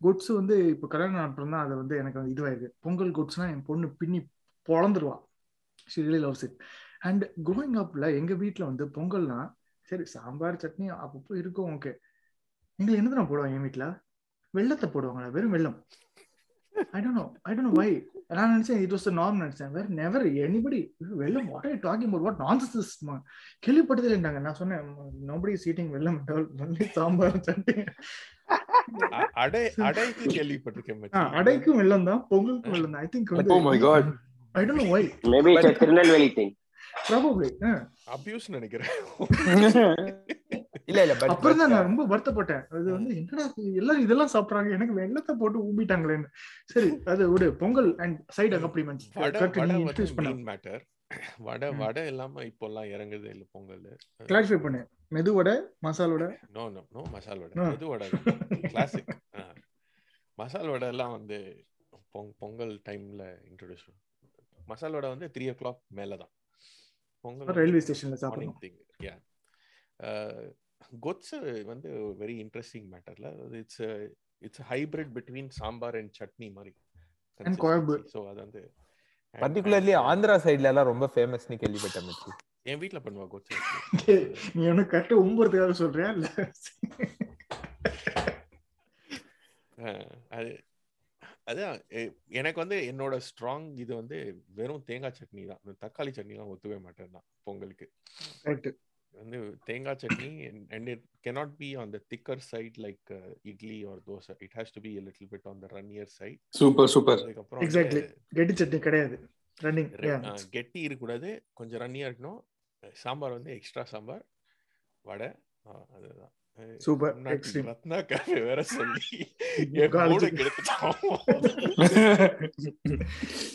குட்ஸ் 0.00 0.30
வந்து 0.38 0.56
இப்போ 0.72 0.86
கல்யாணம் 0.94 1.26
அப்புறம் 1.28 1.52
தான் 1.54 1.64
அது 1.66 1.74
வந்து 1.82 1.94
எனக்கு 2.02 2.18
வந்து 2.20 2.34
இதுவாயிருக்கு. 2.34 2.70
பொங்கல் 2.86 3.12
குட்ஸ்னா 3.18 3.46
என் 3.54 3.66
பொண்ணு 3.68 3.86
பின்னி 4.00 4.20
பொழந்துருவா. 4.68 5.16
She 5.92 6.00
really 6.06 6.20
loves 6.24 6.44
it 6.46 6.58
and 7.08 7.24
growing 7.48 7.78
அப்ல 7.82 8.06
எங்க 8.20 8.34
வீட்டில் 8.42 8.68
வந்து 8.70 8.84
பொங்கல்னா 8.96 9.38
சரி 9.88 10.04
சாம்பார் 10.14 10.60
சட்னி 10.62 10.86
அப்பப்போ 11.04 11.32
இருக்கும் 11.42 11.70
ஓகே 11.76 11.92
எங்களுக்கு 12.78 13.00
என்ன 13.02 13.16
தான் 13.18 13.30
போடுவாங்க 13.30 13.56
என் 13.58 13.66
வீட்டில் 13.66 13.88
வெள்ளத்தை 14.54 14.86
போடுவாங்களா 14.94 15.28
வெறும் 15.36 15.54
வெள்ளம் 15.54 15.76
I 16.92 17.00
don't 17.00 17.18
know 17.18 17.24
I 17.42 17.54
don't 17.54 17.68
know 17.68 17.72
why 17.72 17.88
நான் 18.28 18.52
நினைச்சேன் 18.52 18.80
இட் 18.80 18.92
வாஸ் 18.92 19.06
நார்ம் 19.18 19.40
நினைச்சேன் 19.40 19.70
வேற 19.70 19.86
நெவர் 19.94 20.24
எனிபடி 20.38 20.80
வெள்ளம் 21.14 21.48
what 21.48 21.66
I 21.66 21.74
talking 21.82 22.08
about 22.08 22.26
what 22.26 22.40
nonsense 22.40 22.92
கேள்விப்பட்டதே 23.66 24.08
இல்லைண்டாங்க 24.08 24.40
நான் 24.40 24.54
சொன்னேன் 24.54 24.88
நோபடி 25.28 25.54
சீட்டிங் 25.64 25.90
வெள்ளம் 25.90 26.18
ஒன்லி 26.60 26.86
சாம்பார் 26.90 27.38
சட்னி. 27.46 27.76
அ- 29.12 29.30
அடை 29.34 29.62
அடைக்கு 29.80 30.24
கேள்விப்பட்டிருக்கேன். 30.28 31.00
அடைக்கும் 31.32 31.76
வெள்ளம் 31.76 32.04
தான் 32.04 32.26
பொங்கலுக்கும் 32.30 32.70
வெள்ளம் 32.70 32.92
தான். 32.92 33.02
ஐ 33.02 33.08
திங்க் 33.12 33.34
வந்து 33.34 33.54
Oh 33.54 33.62
my 33.62 33.78
God. 33.80 34.06
I 34.54 34.64
don't 34.64 34.82
know 34.82 34.88
why 34.88 35.02
maybe 35.26 35.54
Tirunelveli 35.78 36.32
thing 36.36 36.54
probably 37.08 37.48
abuse 38.14 38.46
நினைக்கிறேன். 38.48 38.92
இல்ல 40.88 41.00
இல்ல 41.04 41.14
அப்புறம் 41.32 41.60
தான் 41.60 41.72
நான் 41.74 41.86
ரொம்ப 41.88 42.02
வருத்தப்பட்டேன். 42.10 42.64
அது 42.76 42.88
வந்து 42.96 43.10
என்னடா 43.20 43.44
இது, 43.60 43.70
எல்லாரும் 43.80 44.04
இதெல்லாம் 44.06 44.32
சாப்பிடுறாங்க. 44.34 44.68
எனக்கு 44.76 44.94
வெள்ளத்தை 45.00 45.32
போட்டு 45.40 45.58
ஊம்பிட்டாங்களேன்னு. 45.68 46.28
சரி 46.72 46.90
அது 47.12 47.22
விடு 47.32 47.46
பொங்கல் 47.62 47.90
அண்ட் 48.04 48.18
சைடு 48.36 48.60
வந்து 48.64 49.78
இன்ட்ரடியூஸ் 49.82 50.16
பண்ண. 50.18 50.32
மேட்டர் 50.50 50.82
வடை. 51.46 51.68
வடை 51.80 52.02
இல்லாம 52.12 52.44
இப்போல்லாம் 52.50 52.88
இறங்குது 52.94 53.28
இல்ல 53.34 53.44
பொங்கல். 53.56 53.82
கிளாரிஃபை 54.30 54.58
பண்ணு. 54.64 54.80
மெது 55.16 55.32
வடை 55.38 55.54
மசால் 55.86 56.14
வடை? 56.14 56.28
நோ 56.56 56.62
நோ 56.76 56.82
நோ 56.96 57.02
மசால் 57.14 57.42
வடை. 57.42 57.54
இது 57.76 57.88
வடை 57.92 58.06
கிளாசிக் 58.72 59.12
மசால் 60.38 60.70
வடை 60.72 60.88
எல்லாம் 60.94 61.14
வந்து 61.18 61.38
பொங் 62.14 62.32
பொங்கல் 62.42 62.74
டைம்ல 62.88 63.24
இன்ட்ரோடியூஸ் 63.50 63.86
மசால் 64.70 64.96
வடை 64.96 65.08
வந்து 65.14 65.28
த்ரீ 65.34 65.46
ஓ 65.52 65.54
கிளாக் 65.60 65.80
மேல 65.98 66.16
தான் 66.22 66.32
பொங்கல் 67.24 67.58
ரயில்வே 67.60 67.82
ஸ்டேஷன்ல 67.86 68.18
திங் 68.64 68.78
யா 69.06 69.14
கொத்ஸ் 71.02 71.34
வந்து 71.64 71.90
very 72.18 72.36
interesting 72.44 72.88
மேட்டர்ல 72.92 73.28
it's 73.60 73.82
it's 74.42 74.64
hybrid 74.70 75.12
between 75.16 75.52
sambar 75.60 75.96
and 75.96 76.12
chutney 76.20 76.50
மாதிரி 76.52 76.74
And 77.40 77.56
குழம்பு. 77.62 77.94
ஸோ 78.12 78.18
அது 78.28 78.38
வந்து 78.42 78.60
பர்டிகுலர்லி 79.34 79.94
ஆந்திரா 80.10 80.36
சைட்ல 80.44 80.70
எல்லாம் 80.70 80.90
ரொம்ப 80.90 81.06
ஃபேமஸ்னு 81.14 81.56
கேள்விப்பட்டேன் 81.62 82.06
மச்சி 82.08 82.30
என் 82.70 82.80
வீட்ல 82.82 83.00
பண்ணுவா 83.00 83.26
கொச்சு 83.28 83.56
நீ 84.54 84.62
ஒண்ணு 84.70 84.84
கரெக்டா 84.92 85.16
ஒன்பதுக்காக 85.24 85.74
சொல்றியா? 85.80 86.08
இல்ல. 86.16 86.28
அது 90.28 90.50
அதான் 91.50 91.76
எனக்கு 92.38 92.58
வந்து 92.62 92.76
என்னோட 92.92 93.14
ஸ்ட்ராங் 93.26 93.66
இது 93.76 93.92
வந்து 93.94 94.16
வெறும் 94.54 94.84
தேங்காய் 94.84 95.16
சட்னி 95.18 95.42
தான். 95.46 95.62
தக்காளி 95.84 96.12
சட்னிலாம் 96.16 96.52
ஒத்துவே 96.54 96.78
மாட்டேன் 96.80 97.12
நான் 97.12 97.28
பொங்கலுக்கு. 97.44 97.86
வந்து 99.10 99.38
தேங்காய் 99.64 99.98
chutney 100.02 100.30
and 100.70 100.88
it 100.88 101.04
cannot 101.26 101.50
be 101.60 101.68
on 101.74 101.90
the 101.90 101.98
thicker 102.10 102.42
side 102.50 102.76
like 102.76 103.12
idli 103.42 103.78
or 103.84 104.00
dosa. 104.06 104.34
It 104.38 104.54
has 104.56 104.74
to 104.74 104.80
be 104.80 104.92
little 104.98 105.30
bit 105.30 105.48
on 105.50 105.58
the 105.58 105.68
runnier 105.76 106.10
side 106.18 106.40
super 106.60 106.88
super 106.88 107.22
அதுக்கப்புறம் 107.22 107.64
Exactly. 107.66 108.02
கெட்டி 108.28 108.56
சட்னி 108.60 108.78
கிடையாது. 108.78 109.16
ரன்னிங் 109.60 110.48
கெட்டி 110.50 110.80
இருக்கக்கூடாது. 110.80 111.30
கொஞ்சம் 111.52 111.80
ரன்னியா 111.80 112.08
இருக்கணும். 112.10 112.40
சாம்பார் 112.92 113.32
வந்து 113.32 113.52
எக்ஸ்ட்ரா 113.52 113.84
சாம்பார் 113.84 114.24
வடை 115.04 115.30
அதுதான். 115.96 116.32
அஹ் 116.58 116.76
Super, 116.84 117.08
முன்னாடி 117.16 117.34
extreme. 117.36 117.64
ரத்னா 117.64 117.96
காஃபே 118.10 118.42
வேற 118.44 118.62
சொல்லி 118.62 119.00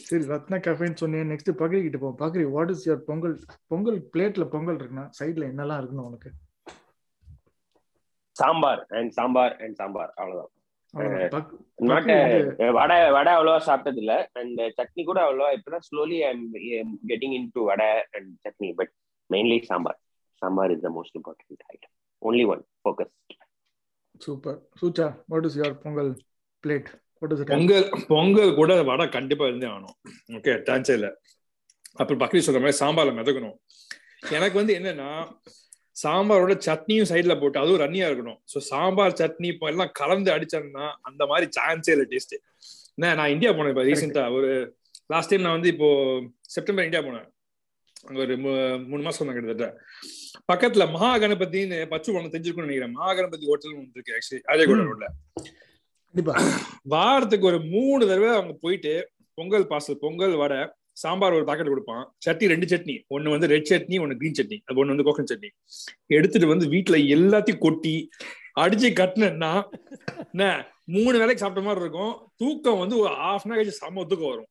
சரி 0.07 0.25
ரத்னா 0.25 0.57
கஃபேன்னு 0.57 0.93
சொன்னேன். 0.93 1.29
நெக்ஸ்ட் 1.29 1.53
பக்ரி 1.53 1.81
கிட்ட 1.81 1.97
போவோம். 1.97 2.19
Bakri 2.21 2.51
what 2.51 2.69
is 2.69 2.89
your 2.89 3.03
Pongal 3.09 3.35
Pongal 3.67 3.99
பிளேட்ல 4.13 4.45
பொங்கல் 4.45 4.75
இருக்குன்னா 4.75 5.05
சைடுல 5.19 5.45
என்னெல்லாம் 5.51 5.81
இருக்கணும் 5.81 6.07
உனக்கு? 6.09 6.31
சாம்பார் 8.35 8.85
அண்ட் 8.89 9.11
சாம்பார் 9.11 9.55
அண்ட் 9.57 9.75
சாம்பார் 9.75 10.13
அவ்வளவுதான். 10.15 10.51
பக்- 11.33 11.51
நாட் 11.75 12.03
பக்ரி 12.03 12.71
வடை 12.71 13.11
வடை 13.11 13.33
அவ்வளவா 13.33 13.59
சாப்பிட்டது 13.65 13.97
இல்ல 13.97 14.13
அண்ட் 14.33 14.59
சட்னி 14.77 15.03
கூட 15.03 15.19
அவ்வளவா 15.21 15.49
இப்பதான் 15.57 15.85
slowly 15.89 16.17
I 16.21 16.31
am 16.71 16.99
getting 17.07 17.33
into 17.53 17.63
vada 17.63 17.87
and 18.11 18.31
chutney 18.43 18.73
but 18.75 18.91
mainly 19.29 19.61
sambar. 19.61 19.99
Sambar 20.41 20.71
is 20.71 20.81
the 20.81 20.89
most 20.89 21.17
important 21.17 21.65
item 21.73 21.95
only 22.21 22.43
one 22.53 22.63
focus 22.81 23.13
super 24.25 24.57
Soocha 24.81 25.07
what 25.31 25.47
is 25.49 25.57
your 25.59 25.75
Pongal 25.85 26.11
plate 26.63 26.89
what 27.21 27.33
is 27.35 27.43
Pongal 27.53 27.87
Pongal 28.11 28.51
கூட 28.59 28.71
வடை 28.89 29.05
கண்டிப்பா 29.17 29.45
இருந்தே 29.49 29.67
ஆகணும். 29.71 29.95
Okay 30.37 30.53
சான்ஸே 30.67 30.95
இல்ல. 30.99 31.09
அப்புறம் 32.01 32.21
பக்ரி 32.23 32.41
சொல்ற 32.45 32.59
மாதிரி 32.63 32.79
சாம்பார்ல 32.83 33.13
மிதக்கணும். 33.19 33.57
எனக்கு 34.37 34.57
வந்து 34.61 34.73
என்னன்னா 34.79 35.09
சாம்பாரோட 36.03 36.53
சட்னியும் 36.67 37.09
சைடுல 37.09 37.33
போட்டு 37.39 37.61
அதுவும் 37.61 37.81
ரன்னியா 37.83 38.05
இருக்கணும். 38.09 38.37
ஸோ 38.51 38.57
சாம்பார் 38.71 39.17
சட்னி 39.21 39.47
இப்போ 39.53 39.65
எல்லாம் 39.71 39.91
கலந்து 39.99 40.29
அடிச்சோம்னா 40.35 40.85
அந்த 41.09 41.25
மாதிரி 41.31 41.47
சான்ஸே 41.57 41.93
இல்லை 41.95 42.07
டேஸ்ட் 42.13 42.35
என்ன 42.95 43.13
நான் 43.19 43.33
இந்தியா 43.35 43.51
போனேன் 43.57 43.73
இப்போ 43.73 43.85
ரீசெண்டா 43.89 44.23
ஒரு 44.37 44.49
லாஸ்ட் 45.13 45.31
டைம் 45.31 45.45
நான் 45.45 45.57
வந்து 45.57 45.71
இப்போ 45.73 45.89
செப்டம்பர் 46.55 46.87
இந்தியா 46.87 47.01
போனேன். 47.07 47.27
ஒரு 48.21 48.35
மூணு 48.89 49.01
மாசம் 49.01 49.27
தான் 49.27 49.35
கிட்டத்தட்ட. 49.35 49.67
பக்கத்துல 50.51 50.85
மகா 50.91 51.09
கணபதினு 51.17 51.79
பச்சு 51.85 52.13
ஒன்று 52.13 52.33
தெரிஞ்சிருக்கும்னு 52.33 52.67
நினைக்கிறேன். 52.67 52.95
மகா 52.97 53.11
கணபதி 53.13 53.45
ஹோட்டல் 53.51 53.75
ஒன்று 53.79 53.95
இருக்கு 53.97 54.15
ஆக்சுவலி 54.17 54.41
அஜயகோட 54.51 54.85
ரோட்ல 54.89 55.09
கண்டிப்பா. 56.13 56.35
வாரத்துக்கு 56.93 57.49
ஒரு 57.51 57.59
மூணு 57.73 58.03
தடவை 58.07 58.29
அவங்க 58.37 58.53
போயிட்டு 58.61 58.93
பொங்கல் 59.33 59.67
பார்சல் 59.71 60.01
பொங்கல் 60.05 60.35
வடை 60.41 60.61
சாம்பார் 61.01 61.35
ஒரு 61.37 61.45
பாக்கெட் 61.49 61.71
கொடுப்பான். 61.73 62.03
சட்னி 62.25 62.47
ரெண்டு 62.53 62.67
சட்னி. 62.71 62.95
ஒன்னு 63.07 63.33
வந்து 63.33 63.47
ரெட் 63.47 63.69
சட்னி 63.69 63.97
ஒன்னு 64.01 64.17
கிரீன் 64.21 64.37
சட்னி. 64.39 64.57
அது 64.65 64.79
ஒன்னு 64.79 64.93
வந்து 64.93 65.05
கோகனட் 65.07 65.31
சட்னி. 65.33 65.49
எடுத்துட்டு 66.17 66.47
வந்து 66.47 66.67
வீட்டுல 66.73 66.97
எல்லாத்தையும் 67.17 67.63
கொட்டி 67.67 67.95
அடிச்சு 68.59 68.89
கட்டினேன்னா 68.99 69.51
என்ன 70.31 70.45
மூணு 70.95 71.15
வேலைக்கு 71.21 71.43
சாப்பிட்ட 71.43 71.67
மாதிரி 71.67 71.85
இருக்கும். 71.85 72.13
தூக்கம் 72.35 72.81
வந்து 72.83 72.97
ஒரு 72.97 73.13
ஹாஃப் 73.13 73.45
அன் 73.45 73.53
கழிச்சு 73.53 73.81
செம்ம 73.81 74.05
தூக்கம் 74.11 74.33
வரும். 74.33 74.49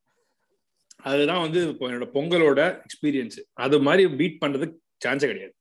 அதுதான் 1.03 1.41
வந்து 1.41 1.61
என்னோட 1.89 2.07
பொங்கலோட 2.15 2.61
எக்ஸ்பீரியன்ஸ் 2.85 3.39
அது 3.53 3.81
மாதிரி 3.81 4.03
பீட் 4.17 4.43
பண்றதுக்கு 4.43 4.77
சான்ஸே 5.05 5.29
கிடையாது. 5.31 5.55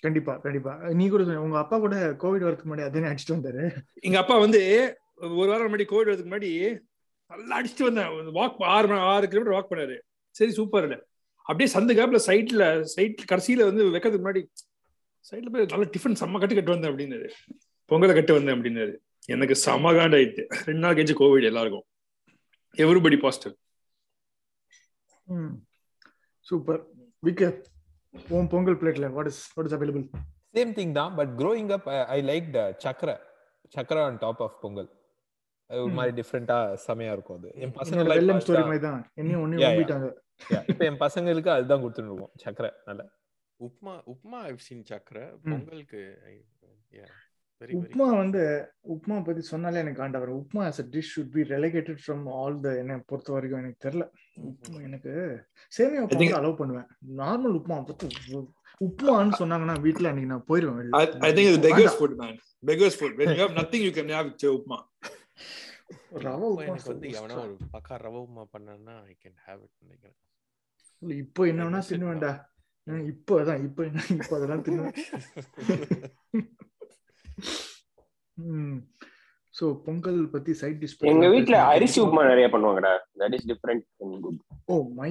கண்டிப்பா 0.00 0.36
கண்டிப்பா. 0.36 0.72
நீ 0.92 1.08
கூட 1.08 1.40
உங்க 1.40 1.58
அப்பா 1.58 1.78
கூட 1.78 1.96
கோவிட் 2.22 2.46
வரதுக்கு 2.46 2.68
முன்னாடி 2.70 2.84
அதே 2.84 3.00
அடிச்சுட்டு 3.00 3.36
வந்தாரு. 3.36 3.64
எங்க 4.00 4.18
அப்பா 4.18 4.38
வந்து 4.38 4.60
ஒரு 5.20 5.48
வாரம் 5.50 5.70
முன்னாடி 5.72 5.86
கோவிட் 5.90 6.10
வரதுக்கு 6.10 6.32
முன்னாடி 6.32 6.78
நல்லா 7.26 7.60
அடிச்சுட்டு 7.60 7.88
வந்தேன் 7.88 8.08
வாக் 8.38 8.62
ஆறு 8.74 8.98
ஆறு 9.12 9.28
கிலோமீட்டர் 9.28 9.56
வாக் 9.58 9.72
பண்ணாரு. 9.72 9.96
சரி 10.30 10.52
சூப்பர் 10.52 11.06
அப்படியே 11.42 11.68
சந்து 11.74 11.96
கேப்ல 11.98 12.18
சைட்ல 12.26 12.80
சைட் 12.80 13.24
கடைசியில 13.32 13.64
வந்து 13.70 13.84
வைக்கிறதுக்கு 13.84 14.24
முன்னாடி 14.26 14.42
சைட்ல 15.30 15.50
போய் 15.52 15.66
நல்ல 15.72 15.84
டிஃபன் 15.96 16.20
செம்ம 16.20 16.38
கட்டு 16.38 16.54
கட்டு 16.54 16.74
வந்தேன் 16.74 16.92
அப்படின்னாரு. 16.92 17.28
பொங்கலை 17.90 18.14
கட்டு 18.14 18.32
வந்தேன் 18.32 18.56
அப்படின்னாரு. 18.56 18.94
எனக்கு 19.26 19.54
செம்ம 19.64 19.92
காண்டாயிட்டு 19.98 20.42
ரெண்டு 20.68 20.82
நாள் 20.84 20.96
கழிச்சு 20.96 21.14
கோவிட் 21.20 21.50
எல்லாருக்கும். 21.50 21.86
எவ்ரிபடி 22.76 23.18
பாசிட்டிவ் 23.18 23.54
சூப்பர் 26.46 26.80
விக்க 27.26 27.42
உன் 28.36 28.48
பொங்கல் 28.52 28.78
பிளேட்ல 28.80 29.06
what 29.12 29.26
is 29.26 29.42
what 29.54 29.68
is 29.68 29.74
available 29.74 30.04
same 30.56 30.74
thing 30.78 30.92
தான் 30.92 31.14
but 31.14 31.32
growing 31.40 31.72
up 31.76 31.88
I 32.16 32.18
like 32.30 32.50
the 32.56 32.60
சக்கரை. 32.84 33.16
சக்கரை 33.76 34.02
ஆன் 34.06 34.18
டாப் 34.18 34.42
ஆஃப் 34.42 34.58
பொங்கல். 34.62 34.90
அது 35.70 35.82
ஒரு. 35.84 35.92
மாதிரி 35.92 36.12
டிஃப்ரெண்டா 36.20 36.58
செமையா 36.86 37.12
இருக்கும் 37.16 37.38
அது. 37.38 37.50
என் 37.64 37.74
பசங்க 37.78 38.06
வெள்ளம் 38.12 38.42
ஸ்டோரி 38.44 38.64
மாதிரி 38.70 38.82
தான் 38.86 39.00
என்னையும் 39.14 39.52
yeah. 39.52 39.64
நம்பிட்டாங்க 39.66 40.08
இப்ப 40.70 40.84
என் 40.90 41.00
பசங்களுக்கு 41.04 41.50
அதுதான் 41.56 41.82
கொடுத்துருவோம் 41.84 42.32
சக்கரை. 42.44 42.70
நல்ல. 42.84 43.02
உப்மா 43.60 43.94
உப்மா 44.12 44.38
ஐவ் 44.50 44.64
சீன் 44.66 44.86
சக்கரை. 44.90 45.24
பொங்கலுக்கு 45.50 46.02
உப்மா 47.72 48.16
வந்து 48.16 48.40
உப்மா 48.94 49.24
பத்தி 49.24 49.42
சொன்னாலே 49.42 49.78
எனக்கு 49.78 50.02
ஆண்டா 50.04 50.18
வரும். 50.18 50.38
Upma 50.42 50.62
as 50.66 50.80
a 50.80 50.86
dish 50.94 51.08
should 51.12 51.30
be 51.36 51.42
relegated 51.44 51.98
from 52.06 52.26
all 52.38 52.60
the 52.64 52.78
என்ன 52.78 52.98
பொறுத்த 53.06 53.32
வரைக்கும் 53.32 53.60
எனக்கு 53.60 53.84
தெரியல. 53.86 54.04
எனக்கு 54.88 55.12
semiya 55.72 56.02
I 56.02 56.08
think- 56.12 56.24
upma 56.24 56.38
allow 56.40 56.56
பண்ணுவேன். 56.56 56.88
நார்மல் 57.16 57.56
உப்மா 57.60 57.86
பத்தி 57.86 58.08
உப்மான்னு 58.80 59.38
சொன்னாங்கன்னா 59.40 59.80
வீட்ல 59.80 60.08
அன்னைக்கு 60.08 60.32
நான் 60.32 60.48
போயிருவேன். 60.48 60.90
ஐ 61.26 61.32
திங்க் 61.32 61.50
இது 61.50 61.60
beggars. 61.68 61.98
Food 62.00 62.16
man 62.22 62.38
beggars 62.66 62.98
food 63.00 63.16
when 63.20 63.30
you 63.34 63.40
have 63.44 63.54
nothing 63.60 63.82
you 63.86 63.92
can 63.98 64.08
have 64.16 64.26
with 64.30 64.46
upma. 64.56 64.78
ரவை 66.24 66.48
உப்மா 66.50 66.64
எனக்கு 66.66 66.90
வந்து 66.92 67.08
எவனா. 67.18 67.36
ஒரு 67.44 67.54
பக்கா 67.74 67.94
ரவ 68.06 68.16
உப்மா 68.26 68.44
பண்ணான்னா 68.54 68.96
ஐ 69.10 69.14
கேன் 69.22 69.38
ஹேவ் 69.46 69.62
இட் 69.66 69.76
நினைக்கிறேன். 69.84 70.18
இல்ல, 71.02 71.14
இப்போ 71.14 71.46
என்ன 71.46 71.62
வேணா 71.64 71.80
miss 71.80 71.88
it 71.88 71.92
தின்னுவேன்டா 71.92 72.32
இப்போ 73.12 73.40
அதான் 73.42 73.62
இப்போ 73.64 73.82
என்ன 73.84 74.00
இப்போ 74.14 74.34
அதெல்லாம் 74.36 74.64
தின்னுவேன். 74.64 74.96
சோ 79.54 79.64
பொங்கல் 79.86 80.20
பத்தி 80.32 80.52
சைட் 80.60 80.80
டிஷ் 80.82 80.94
எங்க 81.10 81.26
வீட்ல 81.34 81.56
அரிசி 81.72 81.98
உப்புமா 82.04 82.22
நிறைய 82.30 82.46
பண்ணுவாங்கடா. 82.54 82.92
That 83.20 83.34
is 83.36 83.46
different 83.50 83.84
good 84.24 84.40
oh 84.66 84.76
my 85.00 85.10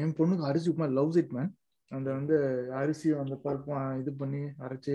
என் 0.00 0.14
பொண்ணுக்கு 0.18 0.44
அரிசி 0.50 0.68
உப்புமா 0.72 0.88
லவ்ஸ் 0.98 1.18
இட் 1.22 1.34
மேன் 1.38 1.50
அந்த 1.90 2.08
வந்து 2.12 2.36
அரிசி 2.80 3.08
அந்த 3.22 3.34
பருப்பும் 3.44 3.98
இது 4.00 4.12
பண்ணி 4.20 4.42
அரைச்சு 4.64 4.94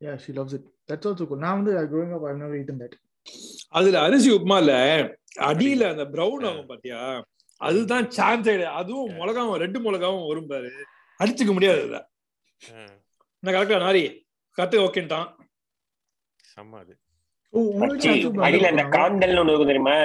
yeah 0.00 0.14
she 0.24 0.32
loves 0.38 0.56
it 0.58 0.68
that's 0.90 1.08
also 1.10 1.26
cool 1.30 1.44
நான் 1.46 1.58
வந்து 1.60 1.74
growing 1.92 2.12
up 2.16 2.24
I've 2.28 2.40
never 2.44 2.56
eaten 2.60 2.78
that. 2.82 2.94
அதுல 3.70 3.96
அரிசி 4.06 4.30
உப்புமால 4.36 4.70
அடியில 5.48 5.82
அந்த 5.92 6.04
பிரவுன் 6.14 6.46
ஆகும் 6.48 6.70
பாத்தியா? 6.70 7.00
அதுதான் 7.60 8.06
சான்ஸ் 8.16 8.48
அதுவும் 8.80 9.12
மிளகாவும் 9.20 9.60
ரெண்டு 9.64 9.78
மிளகாவும் 9.84 10.26
வரும் 10.30 10.50
பாரு. 10.52 10.70
அடிச்சுக்க 11.20 11.52
முடியாது 11.52 11.82
நான் 13.42 13.54
கரெக்டா 13.54 13.78
நாரி 13.86 14.02
கரெக்டா 14.58 14.80
ஓகேன்ட்டான் 14.86 15.28
செம்ம 16.52 16.78
அது. 16.82 16.94
அடியில 18.46 18.68
அந்த? 18.72 18.84
காந்தல்னு 18.94 19.40
ஒண்ணு 19.42 19.52
இருக்கும் 19.52 19.72
தெரியுமா? 19.72 19.96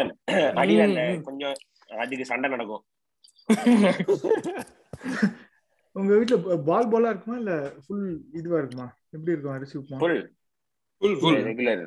அடியில 0.62 0.86
அந்த. 0.88 1.02
கொஞ்சம் 1.28 1.56
அதுக்கு 2.00 2.26
சண்டை 2.32 2.48
நடக்கும். 2.56 2.84
உங்க 5.96 6.12
வீட்ல 6.18 6.36
பால் 6.66 6.90
பாலா 6.90 7.12
இருக்குமா? 7.12 7.38
இல்ல 7.42 7.54
ஃபுல் 7.84 8.08
இதுவா 8.40 8.58
இருக்குமா? 8.62 8.88
எப்படி 9.14 9.34
இருக்கும் 9.34 9.54
அரிசி 9.54 9.76
upma? 9.80 10.00
Full 10.02 10.20
full 11.02 11.16
full 11.22 11.40
regular 11.48 11.84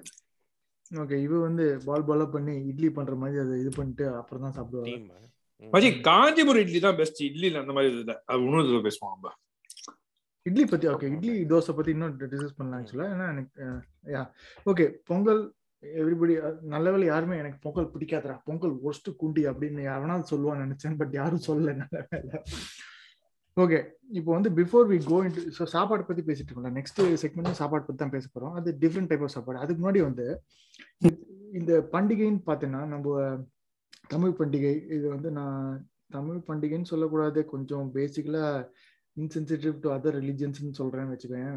okay 0.90 1.16
இவ 1.24 1.32
வந்து 1.40 1.64
பால் 1.84 2.06
பாலா 2.08 2.24
பண்ணி 2.32 2.54
இட்லி 2.70 2.88
பண்ற 2.90 3.14
மாதிரி 3.16 3.38
அதை 3.42 3.56
இது 3.60 3.70
பண்ணிட்டு 3.76 4.04
அப்புறம் 4.20 4.44
தான் 4.44 4.56
சாப்பிடுவாங்க 4.56 5.18
மச்சி 5.62 5.90
காஞ்சிபுரம் 6.06 6.62
இட்லி 6.64 6.80
தான் 6.80 6.98
பெஸ்ட் 7.00 7.20
இட்லில 7.26 7.60
அந்த 7.62 7.74
மாதிரி 7.76 7.90
இது 7.94 8.16
அது 8.28 8.40
உணவு 8.46 8.80
நம்ம 9.08 9.30
இட்லி 10.46 10.64
பத்தி 10.64 10.86
ஓகே 10.88 11.08
இட்லி 11.14 11.32
தோசை 11.44 11.72
பத்தி 11.74 11.90
இன்னும் 11.90 12.18
டிஸ்கஸ் 12.20 12.58
பண்ணலாம் 12.58 12.80
ஆக்சுவலா 12.80 13.08
ஏன்னா 13.14 13.26
எனக்கு 13.28 13.64
யா 14.14 14.22
ஓகே 14.66 14.86
பொங்கல் 15.04 15.42
எவ்ரிபடி 15.82 16.34
நல்ல 16.62 17.04
யாருமே 17.04 17.36
எனக்கு 17.38 17.58
பொங்கல் 17.62 17.92
பிடிக்காதடா. 17.92 18.34
பொங்கல் 18.44 18.74
ஒஸ்ட் 18.82 19.08
குண்டி 19.20 19.42
அப்படின்னு 19.50 19.82
எவனாவது 19.96 20.30
சொல்லுவான்னு 20.32 20.64
நினைச்சேன் 20.66 20.96
பட் 20.96 21.14
யாரும் 21.20 21.46
சொல்லல 21.48 21.74
நல்ல 21.74 22.00
வேலை 22.10 22.38
ஓகே 23.56 23.78
இப்போ 24.10 24.30
வந்து 24.32 24.50
before 24.50 24.86
we 24.90 24.98
go 25.04 25.16
into 25.24 25.42
so 25.56 25.62
சாப்பாடு 25.64 26.04
பத்தி 26.04 26.22
பேசிட்டு 26.22 26.50
இருக்கோம் 26.50 26.76
நெக்ஸ்ட் 26.78 27.00
செக்மெண்ட் 27.22 27.60
சாப்பாடு 27.60 27.84
பத்தி 27.86 28.00
தான் 28.04 28.14
பேச 28.16 28.26
போறோம். 28.34 28.54
அது 28.54 28.68
டிஃப்ரெண்ட் 28.82 29.06
டைப் 29.06 29.22
ஆஃப் 29.22 29.34
சாப்பாடு. 29.36 29.58
அதுக்கு 29.58 29.80
முன்னாடி 29.82 30.02
வந்து 30.08 30.26
இந்த 31.52 31.72
பண்டிகைன்னு 31.94 32.42
பார்த்தீங்கன்னா 32.46 32.82
நம்ம 32.86 33.14
தமிழ் 34.08 34.36
பண்டிகை 34.40 34.74
இது 34.96 35.08
வந்து 35.08 35.30
நான் 35.30 35.64
தமிழ் 36.08 36.38
பண்டிகைன்னு 36.48 36.90
சொல்லக்கூடாது. 36.92 37.44
கொஞ்சம் 37.44 37.88
பேசிக்கலா 37.96 38.44
இன்சென்சிட்டிவ் 39.20 39.76
டு 39.84 39.88
அதர் 39.96 40.18
ரிலீஜியன்ஸ்னு 40.20 40.78
சொல்கிறேன்னு 40.80 41.14
வச்சுக்கோங்க 41.14 41.50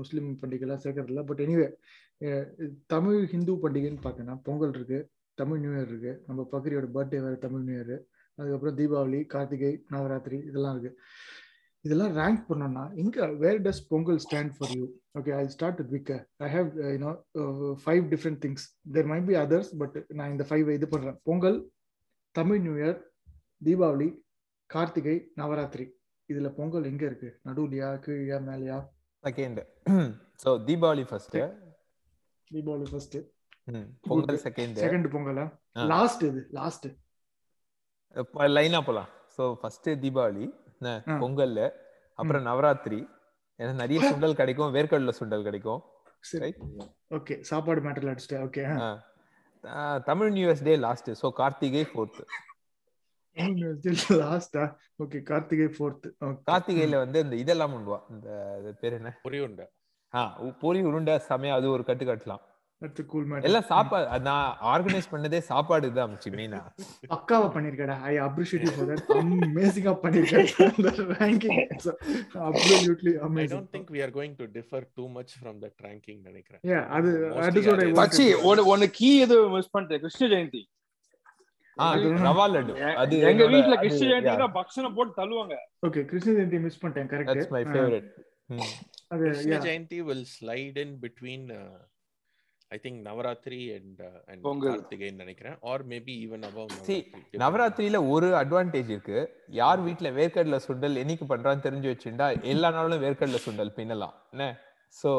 முஸ்லீம் 0.00 0.28
பண்டிகைலாம் 0.42 0.82
சேர்க்கறதில்ல. 0.84 1.22
பட் 1.30 1.42
எனிவே 1.44 1.68
தமிழ் 2.94 3.20
ஹிந்து 3.34 3.54
பண்டிகைன்னு 3.64 4.02
பார்த்தீங்கன்னா 4.04 4.38
பொங்கல் 4.48 4.74
இருக்குது 4.78 5.06
தமிழ் 5.38 5.62
நியூ 5.62 5.72
இயர் 5.76 5.88
இருக்குது 5.92 6.18
நம்ம 6.28 6.40
பக்ரியோட 6.52 6.88
பர்த்டே 6.96 7.20
வேறு 7.24 7.38
தமிழ் 7.46 7.64
நியூ 7.68 7.76
இயர் 7.78 7.96
அதுக்கப்புறம் 8.38 8.76
தீபாவளி 8.80 9.20
கார்த்திகை 9.34 9.72
நவராத்திரி 9.94 10.38
இதெல்லாம் 10.50 10.74
இருக்குது 10.76 10.98
இதெல்லாம் 11.84 12.12
ரேங்க் 12.18 12.44
பண்ணோம்னா 12.50 12.84
இங்கே 13.02 13.24
where 13.42 13.58
does 13.64 13.82
Pongal 13.90 14.20
stand 14.24 14.52
for 14.56 14.72
you 14.76 14.84
okay 15.18 15.32
I 15.38 15.42
start 15.54 15.80
with 15.80 15.92
விக்க 15.96 16.12
I 16.46 16.48
have 16.54 16.68
you know 16.94 17.10
five 17.82 18.04
different 18.12 18.40
things 18.44 18.64
there 18.94 19.08
might 19.10 19.26
be 19.30 19.36
others 19.42 19.72
but 19.82 19.96
நான் 20.18 20.32
இந்த 20.34 20.46
ஃபைவ் 20.50 20.70
இது 20.76 20.88
பண்ணுறேன் 20.94 21.18
பொங்கல் 21.30 21.58
தமிழ் 22.34 22.62
நியூ 22.66 22.76
இயர் 22.82 22.98
தீபாவளி 23.62 24.08
கார்த்திகை 24.70 25.16
நவராத்திரி. 25.40 25.86
இதுல 26.32 26.48
பொங்கல் 26.58 26.84
எங்க 26.84 27.04
இருக்கு? 27.06 27.28
நடுவுலையா 27.44 27.88
கீழயா 28.06 28.38
மேலையா? 28.48 28.78
Second 29.22 29.60
so 30.44 30.50
Deepavali 30.68 31.04
first 31.10 31.36
Deepavali 32.50 32.86
first 32.90 33.16
Pongal 34.08 34.40
second 34.42 34.76
second 34.84 35.08
பொங்கலா. 35.14 35.44
லாஸ்ட் 35.92 36.22
இது 36.22 36.46
லாஸ்ட் 36.58 36.86
லைனா 38.56 38.80
போலாம். 38.86 39.08
சோ 39.36 39.54
ஃபர்ஸ்ட் 39.60 39.88
தீபாவளி 40.04 40.44
என்ன, 40.78 40.90
ஆ. 41.08 41.16
பொங்கல் 41.22 41.56
அப்புறம் 42.18 42.46
நவராத்திரி. 42.46 43.00
ஏன்னா 43.60 43.72
நிறைய 43.82 43.98
சுண்டல் 44.10 44.38
கிடைக்கும். 44.40 44.74
வேர்க்கடலை 44.74 45.12
சுண்டல் 45.20 45.46
கிடைக்கும். 45.48 45.80
சரி. 46.30 46.50
ஓகே 47.10 47.34
சாப்பாடு 47.50 47.80
மேட்டர்ல 47.82 48.12
அடிச்சிட்டேன். 48.12 48.44
Okay 48.46 50.02
Tamil 50.04 50.30
new 50.30 50.46
years 50.48 50.64
day 50.68 50.74
last 50.76 51.10
so 51.22 51.30
Karthigai 51.40 51.82
fourth 51.92 52.20
லாஸ்டா 54.16 54.64
ஓகே 54.98 55.18
கார்த்திகை 55.22 55.68
ஃபோர்த் 55.74 56.06
கார்த்திகையில 56.48 56.96
வந்து 56.98 57.20
இந்த 57.20 57.36
இதெல்லாம் 57.36 57.74
பண்ணுவா 57.74 58.00
இந்த 58.10 58.28
பேர் 58.80 58.92
என்ன? 58.92 59.12
ஒரே 59.22 59.40
உண்டை 59.40 59.66
ஆ 60.12 60.20
பொரி 60.62 60.80
உருண்டை 60.84 61.14
சமயம் 61.24 61.56
அது 61.56 61.70
ஒரு 61.70 61.84
கட்டு 61.84 62.04
கட்டலாம். 62.04 62.42
எல்லாம் 63.42 63.66
சாப்பாடு 63.68 64.06
அது 64.08 64.24
நான் 64.24 64.48
ஆர்கனைஸ் 64.70 65.08
பண்ணதே 65.12 65.38
சாப்பாடு 65.42 65.86
தான் 65.92 66.06
அமைச்சு 66.06 66.30
மெயினா 66.32 66.60
பக்காவா 67.10 67.46
பண்ணிருக்கடா. 67.54 67.96
I 68.02 68.14
appreciate 68.20 68.64
you 68.66 68.72
for 68.74 68.88
that 68.90 69.12
அமேசிங்கா 69.44 69.92
பண்ணிருக்கேன் 70.02 70.50
அந்த 70.68 70.90
ranking 71.14 71.60
absolutely 72.48 73.12
I 73.12 73.22
amazing 73.28 73.54
don't 73.54 73.72
think 73.74 73.90
we 73.90 74.02
are 74.02 74.12
going 74.12 74.36
to 74.36 74.46
differ 74.54 74.86
too 74.94 75.06
much 75.10 75.34
from 75.38 75.58
that 75.62 75.78
ranking 75.84 76.20
நினைக்கிறேன். 76.22 76.62
யா 76.64 76.80
அது 76.90 77.10
அது- 77.38 78.70
ஒன்னு 78.72 78.88
கீ 78.92 79.10
எது 79.20 79.38
மிஸ் 79.48 79.72
பண்ணிட்டேன் 79.74 80.00
கிருஷ்ண 80.00 80.28
ஜெயந்தி 80.28 80.62
ரவா 82.26 82.44
லட்டு. 82.54 82.74
அது 83.04 83.14
எங்க 83.30 83.46
வீட்ல 83.54 83.76
கிருஷ்ண 83.84 84.04
ஜெயந்தி 84.10 84.50
பக்ஷனை 84.58 84.90
போட்டு 84.98 85.14
தள்ளுவாங்க. 85.22 85.56
ஓகே 85.86 86.04
கிருஷ்ண 86.12 86.36
ஜெயந்தி 86.38 86.60
மிஸ் 86.66 86.80
பண்ணிட்டேன் 86.84 87.10
கரெக்ட். 87.14 88.12
அது 89.14 89.24
between 91.04 91.42
uh, 91.50 91.76
I 92.74 92.78
think 92.84 92.96
Navaratri 93.06 93.58
and 93.76 93.98
uh, 94.06 94.30
and 94.30 94.40
Pongal. 94.46 94.72
Kartigai 94.74 95.10
நினைக்கிறேன். 95.20 95.56
Or 95.70 95.76
maybe 95.92 96.12
even 96.24 96.40
above 96.48 96.70
See, 96.70 96.98
Navaratri. 96.98 97.10
depending. 97.10 97.40
நவராத்திரியில 97.42 97.98
ஒரு 98.14 98.28
அட்வான்டேஜ் 98.40 98.90
இருக்கு. 98.94 99.18
யார் 99.60 99.80
வீட்ல 99.86 100.10
வேர்க்கடலை 100.18 100.58
சுண்டல் 100.66 101.00
என்னைக்கு 101.02 101.26
பண்றான்னு 101.32 101.64
தெரிஞ்சு 101.66 101.90
வச்சுட்டா 101.92 102.28
எல்லா 102.52 102.70
நாளும் 102.76 103.02
வேர்க்கடலை 103.04 103.40
சுண்டல் 103.46 103.72
பின்னலாம். 103.78 104.14
என்ன? 104.34 104.48
சோ 105.02 105.12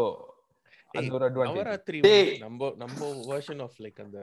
அது 0.97 1.14
ஒரு 1.20 1.26
அட்வான்டேஜ் 1.30 1.62
நவராத்திரி 1.62 2.01
நம்ம 2.45 2.72
நம்ம 2.84 3.12
வெர்ஷன் 3.32 3.64
ஆஃப் 3.68 3.80
லைக் 3.86 4.01
அந்த 4.06 4.20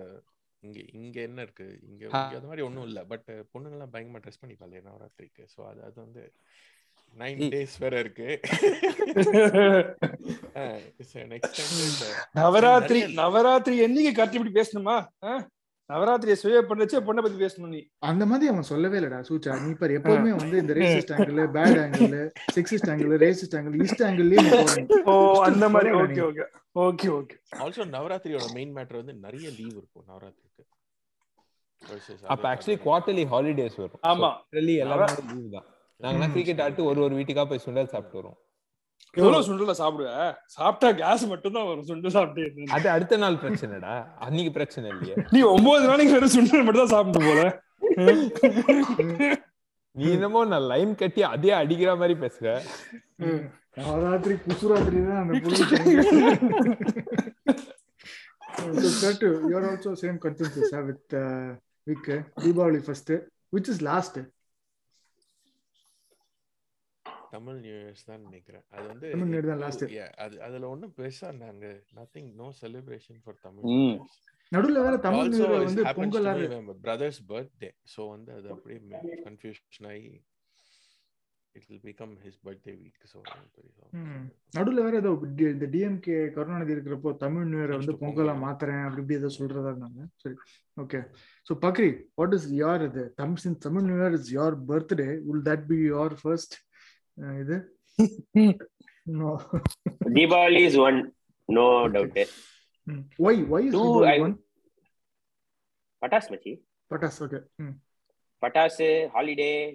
இங்க 0.62 0.80
இங்க 0.94 1.20
என்ன 1.20 1.42
இருக்கு? 1.42 1.80
இங்க 1.82 2.30
அந்த 2.30 2.48
மாதிரி 2.48 2.62
ஒண்ணும் 2.62 2.84
இல்ல. 2.84 3.04
பட் 3.04 3.26
பொண்ணுங்கலாம் 3.52 3.92
பயங்கரமா 3.92 4.24
ட்ரெஸ் 4.24 4.42
பண்ணிப்பாங்க 4.42 4.84
நவராத்திரிக்கு. 4.84 5.44
சோ 5.54 5.70
அது 5.70 5.82
அது 5.82 6.00
வந்து 6.00 6.32
நைன். 7.14 7.54
டேஸ் 7.54 7.78
வேற 7.78 7.98
இருக்கு. 7.98 8.40
நெக்ஸ்ட் 11.32 12.04
நவராத்திரி 12.38 13.14
நவராத்திரி 13.18 13.84
என்னைக்கு 13.84 14.12
கட்டி 14.12 14.38
இப்படி 14.38 14.60
பேசணுமா? 14.60 15.04
நவராத்திரியை 15.90 16.36
சுய 16.40 16.60
பண்ணுச்சு 16.68 16.96
பொண்ணை 17.06 17.22
பத்தி 17.22 17.38
பேசணும் 17.38 17.68
நீ. 17.68 17.90
அந்த 18.08 18.26
மாதிரி 18.26 18.50
அவன் 18.50 18.70
சொல்லவே 18.70 18.98
இல்லடா 18.98 19.20
சூச்சா 19.28 19.62
நீ 19.62 19.74
பாரு 19.74 19.98
எப்பவுமே 19.98 20.36
வந்து 20.36 20.58
இந்த 20.58 20.72
racist 20.78 21.16
angle 21.16 21.48
bad 21.56 21.80
angle 21.82 22.30
sexist 22.56 22.90
angle 22.92 23.18
racist 23.24 23.56
angle 23.58 23.82
east 23.82 24.02
ஆங்கிள்லயே 24.02 24.62
oh 25.06 25.42
அந்த 25.48 25.68
மாதிரி. 25.68 25.90
Okay 26.02 26.22
okay. 26.28 26.44
Okay 26.82 27.08
okay. 27.16 27.36
Also 27.58 27.84
நவராத்திரியோட 27.90 28.54
main 28.54 28.76
matter 28.76 29.00
வந்து 29.00 29.14
நிறைய 29.24 29.50
லீவ் 29.58 29.74
இருக்கும் 29.74 30.06
Versus 30.14 30.51
அப்ப 32.32 32.44
ஆக்சுவலி. 32.52 32.76
குவார்டர்லி 32.84 33.24
ஹாலிடேஸ் 33.32 33.76
வரும். 33.82 34.00
ஆமா. 34.10 34.30
Quarterly 34.32 34.74
எல்லாமே 34.84 35.06
லீவ் 35.30 35.52
தான். 35.56 35.66
நாங்கலாம் 36.00 36.30
ம். 36.30 36.34
கிரிக்கெட் 36.36 36.62
ஆட்டு 36.64 36.88
ஒரு 36.90 37.00
ஒரு 37.06 37.14
வீட்டுக்கா 37.18 37.44
போய் 37.50 37.64
சுண்டல் 37.66 37.92
சாப்பிட்டு 37.92 38.18
வரோம் 38.20 38.38
எவ்வளவு 39.16 39.46
சுண்டல 39.46 39.72
சாப்பிடுவ? 39.80 40.10
சாப்பிட்டா 40.54 40.88
கேஸ் 41.00 41.24
மட்டும் 41.32 41.56
தான் 41.56 41.66
வரும். 41.70 41.86
சுண்டல் 41.90 42.14
சாப்பிட்டே. 42.16 42.44
அது 42.76 42.86
அடுத்த 42.94 43.18
நாள் 43.24 43.40
பிரச்சனைடா. 43.42 43.94
அன்னைக்கு 44.26 44.52
பிரச்சனை 44.58 44.86
இல்லையே. 44.94 45.16
நீ 45.34 45.40
ஒன்பது 45.54 45.84
நாளைக்கு 45.90 46.14
வெறும் 46.16 46.34
சுண்டல் 46.36 46.64
மட்டும் 46.66 46.84
தான் 46.84 46.94
சாப்பிட்டு 46.96 47.20
போல 47.28 47.42
நீ 49.94 50.04
என்னமோ 50.16 50.40
நான் 50.50 50.68
லைன் 50.70 50.92
கட்டி 51.00 51.22
அதே 51.32 51.50
அடிக்கிற 51.60 51.90
மாதிரி 52.02 52.14
பேசுற. 52.22 52.46
நவராத்திரி 53.78 54.34
குசுராத்திரி 54.44 55.00
தான் 55.08 55.20
அந்த 55.22 55.34
புள்ளி 55.42 55.64
you're 59.50 59.66
also 59.68 59.94
same 59.94 60.18
consensus 60.18 60.72
with 60.88 61.14
uh, 61.14 61.48
Uh, 61.86 61.94
Deepavali 62.38 62.80
first 62.82 63.10
which 63.52 63.68
is 63.68 63.80
last 63.82 64.16
Tamil 67.32 67.58
new 67.62 67.74
years 67.76 68.02
தான் 68.08 68.22
நினைக்கிறேன் 68.24 68.64
அது 68.72 68.82
வந்து 68.88 69.06
தமிழ் 69.12 69.30
Year 69.34 69.44
தான் 69.46 69.60
last. 69.62 69.82
Yeah, 69.92 70.08
அது 70.24 70.34
அதுல 70.46 70.68
ஒண்ணும் 70.68 70.92
பெருசா 70.98 71.28
நாங்க 71.38 71.66
nothing 71.98 72.28
no 72.40 72.48
celebration 72.58 73.20
for 73.22 73.38
Tamil. 73.46 73.64
நடுவுல 74.52 74.80
வேற 74.86 74.96
தமிழ் 75.06 75.30
Year 75.32 75.48
it 75.50 75.62
வந்து 75.62 75.84
பொங்கல் 76.00 76.28
brother's 76.84 77.18
birthday 77.30 77.72
so 77.94 78.02
வந்து 78.10 78.32
அது 78.38 78.50
அப்படியே 78.54 78.80
கன்ஃபியூஷன் 79.24 79.88
ஆகி 79.92 80.12
it 81.54 81.64
will 81.68 81.80
become 81.80 82.12
his 82.18 82.34
birthday 82.38 82.74
week 82.76 82.98
so 83.04 83.18
ம். 83.94 84.22
நடுவுல 84.54 84.84
வேற 84.84 84.94
ஏதோ 85.00 85.10
இந்த 85.48 85.66
டிஎம்கே 85.72 86.16
கருணாநிதி 86.36 86.72
இருக்கிறப்போ 86.74 87.10
தமிழ் 87.16 87.48
நியூ 87.48 87.58
இயர் 87.60 87.72
வந்து 87.74 87.94
பொங்கலா. 88.02 88.34
மாத்துறேன் 88.44 88.84
அப்படி 88.84 89.02
இப்படி 89.02 89.18
ஏதோ 89.20 89.30
சொல்றதா 89.36 89.70
இருந்தாங்க. 89.72 90.00
சரி 90.22 90.36
okay 90.76 91.00
so 91.46 91.54
Bakri 91.64 91.88
what 92.18 92.36
is 92.38 92.48
யார் 92.60 92.84
இது? 92.88 93.04
தமிழ் 93.20 93.42
சின் 93.42 93.58
Tamil 93.66 93.86
new 93.88 93.98
year 94.00 94.16
is 94.18 94.30
your 94.36 94.56
birthday 94.70 95.08
will 95.26 95.44
that 95.50 95.66
be 95.70 95.78
your 95.88 96.16
first 96.22 96.56
இது? 97.42 97.58
No 99.18 99.30
Diwali 100.16 100.62
is 100.68 100.76
one, 100.78 100.98
no 101.48 101.66
doubt. 101.88 102.18
Why 103.24 103.40
why 103.54 103.66
is 103.68 103.76
Deepavali 103.76 104.18
one 104.26 104.36
Patas 106.02 106.28
machi. 106.32 106.52
Pattas 106.90 107.18
okay 107.24 107.38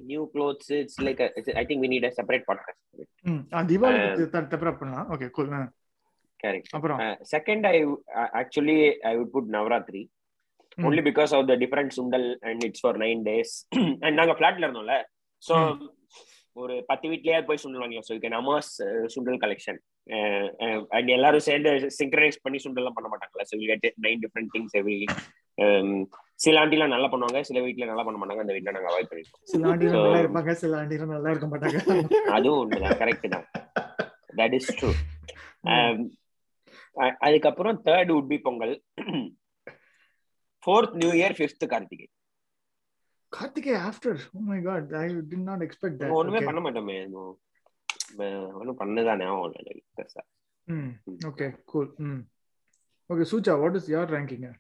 new 0.06 0.30
clothes. 0.34 0.70
It's 0.70 1.00
like 1.00 1.20
a, 1.20 1.30
it's, 1.36 1.50
I 1.56 1.66
think 1.66 1.82
we 1.82 1.88
need 1.88 2.04
a 2.04 2.12
separate 2.12 2.46
podcast. 2.46 2.80
ம் 3.24 3.42
Deepavali 3.72 4.24
Uh, 4.26 4.28
தப்பரா 4.54 4.74
பண்ணலாம் 4.82 5.10
okay 5.16 5.30
cool 5.30 5.52
Correct. 6.44 6.68
அப்புறம் 6.72 7.00
Uh, 7.00 7.16
uh, 8.22 8.30
actually 8.42 8.80
I 9.04 9.18
would 9.18 9.34
put 9.38 9.48
Navratri 9.58 10.10
Mm. 10.78 10.86
only 10.88 11.02
because 11.02 11.32
of 11.34 11.48
the 11.48 11.56
different 11.62 11.92
sundal 11.96 12.26
and 12.48 12.64
it's 12.66 12.82
for 12.86 12.92
nine 13.04 13.24
days. 13.30 13.52
and 14.06 14.14
நாங்க 14.20 14.34
flatல 14.40 14.66
இருந்தோம்ல 14.66 14.96
so 15.44 15.56
ஒரு 16.56 16.76
பத்து 16.90 17.06
வீட்லயே 17.12 17.40
போய் 17.48 17.60
சுண்டல் 17.64 17.82
வாங்கலாம் 17.84 18.06
so 18.10 18.16
can 18.26 18.36
amass 18.40 18.70
sundal 19.14 19.40
collection 19.44 19.80
and 20.98 21.10
எல்லாரும் 21.16 21.46
சேர்ந்து 21.48 21.72
சிங்க்ரனைஸ் 22.00 22.38
பண்ணி 22.46 22.60
சுண்டல்லாம் 22.66 22.98
பண்ண 22.98 23.10
மாட்டாங்கல்ல 23.14 23.46
so 23.52 23.58
will 23.62 23.82
get 23.86 23.98
nine 24.08 24.22
different 24.26 24.52
things 24.56 24.76
every 24.82 25.00
சில 26.40 26.66
ஆண்டிலாம் 26.66 26.88
நல்லா 26.88 27.12
பண்ணுவாங்க 27.12 27.42
சில 27.42 27.62
வீட்ல 27.62 27.86
நல்லா 27.86 28.04
பண்ண 28.04 28.26
மாட்டாங்க 28.26 28.40
அந்த 28.40 28.54
வீட்ல 28.54 28.72
நாங்க 28.72 28.90
அவாய்ட் 28.90 29.12
பண்ணிருக்கோம். 29.12 29.44
சில 29.44 29.68
So- 29.68 29.76
நல்லா 29.76 30.20
இருப்பாங்க 30.20 30.52
சில 30.52 30.78
ஆண்டிகள் 30.78 31.08
நல்லா 31.08 31.32
இருக்க 31.32 31.48
மாட்டாங்க. 31.48 31.78
அதுவும் 32.30 32.60
உண்மைதான் 32.60 32.98
கரெக்ட் 32.98 33.30
தான். 33.30 33.46
தட் 34.36 34.54
இஸ் 34.54 34.70
ட்ரூ 34.76 34.92
அதுக்கப்புறம் 37.20 37.82
third 37.86 38.12
would 38.12 38.28
be 38.28 38.38
Pongal. 38.40 38.84
Fourth 40.64 40.94
new 40.94 41.12
year 41.12 41.32
fifth 41.32 41.68
Karthigai. 41.68 42.08
Karthigai 43.32 43.74
after 43.82 44.20
oh 44.34 44.40
my 44.40 44.62
God 44.62 44.94
I 44.94 45.10
did 45.16 45.42
not 45.42 45.62
expect 45.64 45.98
that 46.00 46.12
ஒண்ணுமே 46.12 46.40
பண்ண 46.40 46.60
மாட்டோமே 46.60 47.04
இன்னும். 47.04 47.40
ம- 48.18 48.52
ஒண்ணும் 48.54 48.80
பண்ணதான். 48.80 50.22
ம் 50.64 50.90
ஓகே 51.26 51.64
கூல் 51.66 51.94
ம். 51.98 52.20
Okay 53.10 53.26
Soocha 53.32 53.60
what 53.60 53.76
is 53.76 53.92
your 53.92 54.12
ranking 54.16 54.54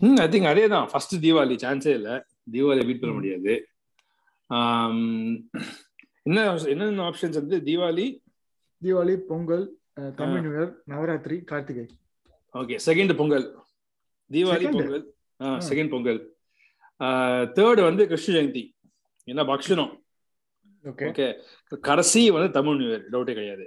hmm 0.00 0.18
I 0.24 0.26
think 0.32 0.48
அதே 0.52 0.64
தான் 0.72 0.86
ஃபர்ஸ்ட் 0.90 1.14
தீபாவளி 1.24 1.56
சான்ஸே 1.64 1.92
இல்ல. 1.98 2.10
தீபாவளி 2.54 2.84
பீட் 2.88 3.00
பண்ண. 3.02 3.14
முடியாது. 3.18 3.54
என்ன 6.28 6.38
என்னென்ன 6.72 7.04
ஆப்ஷன்ஸ் 7.08 7.38
வந்து 7.40 7.56
Deepavali? 7.68 8.06
Deepavali 8.82 9.14
Pongal 9.30 9.64
Tamil. 10.18 10.42
New 10.44 10.52
year 10.56 10.72
Navaratri 10.92 11.36
Karthigai. 11.50 11.86
Okay 12.54 12.76
second 12.88 13.14
Pongal. 13.20 13.46
Deepavali 14.30 14.66
Second? 14.66 14.78
Pongal. 14.80 15.04
Second 15.70 15.92
Pongal. 15.94 16.20
Third 17.56 17.82
வந்து 17.88 18.02
கிருஷ்ண 18.12 18.34
ஜெயந்தி. 18.36 18.64
என்ன 19.28 19.42
பக்ஷனம் 19.50 19.92
ஓகே 20.84 21.06
ஓகே 21.10 21.26
கடைசி 21.88 22.22
வந்து 22.36 22.50
தமிழ் 22.56 22.78
நியூ 22.80 22.88
இயர் 22.92 23.04
டவுட்டே 23.14 23.34
கிடையாது. 23.38 23.64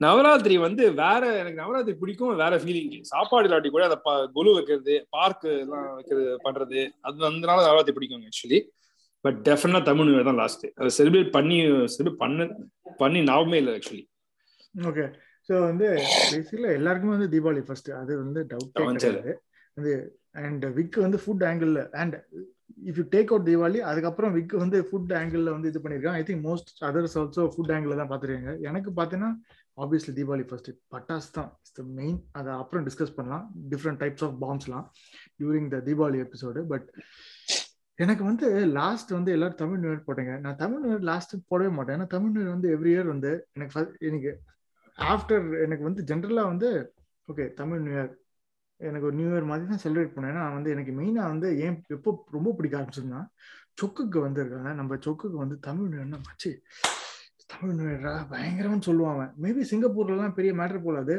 நவராத்திரி 0.00 0.56
வந்து 0.62 0.82
வேற 0.98 1.22
எனக்கு 1.38 1.60
நவராத்திரி 1.60 1.96
பிடிக்கும் 1.98 2.40
வேற 2.40 2.54
ஃபீலிங் 2.60 2.90
சாப்பாடு 3.08 3.46
இல்லாட்டி 3.48 3.70
கூட 3.70 3.84
அந்த 3.84 3.98
ப- 4.04 4.28
கொலு 4.34 4.54
வைக்கிறது 4.54 4.94
பார்க் 5.10 5.46
எல்லாம் 5.56 5.86
வைக்கிறது 5.94 6.26
பண்றது 6.44 6.80
அது 7.02 7.24
அதனால 7.26 7.58
நவராத்திரி 7.62 7.96
பிடிக்கும் 7.96 8.26
ஆக்சுவலி 8.28 8.60
பட் 9.24 9.38
டெஃபினட்டா 9.46 9.86
தமிழ் 9.88 10.26
தான் 10.26 10.40
லாஸ்ட் 10.40 10.66
அதை 10.76 10.90
செலிப்ரேட் 10.96 11.32
பண்ணி 11.32 11.56
செலிப்ரேட் 11.94 12.20
பண்ண 12.20 12.48
பண்ணி 12.98 13.20
ஞாபகமே 13.24 13.58
இல்லை 13.58 13.74
ஆக்சுவலி 13.74 14.04
ஓகே 14.74 15.06
ஸோ 15.48 15.54
வந்து 15.62 15.86
பேசிக்கல 16.28 16.70
எல்லாருக்குமே 16.74 17.14
வந்து 17.14 17.30
தீபாவளி 17.32 17.62
ஃபர்ஸ்ட் 17.64 17.90
அது 17.94 18.12
வந்து. 18.18 18.40
கிடையாது. 19.18 19.34
அது 19.76 19.92
அண்ட் 20.42 20.64
விக் 20.76 20.98
வந்து 20.98 21.18
food 21.18 21.44
angle 21.44 21.72
and 21.96 22.16
if 22.88 22.98
you 23.00 23.04
take 23.14 23.30
out 23.32 23.46
Deepavali 23.48 23.80
அதுக்கப்புறம் 23.90 24.32
விக் 24.36 24.54
வந்து 24.62 24.78
ஃபுட் 24.88 25.12
ஆங்கிள் 25.20 25.44
வந்து 25.54 25.70
இது 25.72 25.82
பண்ணிருக்காங்க 25.84 26.20
I 26.20 26.24
think 26.28 26.44
most 26.48 26.70
others 26.88 27.16
also 27.20 27.44
food 27.54 27.72
angle 27.76 28.00
தான் 28.00 28.10
பார்த்துருக்காங்க. 28.12 28.52
எனக்கு 28.68 28.90
பார்த்தீங்கன்னா 28.98 29.30
ஆப்வியஸ்லி 29.84 30.12
தீபாவளி 30.18 30.44
ஃபர்ஸ்ட் 30.50 30.70
பட்டாஸ் 30.94 31.28
தான். 31.38 31.50
இஸ் 31.64 31.76
த 31.78 31.82
மெயின் 32.00 32.18
அதை 32.38 32.52
அப்புறம் 32.62 32.84
டிஸ்கஸ் 32.88 33.14
பண்ணலாம். 33.18 33.44
Different 33.72 34.00
types 34.02 34.24
of 34.28 34.36
பாம்ஸ்லாம் 34.44 34.86
during 35.40 35.68
the 35.74 35.80
Deepavali 35.88 36.20
episode 36.26 36.62
but 36.72 36.88
எனக்கு 37.98 38.24
வந்து 38.30 38.48
லாஸ்ட் 38.80 39.10
வந்து 39.16 39.30
எல்லாரும் 39.36 39.60
தமிழ் 39.62 39.80
நியூ 39.82 39.90
இயர் 39.92 40.06
போட்டேங்க. 40.08 40.34
நான் 40.44 40.58
தமிழ் 40.62 40.82
நியூ 40.82 40.92
இயர் 40.92 41.08
லாஸ்ட் 41.10 41.34
போடவே 41.50 41.70
மாட்டேன். 41.78 41.96
ஏன்னா 41.98 42.08
தமிழ் 42.14 42.32
நியூ 42.34 42.42
இயர் 42.42 42.54
வந்து 42.56 42.70
எவ்ரி 42.76 42.92
இயர் 42.94 43.10
வந்து 43.14 43.32
எனக்கு 43.56 43.82
எனக்கு 44.08 44.32
ஆஃப்டர் 44.98 45.46
எனக்கு 45.64 45.84
வந்து 45.88 46.02
ஜென்ரலாக 46.10 46.52
வந்து 46.52 46.68
ஓகே 47.28 47.44
தமிழ் 47.60 47.82
நியூ 47.86 47.94
இயர் 47.96 48.12
எனக்கு 48.86 49.06
ஒரு 49.06 49.16
நியூ 49.16 49.28
இயர் 49.30 49.48
மாதிரி 49.50 49.68
தான் 49.70 49.82
செலிப்ரேட் 49.84 50.14
பண்ணேன். 50.14 50.32
ஏன்னா 50.32 50.44
வந்து 50.56 50.70
எனக்கு 50.74 50.92
மெயினாக 51.00 51.32
வந்து 51.32 51.48
ஏன் 51.66 51.76
எப்போ 51.96 52.10
ரொம்ப 52.36 52.52
பிடிக்க 52.58 52.76
ஆரம்பிச்சதுன்னா 52.78 53.22
சொக்குக்கு 53.80 54.18
வந்திருக்காங்க 54.26 54.70
நம்ம 54.80 54.98
சொக்குக்கு 55.06 55.38
வந்து 55.44 55.58
தமிழ் 55.68 55.90
நியூ 55.92 56.20
மச்சி 56.28 56.52
தமிழ் 57.52 57.76
நியூ 57.78 58.12
பயங்கரம்னு 58.32 58.88
சொல்லுவாங்க 58.88 59.22
மேபி 59.44 59.62
சிங்கப்பூர்லலாம் 59.70 60.36
பெரிய 60.38 60.52
மேட்டர் 60.60 60.86
போலாது. 60.86 61.16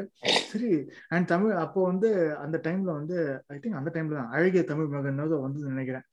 சரி 0.50 0.70
அண்ட் 1.14 1.30
தமிழ் 1.32 1.54
அப்போ 1.64 1.80
வந்து 1.90 2.10
அந்த 2.44 2.56
டைம்ல 2.66 2.90
வந்து 3.00 3.16
ஐ 3.54 3.58
திங்க் 3.62 3.80
அந்த 3.80 3.90
டைம்ல 3.96 4.18
தான் 4.20 4.32
அழகிய 4.36 4.62
தமிழ் 4.70 4.92
மகன் 4.94 5.20
வந்து 5.46 5.72
நினைக்கிறேன். 5.72 6.06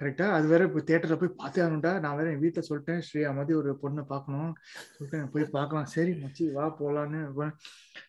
கரெக்டா 0.00 0.26
அது 0.34 0.46
வேற 0.50 0.62
இப்போ 0.66 0.80
தேட்டரில் 0.88 1.20
போய் 1.20 1.38
பார்த்தே 1.38 1.62
ஆகணும்டா. 1.62 1.92
நான் 2.02 2.16
வேற 2.18 2.26
என் 2.32 2.42
வீட்டில் 2.42 2.66
சொல்லிட்டேன் 2.68 3.00
ஸ்ரீயா 3.06 3.30
மாதிரி 3.38 3.54
ஒரு 3.60 3.70
பொண்ணை 3.82 4.02
பார்க்கணும். 4.12 4.52
சொல்லிட்டு 4.96 5.18
போய் 5.34 5.46
பார்க்கலாம். 5.56 5.88
சரி 5.94 6.12
மச்சி 6.22 6.44
வா 6.56 6.66
போலான்னு. 6.80 7.20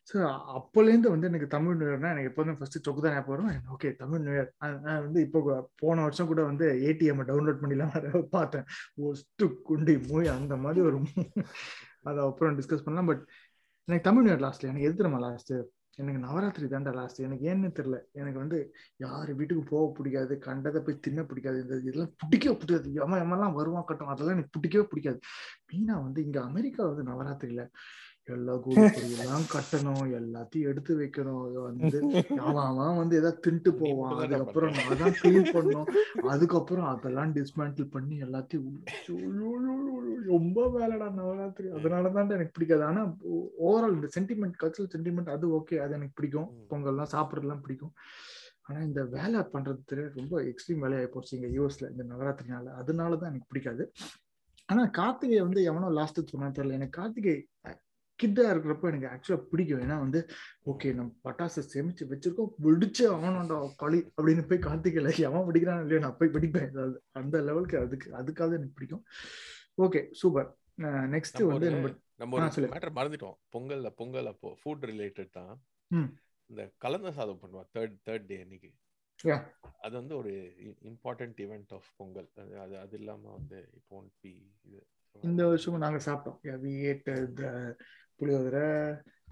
ஸோ 0.10 0.18
அப்போலேருந்து 0.58 1.14
வந்து 1.14 1.30
எனக்கு 1.32 1.48
தமிழ் 1.56 1.80
நியூயர்னா 1.80 2.12
எனக்கு 2.16 2.32
எப்போதும் 2.32 2.60
ஃபர்ஸ்ட் 2.60 2.86
சொக்கு 2.88 3.04
தான் 3.06 3.16
ஞாபகம் 3.16 3.36
வரும். 3.36 3.66
ஓகே 3.76 3.92
தமிழ் 4.04 4.24
நியூயர் 4.28 4.52
நான் 4.86 5.04
வந்து 5.08 5.20
இப்போ 5.28 5.40
போன 5.84 6.04
வருஷம் 6.08 6.32
கூட 6.32 6.44
வந்து 6.52 6.68
ஏடிஎம் 6.90 7.28
டவுன்லோட் 7.32 7.62
பண்ணிலாம் 7.64 7.96
பார்த்தேன். 8.38 8.68
ஒஸ்ட்டு 9.10 9.48
குண்டி 9.70 9.96
மூய் 10.10 10.36
அந்த 10.38 10.58
மாதிரி 10.66 10.82
ஒரு 10.90 11.00
அதை 12.10 12.20
அப்புறம் 12.30 12.58
டிஸ்கஸ் 12.60 12.86
பண்ணலாம். 12.86 13.10
பட் 13.12 13.24
எனக்கு 13.90 14.08
தமிழ் 14.08 14.26
நியூ 14.26 14.34
லாஸ்ட்ல 14.42 14.70
எனக்கு 14.70 14.88
எது 14.88 14.96
தெரியுமா 14.96 15.20
லாஸ்ட் 15.20 15.54
எனக்கு 15.98 16.20
நவராத்திரி 16.26 16.66
தாண்டா 16.66 16.92
லாஸ்ட் 16.94 17.20
எனக்கு 17.20 17.46
ஏன்னு 17.52 17.70
தெரியல. 17.78 17.98
எனக்கு 18.12 18.40
வந்து 18.40 18.58
யார் 18.98 19.32
வீட்டுக்கு 19.34 19.64
போக 19.64 19.86
பிடிக்காது 19.98 20.34
கண்டதை 20.38 20.80
போய் 20.82 21.00
தின்ன 21.00 21.24
பிடிக்காது 21.24 21.58
இந்த 21.62 21.78
இதெல்லாம் 21.84 22.14
பிடிக்கவே 22.18 22.56
பிடிக்காது. 22.58 22.94
எவன் 22.94 23.24
எவன்லாம் 23.26 23.58
வருவான் 23.60 23.88
கட்டும் 23.88 24.08
அதெல்லாம் 24.08 24.36
எனக்கு 24.38 24.54
பிடிக்கவே 24.58 24.86
பிடிக்காது. 24.88 25.20
மெயினா 25.70 25.96
வந்து 26.06 26.22
இங்க 26.24 26.40
அமெரிக்கா 26.42 26.84
வந்து 26.92 27.06
நவராத்திரியில 27.12 27.66
எல்லா 28.30 28.62
எல்லாம் 28.94 29.42
கட்டணும் 29.42 30.02
எல்லாத்தையும் 30.20 30.68
எடுத்து 30.72 31.00
வைக்கணும். 31.00 31.54
வந்து 31.54 32.24
அவன் 32.38 32.98
வந்து 32.98 33.18
ஏதாவது 33.18 33.40
தின்ட்டு 33.48 33.70
போவான். 33.70 34.18
அதுக்கப்புறம். 34.18 34.72
நான் 34.72 35.12
கிளீன் 35.12 35.54
பண்ணணும். 35.54 35.90
அதுக்கப்புறம் 36.22 36.86
அதெல்லாம் 36.86 37.34
டிஸ்மேண்டில் 37.34 37.90
பண்ணி 37.90 38.22
எல்லாத்தையும் 38.22 38.72
ரொம்ப 40.26 40.68
வேலைடா 40.78 41.12
நவராத்திரி. 41.12 41.68
அதனாலதான் 41.72 42.30
எனக்கு 42.30 42.52
பிடிக்காது. 42.54 42.84
ஆனா 42.84 43.16
ஓவரால் 43.66 43.94
இந்த 43.94 44.10
சென்டிமெண்ட் 44.20 44.58
கல்ச்சரல் 44.64 44.96
சென்டிமெண்ட் 44.98 45.30
அது 45.30 45.48
ஓகே 45.48 45.78
அது 45.80 45.94
எனக்கு 45.94 46.12
பிடிக்கும். 46.14 46.50
பொங்கல்லாம் 46.70 47.08
சாப்பிட்றதுலாம் 47.12 47.62
பிடிக்கும். 47.62 47.94
ஆனா 48.62 48.80
இந்த 48.82 49.06
வேலை 49.06 49.40
பண்றது 49.40 50.10
ரொம்ப 50.16 50.42
எக்ஸ்ட்ரீம் 50.42 50.82
வேலையாகி 50.82 51.06
போச்சு 51.06 51.40
இங்க 51.40 51.62
யூஎஸ்ல 51.62 51.92
இந்த 51.92 52.04
நவராத்திரினால. 52.10 52.68
அதனாலதான் 52.82 53.30
எனக்கு 53.30 53.46
பிடிக்காது. 53.48 53.92
ஆனா 54.66 54.86
கார்த்திகை 54.86 55.42
வந்து 55.42 55.64
எவனோ 55.64 55.90
லாஸ்ட் 55.90 56.28
சொன்னா 56.28 56.48
தெரியல. 56.48 56.72
எனக்கு 56.72 57.02
கார்த்திகை 57.02 57.48
கிட்டா 58.22 58.45
இருக்கிறப்ப 58.53 58.91
எனக்கு 58.91 59.09
ஆக்சுவலா 59.11 59.41
பிடிக்கும். 59.51 59.84
ஏன்னா 59.86 59.97
வந்து 60.03 60.20
ஓகே 60.72 60.89
நம்ம 60.99 61.11
பட்டாசு 61.28 61.63
சேமிச்சு 61.74 62.09
வச்சிருக்கோம். 62.11 62.51
வெடிச்சு 62.65 63.03
அவனோட 63.15 63.59
களி 63.84 63.99
அப்படின்னு 64.17 64.45
போய் 64.49 64.65
கார்த்திகையில 64.67 65.11
எவன் 65.28 65.47
வெடிக்கிறான் 65.49 65.84
இல்லையோ 65.86 66.01
நான் 66.05 66.17
போய் 66.22 66.34
ஏதாவது 66.70 66.97
அந்த 67.22 67.41
லெவலுக்கு 67.49 67.78
அதுக்கு 67.86 68.09
அதுக்காக 68.22 68.57
எனக்கு 68.59 68.78
பிடிக்கும். 68.80 69.03
ஓகே 69.86 70.01
சூப்பர் 70.22 70.49
நெக்ஸ்ட் 71.15 71.41
வந்து 71.51 71.70
நம்ம 71.76 71.89
நம்ம 72.22 72.36
ஒரு. 72.38 72.67
மேட்டர் 72.74 72.97
மறந்துட்டோம். 72.99 73.38
பொங்கல்ல 73.55 73.89
பொங்கல் 73.99 74.30
அப்போ 74.32 74.49
ஃபுட் 74.61 74.86
ரிலேட்டட் 74.91 75.34
தான். 75.39 75.53
இந்த 76.49 76.61
கலந்த 76.84 77.09
சாதம் 77.17 77.41
பண்ணுவா 77.41 77.63
தேர்ட் 77.76 77.97
தேர்ட் 78.07 78.30
டே 78.30 78.38
அன்னைக்கு. 78.43 78.70
அது 79.86 79.93
வந்து 79.99 80.13
ஒரு 80.17 80.32
இம்பார்ட்டன்ட் 80.89 81.39
இவெண்ட் 81.45 81.74
ஆஃப் 81.78 81.89
பொங்கல். 81.97 82.30
அது 82.63 82.76
அது 82.84 82.95
இல்லாம 82.99 83.32
வந்து 83.38 83.57
இப்போ 83.78 83.95
ஒன் 83.99 84.09
பி 84.22 84.32
இது. 84.67 84.80
இந்த 85.24 85.43
வருஷமும் 85.47 85.84
நாங்க 85.84 85.99
சாப்பிட்டோம். 86.05 86.39
வி 86.63 86.74
ஏட் 86.89 87.09
புளியோதரை 88.20 88.65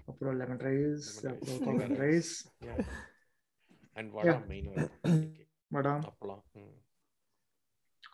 அப்புறம் 0.06 0.36
லெமன் 0.36 0.62
ரைஸ். 0.66 1.08
அப்புறம் 1.30 1.60
கோகன் 1.64 1.96
ரைஸ் 1.96 2.32
அண்ட் 3.96 4.10
வடா. 4.14 4.34
மெயின் 4.46 4.68
மடாம் 5.74 6.04
அப்பலாம் 6.10 6.42
ம். 6.54 6.76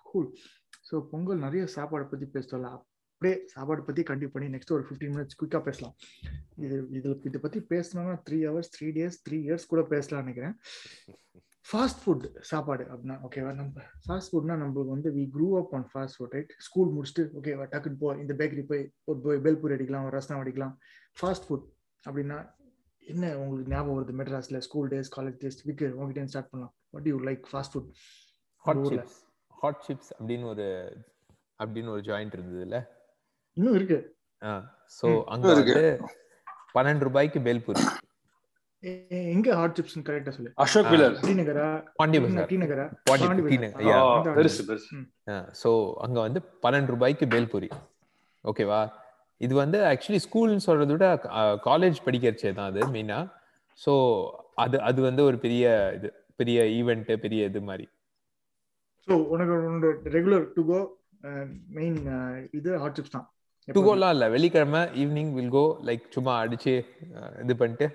கூல் 0.05 0.29
ஸோ 0.89 0.97
பொங்கல் 1.11 1.39
நிறைய 1.39 1.65
சாப்பாடை 1.77 2.07
பத்தி 2.09 2.27
பேசல 2.29 2.71
அப்படியே 2.71 3.37
சாப்பாடு 3.47 3.85
பத்தி 3.85 4.03
கண்டிப்பா 4.03 4.33
பண்ணி 4.33 4.57
நெக்ஸ்ட் 4.57 4.73
ஒரு 4.73 4.85
ஃபிஃப்டீன் 4.87 5.15
மினிட்ஸ் 5.15 5.39
குயிக்கா 5.41 5.61
பேசலாம். 5.63 5.95
இது 6.57 6.77
இதுல 6.91 7.15
இதை 7.27 7.41
பத்தி 7.41 7.61
பேசணும்னா 7.73 8.17
three 8.29 8.39
hours 8.47 8.73
three 8.75 8.89
days 8.91 9.19
three 9.27 9.39
years 9.47 9.67
கூட 9.67 9.83
பேசலாம்னு 9.93 10.25
நினைக்கிறேன். 10.25 10.57
ஃபாஸ்ட் 11.67 12.01
ஃபுட் 12.03 12.25
சாப்பாடு 12.51 12.85
அப்படின்னா 12.85 13.17
ஓகேவா 13.27 13.53
நம்ம 13.55 13.85
ஃபாஸ்ட் 14.05 14.31
ஃபுட்னா 14.31 14.55
நம்மளுக்கு 14.63 14.95
வந்து 14.95 15.11
we 15.17 15.23
grew 15.35 15.47
up 15.61 15.73
on 15.77 15.87
fast 15.93 16.17
food 16.17 16.35
right 16.37 16.53
school 16.59 16.91
முடிச்சுட்டு 16.95 17.25
ஓகேவா 17.39 17.65
டக்குன்னு 17.73 18.01
போ 18.03 18.09
இந்த 18.23 18.35
பேக்கரி 18.41 18.65
போய் 18.71 18.83
ஒரு 19.05 19.19
போய் 19.27 19.41
பேல்பூரி 19.47 19.77
அடிக்கலாம் 19.77 20.07
ஒரு 20.09 20.15
ரசம் 20.19 20.41
அடிக்கலாம். 20.43 20.75
ஃபாஸ்ட் 21.19 21.47
ஃபுட் 21.47 21.65
அப்படின்னா 22.05 22.39
என்ன 23.03 23.31
உங்களுக்கு 23.39 23.73
ஞாபகம் 23.73 23.97
வருது 23.97 24.19
மெட்ராஸ்ல? 24.21 24.59
ஸ்கூல் 24.67 24.91
டேஸ் 24.93 25.11
காலேஜ் 25.17 25.39
டேஸ் 25.43 25.59
வீக்கு 25.69 25.89
உங்ககிட்ட 25.97 26.27
ஸ்டார்ட் 26.33 26.51
பண்ணலாம். 26.53 26.75
What 26.91 27.09
you 27.13 27.17
like 27.31 27.45
fast 27.53 27.75
food 27.75 27.89
hot. 28.65 28.85
Chips 28.93 29.19
hot 29.63 29.83
chips 29.89 30.11
அப்படின்னு 30.19 30.47
ஒரு 30.53 30.67
அப்படின்னு 31.65 31.93
ஒரு 31.97 32.05
ஜாயிண்ட் 32.11 32.37
இருந்ததுல 32.37 32.79
இன்னும் 33.57 33.77
இருக்கு. 33.81 33.99
சோ 34.99 35.07
ம். 35.11 35.23
அங்க 35.35 35.53
இருக்கு. 35.57 35.75
வந்து 35.75 36.13
பன்னெண்டு 36.77 37.07
ரூபாய்க்கு 37.09 37.41
பேல்பூரி 37.41 37.83
எங்க 39.35 39.49
ஹாட் 39.59 39.77
சிப்ஸ் 39.79 39.97
கரெக்டா 40.09 40.33
சொல்லு. 40.37 40.51
அசோக். 40.65 40.89
பில்லர் 40.93 41.15
டி 41.27 41.35
நகரா? 41.41 41.67
பாண்டி 41.99 42.19
டி 42.19 42.25
பஜார் 42.25 42.53
நகரா. 42.65 42.85
பாண்டி 43.09 43.43
டி. 43.51 43.59
நகர் 43.65 44.37
பெருசு 44.39 44.63
பெருசு. 44.71 44.99
ஸோ 45.61 45.71
அங்க 46.07 46.19
வந்து 46.27 46.41
பன்னெண்டு 46.65 46.93
ரூபாய்க்கு 46.95 47.27
பேல்பூரி 47.35 47.71
ஓகேவா? 48.45 48.81
இது 49.41 49.55
வந்து 49.63 49.79
ஆக்சுவலி 49.93 50.21
ஸ்கூல்னு 50.27 50.67
சொல்றதை 50.67 50.93
விட 50.97 51.07
காலேஜ் 51.69 51.99
படிக்கிறச்சே 52.07 52.53
தான் 52.59 52.71
அது 52.73 52.83
மெயினா 52.97 53.19
ஸோ 53.85 53.93
அது 54.65 54.77
அது 54.89 55.01
வந்து 55.09 55.23
ஒரு 55.29 55.37
பெரிய 55.45 55.65
இது 55.97 56.09
பெரிய 56.41 56.59
ஈவெண்ட் 56.79 57.11
பெரிய 57.25 57.49
இது 57.51 57.61
மாதிரி. 57.71 57.87
ஸோ 59.09 59.15
உனக்கு 59.35 59.91
ரெகுலர் 60.17 60.45
டு 60.57 60.65
கோ 60.73 60.81
மெயின் 61.79 61.99
இது 62.59 62.71
ஹாட் 62.83 62.99
சிப்ஸ் 62.99 63.15
தான். 63.17 63.27
டு 63.69 63.81
கோலாம் 63.85 64.13
இல்ல 64.15 64.25
வெள்ளிக்கிழமை 64.33 64.81
ஈவினிங் 65.03 65.31
வில் 65.37 65.53
கோ 65.55 65.63
லைக் 65.89 66.03
சும்மா 66.15 66.33
அடிச்சு 66.45 66.73
இது 67.43 67.55
பண்ணிட்டு 67.61 67.87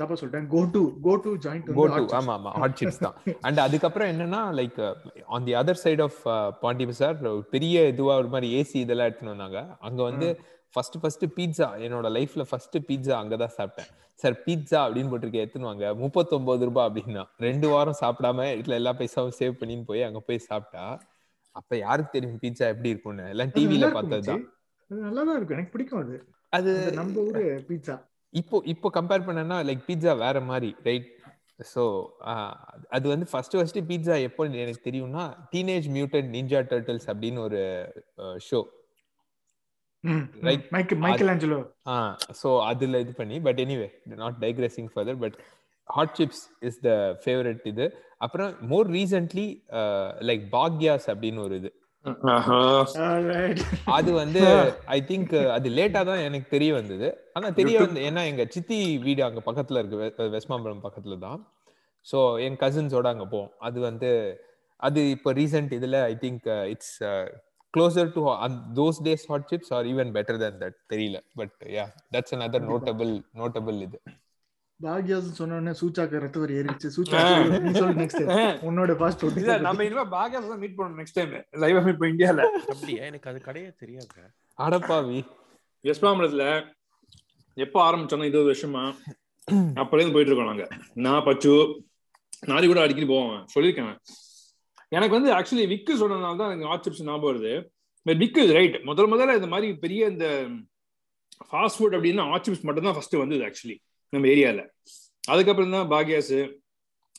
தப்பா 0.00 0.16
சொல்லிட்டேன். 0.20 0.48
Go 0.54 0.60
to 0.74 0.82
go 1.06 1.12
to 1.24 1.30
joint 1.44 1.70
go 1.78 1.84
to 1.94 2.02
ஆமா 2.18 2.32
ஆமா 2.38 2.50
ஹாட் 2.62 2.76
சிப்ஸ் 2.80 3.00
தான். 3.04 3.16
அண்ட் 3.46 3.60
அதுக்கப்புறம் 3.64 4.10
என்னன்னா 4.12 4.40
like 4.58 4.78
on 5.36 5.46
the 5.48 5.54
other 5.60 5.80
side 5.84 6.04
of 6.08 6.20
Pondy 6.62 6.86
Bazaar 6.90 7.18
பெரிய 7.54 7.86
இதுவா 7.92 8.14
ஒரு 8.22 8.30
மாதிரி 8.34 8.48
ஏசி 8.60 8.78
இதெல்லாம் 8.84 9.08
எடுத்துன்னு 9.10 9.34
வந்தாங்க. 9.34 9.60
அங்க 9.88 10.00
வந்து 10.10 10.28
ஃபர்ஸ்ட் 10.74 10.98
ஃபர்ஸ்ட் 11.02 11.26
பீட்சா 11.36 11.68
என்னோட 11.86 12.06
லைஃப்ல 12.18 12.44
ஃபர்ஸ்ட் 12.50 12.78
பீட்சா 12.88 13.14
அங்கதான் 13.22 13.54
சாப்பிட்டேன். 13.58 13.90
சார் 14.22 14.36
பீட்சா 14.46 14.78
அப்படின்னு 14.86 15.10
போட்டிருக்கேன் 15.12 15.44
எடுத்துன்னு 15.44 15.70
வாங்க. 15.70 15.86
முப்பத்தொன்பது 16.02 16.68
ரூபாய் 16.70 16.88
அப்படின்னா 16.88 17.24
ரெண்டு 17.46 17.68
வாரம் 17.74 18.00
சாப்பிடாம 18.02 18.46
வீட்டுல 18.56 18.78
எல்லா 18.80 18.92
பைசாவும் 19.00 19.36
சேவ் 19.40 19.60
பண்ணின்னு 19.60 19.88
போய் 19.90 20.08
அங்க 20.08 20.20
போய் 20.28 20.46
சாப்பிட்டா 20.50 20.84
அப்ப 21.58 21.72
யாருக்கு 21.78 22.14
தெரியும் 22.14 22.40
பீட்சா 22.42 22.66
எப்படி 22.74 22.92
இருக்கும்னு? 22.92 23.26
எல்லாம் 23.34 23.52
டிவில 23.56 23.86
பார்த்ததுதான் 23.96 24.44
நல்லா 24.90 25.22
தான் 25.22 25.36
இருக்கும். 25.36 25.56
எனக்கு 25.58 25.74
பிடிக்கும் 25.74 26.02
அது. 26.02 26.16
அது 26.52 26.70
நம்ம 26.98 27.22
ஊரு 27.24 27.42
பீட்சா 27.70 27.96
இப்போ 28.34 28.56
இப்போ 28.72 28.88
கம்பேர் 28.96 29.26
பண்ணனா 29.26 29.56
லைக் 29.68 29.84
பீட்சா 29.86 30.12
வேற 30.22 30.38
மாதிரி 30.48 30.70
ரைட் 30.88 31.08
ஸோ 31.70 31.82
அது 32.96 33.06
வந்து 33.12 33.26
ஃபர்ஸ்ட் 33.30 33.56
ஃபர்ஸ்ட் 33.58 33.78
பீட்சா 33.88 34.16
எப்போ 34.26 34.42
எனக்கு 34.56 34.86
தெரியும்னா 34.88 35.22
டீனேஜ் 35.52 35.86
மியூட்டன் 35.96 36.28
நிஞ்சா 36.36 36.60
டர்ட்டில்ஸ் 36.72 37.08
அப்படின்னு 37.12 37.40
ஒரு 37.46 37.60
ஷோ 38.48 38.60
ஸோ 42.40 42.50
அதுல 42.68 42.98
இது 43.04 43.12
பண்ணி 43.12 43.38
but 43.46 43.60
anyway 43.64 43.88
not 44.20 44.38
digressing 44.44 44.90
further 44.92 45.18
but 45.24 45.38
hot 45.88 46.14
chips 46.18 46.42
is 46.68 46.78
the 46.86 46.90
favourite 47.24 47.66
இது. 47.66 47.86
அப்புறம் 48.20 48.52
மோர் 48.70 48.88
ரீசென்ட்லி 48.98 49.46
லைக் 50.28 50.44
பாக்யாஸ் 50.56 51.06
அப்படின்னு 51.12 51.42
ஒரு 51.46 51.56
இது. 51.60 51.70
Alright. 53.04 53.58
அது 53.96 54.10
வந்து 54.20 54.40
ஐ 54.96 54.98
திங்க் 55.08 55.32
அது 55.56 55.68
லேட்டா 55.78 56.00
தான் 56.10 56.22
எனக்கு 56.26 56.48
தெரிய 56.54 56.70
வந்தது. 56.78 57.08
ஆனா 57.36 57.48
தெரிய 57.58 57.76
வந்து 57.84 58.00
ஏன்னா 58.08 58.22
எங்க 58.30 58.44
சித்தி 58.54 58.78
வீடு 59.06 59.22
அங்க 59.28 59.40
பக்கத்துல 59.48 59.80
இருக்கு 59.80 60.28
வெஸ்மாம்பலம் 60.36 60.84
பக்கத்துல 60.86 61.18
தான். 61.26 61.40
ஸோ 62.06 62.18
என் 62.46 62.60
கசின்ஸோட 62.62 63.08
அங்க 63.14 63.26
போவோம். 63.32 63.52
அது 63.68 63.78
வந்து 63.88 64.10
அது 64.88 65.00
இப்போ 65.16 65.30
ரீசெண்ட் 65.40 65.72
இதுல 65.78 66.00
I 66.12 66.14
think 66.24 66.46
it's 66.74 66.96
closer 67.74 68.12
to 68.16 68.22
those 68.78 69.00
days 69.06 69.26
hot 69.32 69.48
chips 69.52 69.72
are 69.78 69.88
even 69.92 70.12
better 70.16 70.38
than 70.44 70.54
that 70.62 70.78
தெரியல. 70.92 71.18
But 71.40 71.56
yeah 71.76 71.86
that's 72.16 72.34
another 72.38 72.62
notable 72.70 73.12
notable 73.42 73.78
இது. 73.88 74.00
பாக்யாஸ் 74.80 75.28
சொன்ன 75.38 75.54
உடனே 75.54 75.72
சூச்சாக்கு 75.78 76.20
ரத்த 76.24 76.38
வரி 76.42 76.56
ஏறிச்சு 76.58 76.88
சூச்சா 76.96 77.20
நீ 77.62 77.70
சொல்லு 77.78 77.94
நெக்ஸ்ட் 78.00 78.22
உன்னோட 78.68 78.92
பாஸ்ட் 79.00 79.24
இல்ல 79.40 79.54
நம்ம 79.66 79.84
இனிமே 79.86 80.04
பாகியாஸ் 80.12 80.50
தான் 80.52 80.60
மீட் 80.62 80.76
பண்ணணும் 80.78 81.00
நெக்ஸ்ட் 81.00 81.18
டைம் 81.18 81.32
லைவா 81.62 81.80
மீட் 81.86 81.98
பண்ண 82.00 82.12
இந்தியால. 82.14 82.42
அப்படியா? 82.72 83.00
எனக்கு 83.08 83.28
அது 83.30 83.40
கடையே 83.48 83.70
தெரியாதுங்க 83.82 84.26
அடப்பாவி 84.58 85.18
வெஸ்பாமலத்துல 85.84 86.44
எப்போ 87.56 87.78
ஆரம்பிச்சோம் 87.86 88.28
இருபது 88.28 88.50
வருஷமா 88.50 88.84
அப்பலேருந்து 89.82 90.14
போயிட்டு 90.14 90.30
இருக்கோம் 90.30 90.50
நாங்க. 90.50 90.64
நான் 91.04 91.26
பச்சு 91.26 91.52
நாரி 92.42 92.66
கூட 92.66 92.80
அடிக்கடி 92.82 93.06
போவேன் 93.08 93.44
சொல்லியிருக்கேன். 93.54 93.94
எனக்கு 94.92 95.16
வந்து 95.16 95.30
ஆக்சுவலி 95.36 95.64
விக்கு 95.72 95.94
சொன்னதுனால 96.02 96.38
தான் 96.40 96.52
எனக்கு 96.54 97.04
ஞாபகம் 97.06 97.28
வருது. 97.30 97.52
விக்கு 98.06 98.42
ரைட் 98.56 98.76
முதல் 98.88 99.10
முதல்ல 99.12 99.38
இந்த 99.38 99.48
மாதிரி 99.54 99.68
பெரிய 99.84 100.10
இந்த 100.12 100.26
ஃபாஸ்ட் 101.48 101.78
ஃபுட் 101.78 101.96
அப்படின்னா 101.96 102.26
ஹாட் 102.30 102.46
சிப்ஸ் 102.46 102.66
மட்டும் 102.68 102.88
தான் 102.88 102.96
ஃபர்ஸ்ட் 102.96 103.16
வந்தது 103.22 103.42
ஆக்சுவலி 103.48 103.76
நம்ம 104.14 104.28
ஏரியாவில் 104.34 104.64
அதுக்கப்புறம் 105.32 105.74
தான் 105.76 105.88
பாகியாஸ் 105.94 106.36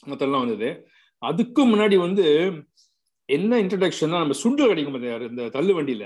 மொத்தம்லாம் 0.10 0.44
வந்தது. 0.46 0.70
அதுக்கும் 1.30 1.72
முன்னாடி 1.74 1.96
வந்து 2.06 2.26
என்ன 3.30 3.58
இன்ட்ரடக்ஷன்னா 3.64 4.20
நம்ம 4.24 4.36
சுண்டல் 4.44 4.72
கிடைக்கும் 4.72 4.96
பார்த்தியா, 4.96 5.18
இந்த 5.32 5.50
தள்ளு 5.56 5.74
வண்டியில. 5.80 6.06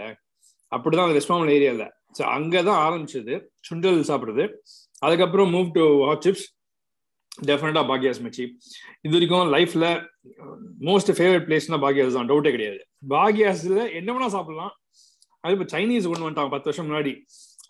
அப்படிதான் 0.76 1.08
அந்த 1.08 1.18
ரெஸ்பாமல் 1.20 1.54
ஏரியாவில் 1.58 1.92
ஸோ 2.18 2.24
அங்கதான் 2.36 2.82
ஆரம்பிச்சது. 2.88 3.34
சுண்டல் 3.68 4.10
சாப்பிட்றது. 4.10 4.44
அதுக்கப்புறம் 5.06 5.50
மூவ் 5.56 5.70
டு 5.78 5.86
ஹாட் 6.08 6.26
சிப்ஸ் 6.28 6.46
டெஃபினட்டாக 7.50 7.86
பாக்யாஸ் 7.92 8.20
மச்சி. 8.26 8.44
இது 9.06 9.14
வரைக்கும் 9.16 9.54
லைஃப்ல 9.56 9.86
மோஸ்ட் 10.90 11.12
ஃபேவரட் 11.20 11.46
பிளேஸ்னா 11.48 11.80
பாக்யாஸ் 11.86 12.18
தான். 12.18 12.30
டவுட்டே 12.32 12.52
கிடையாது. 12.56 12.80
பாக்யாஸில் 13.16 13.82
என்ன 14.00 14.10
வேணா 14.16 14.30
சாப்பிடலாம். 14.36 14.74
அது 15.44 15.56
இப்போ 15.56 15.68
சைனீஸ் 15.76 16.10
ஒன்று 16.12 16.26
வந்துட்டாங்க 16.26 16.54
பத்து 16.56 16.70
வருஷம் 16.70 16.88
முன்னாடி. 16.90 17.14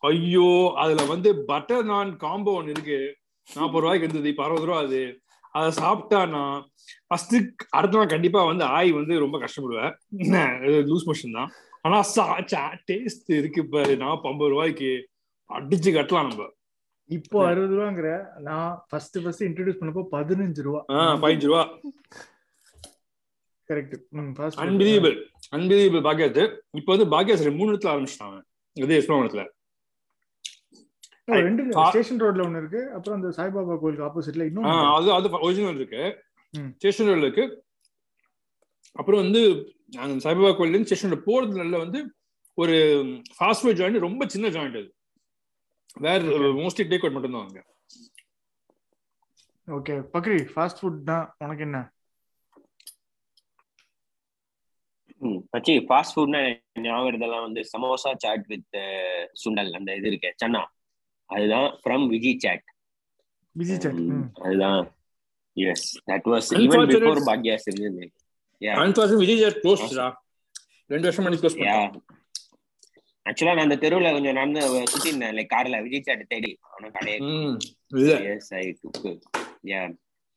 ஐயோ 0.10 0.48
அதுல 0.84 1.02
வந்து 1.12 1.30
பட்டர் 1.50 1.86
நான் 1.92 2.10
காம்போ 2.24 2.54
ஒன்று 2.60 2.74
இருக்கு. 2.76 2.98
நாற்பது 3.48 3.84
ரூபாய்க்கு 3.84 4.06
இருந்தது 4.08 4.32
இப்போ 4.32 4.44
அறுபது 4.46 4.68
ரூபா 4.70 4.80
அது 4.86 5.02
அதை 5.58 5.70
சாப்பிட்டா 5.80 6.20
நான் 6.34 6.58
ஃபர்ஸ்ட் 7.08 7.36
அடுத்த 7.78 7.98
நாள் 7.98 8.14
கண்டிப்பா 8.14 8.42
வந்து 8.50 8.66
ஆய் 8.78 8.92
வந்து 9.00 9.14
ரொம்ப 9.24 9.38
கஷ்டப்படுவேன். 9.44 9.94
லூஸ் 10.90 11.08
மோஷன் 11.10 11.38
தான். 11.40 11.52
ஆனா 11.86 11.98
டேஸ்ட் 12.92 13.32
இருக்கு 13.40 13.64
பாரு. 13.76 13.94
நான் 14.04 14.28
ஐம்பது 14.32 14.52
ரூபாய்க்கு 14.54 14.92
அடிச்சு 15.50 15.92
கட்டலாம் 15.98 16.30
நம்ம. 16.30 16.50
இப்போ 17.10 17.38
அறுபது 17.52 17.74
ரூபாங்கிற 17.78 18.10
நான் 18.48 18.70
ஃபர்ஸ்ட் 18.90 19.18
ஃபர்ஸ்ட் 19.24 19.48
இன்ட்ரடியூஸ் 19.50 19.80
பண்ணப்போ 19.82 20.04
பதினஞ்சு 20.18 20.62
ரூபா. 20.68 20.82
பதினஞ்சு 21.24 21.50
ரூபா. 21.52 21.64
கரெக்ட் 23.70 23.96
ஃபாஸ்ட் 24.38 24.62
அன்பிலீவபிள் 24.68 25.18
அன்பிலீவபிள் 25.58 26.06
பாக்கியாத்து. 26.08 26.46
இப்போ 26.82 26.92
வந்து 26.96 27.08
பாக்கியாஸ் 27.16 27.44
மூணு 27.60 27.72
இடத்துல 27.74 27.94
ஆரம்பிச்சிட்டாங்க 27.96 28.40
இதே 28.78 28.98
எஸ்பிரமணத்துல 29.02 29.44
ரெண்டு 31.28 31.64
ஸ்டேஷன் 31.90 32.22
ரோட்ல 32.24 32.46
ஒன்னு 32.46 32.62
இருக்கு. 32.62 32.82
அப்புறம் 32.96 33.18
அந்த 33.20 33.30
சாய்பாபா 33.38 33.76
கோயிலுக்கு 33.82 34.08
ஆப்போசிட்ல 34.08 34.48
இன்னும் 34.50 34.66
அது 34.98 35.12
அது 35.18 35.30
ஒரிஜினல் 35.48 35.80
இருக்கு. 35.82 36.02
ஸ்டேஷன் 36.80 37.08
ரோட்ல 37.10 37.28
இருக்கு. 37.28 37.46
அப்புறம் 38.96 39.22
வந்து 39.24 39.42
அந்த 40.04 40.18
சாய்பாபா 40.26 40.52
கோயில்ல 40.58 40.82
ஸ்டேஷன் 40.90 41.14
ரோட் 41.14 41.30
போறது 41.30 41.62
நல்ல 41.62 41.78
வந்து 41.86 42.00
ஒரு 42.58 42.76
ஃபாஸ்ட் 43.38 43.64
ஃபுட் 43.64 43.80
ஜாயிண்ட் 43.80 44.06
ரொம்ப 44.08 44.24
சின்ன 44.34 44.48
ஜாயிண்ட் 44.56 44.78
அது. 44.82 44.90
வேற 46.06 46.20
மோஸ்ட்லி 46.60 46.86
டேக் 46.92 47.04
அவுட் 47.06 47.16
மட்டும் 47.16 47.36
தான் 47.38 47.48
அங்க. 47.48 47.62
ஓகே 49.68 49.96
பக்ரி 50.14 50.38
ஃபாஸ்ட் 50.54 50.80
ஃபுட் 50.82 51.02
தான் 51.10 51.26
உனக்கு 51.44 51.64
என்ன? 51.68 51.80
ம் 55.22 55.42
மச்சி 55.54 55.74
ஃபாஸ்ட் 55.88 56.16
ஃபுட்னா 56.16 56.40
ஞாபகம் 56.86 57.08
வருதெல்லாம் 57.08 57.46
வந்து 57.48 57.62
சமோசா 57.74 58.12
சாட் 58.24 58.48
வித் 58.54 58.78
சுண்டல் 59.42 59.72
அந்த 59.80 59.96
இது 60.00 60.10
இருக்கு 60.12 60.32
சன்னா. 60.42 60.62
அதுதான் 61.34 61.70
ஃப்ரம் 61.82 62.06
விஜி 62.12 62.32
சாட் 62.40 62.66
பிஸி 63.56 63.76
சாட் 63.78 64.00
அதுதான். 64.44 64.82
Yes 65.58 65.88
that 66.10 66.28
was 66.32 66.50
even 66.62 66.88
before 66.92 67.22
Bhagya's 67.28 67.68
இருந்தது 67.72 68.06
யா 68.62 68.74
அன்பாஸ் 68.82 69.14
விஜய் 69.22 69.42
சார் 69.44 69.58
க்ளோஸ்டா 69.62 70.08
ரெண்டு 70.90 71.08
வருஷம் 71.08 71.26
பண்ணி 71.26 71.40
க்ளோஸ் 71.42 71.58
யா 71.64 71.78
ஆக்சுவலா 73.26 73.52
நான் 73.52 73.66
அந்த 73.66 73.76
தெருவுல 73.84 74.08
கொஞ்சம் 74.12 74.36
நடந்து 74.36 74.62
சுத்தி 74.86 75.10
இருந்தேன். 75.10 75.36
லைக் 75.38 75.52
கார்ல 75.52 75.76
விஜய் 75.84 76.06
சாட் 76.08 76.24
தேடி 76.32 76.50
அவன 76.68 76.90
கடையை 76.92 77.20
as 78.32 78.50
I 78.56 78.64
took 78.80 79.06
yeah 79.70 79.82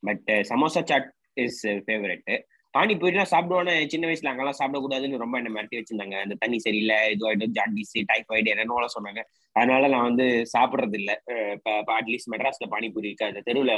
but 0.03 0.29
samosa 0.49 0.83
chaat 0.83 1.09
is 1.37 1.57
favourite 1.85 2.31
பானிபூரிலாம் 2.73 3.29
சாப்பிடுவானே 3.31 3.73
சின்ன 3.91 4.05
வயசுல 4.07 4.31
அங்கெல்லாம் 4.31 4.57
சாப்பிடக்கூடாதுன்னு 4.59 5.21
ரொம்ப 5.23 5.35
என்ன 5.39 5.51
மிரட்டி 5.55 5.77
வச்சிருந்தாங்க. 5.79 6.15
அந்த 6.25 6.35
தண்ணி 6.41 6.57
சரியில்லை 6.65 6.97
இதுவாயிடும் 7.13 7.53
ஜாண்டிஸ் 7.57 7.93
டைஃபாய்டு 8.11 8.51
என்னென்னலாம் 8.53 8.95
சொன்னாங்க. 8.95 9.21
அதனால 9.55 9.87
நான் 9.93 10.07
வந்து 10.09 10.25
சாப்பிடுறது 10.53 10.97
இல்ல 11.01 11.11
இப்ப 11.55 11.93
அட்லீஸ்ட் 11.99 12.31
மெட்ராஸ்ல 12.33 12.67
பானிபூரி 12.73 13.09
இருக்கு 13.09 13.29
அந்த 13.29 13.41
தெருவுல 13.47 13.73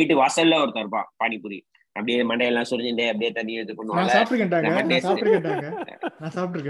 வீட்டு 0.00 0.16
வாசல்ல 0.22 0.60
ஒருத்தர் 0.62 0.84
இருப்பான் 0.86 1.10
பானிபூரி. 1.22 1.58
அப்படியே 1.96 2.18
மண்டையெல்லாம் 2.30 2.68
சுரிஞ்சுட்டே 2.70 3.06
அப்படியே 3.12 3.30
தண்ணி 3.38 3.56
எடுத்து 3.58 3.74
நான் 3.74 3.80
பண்ணுவாங்க 3.80 4.12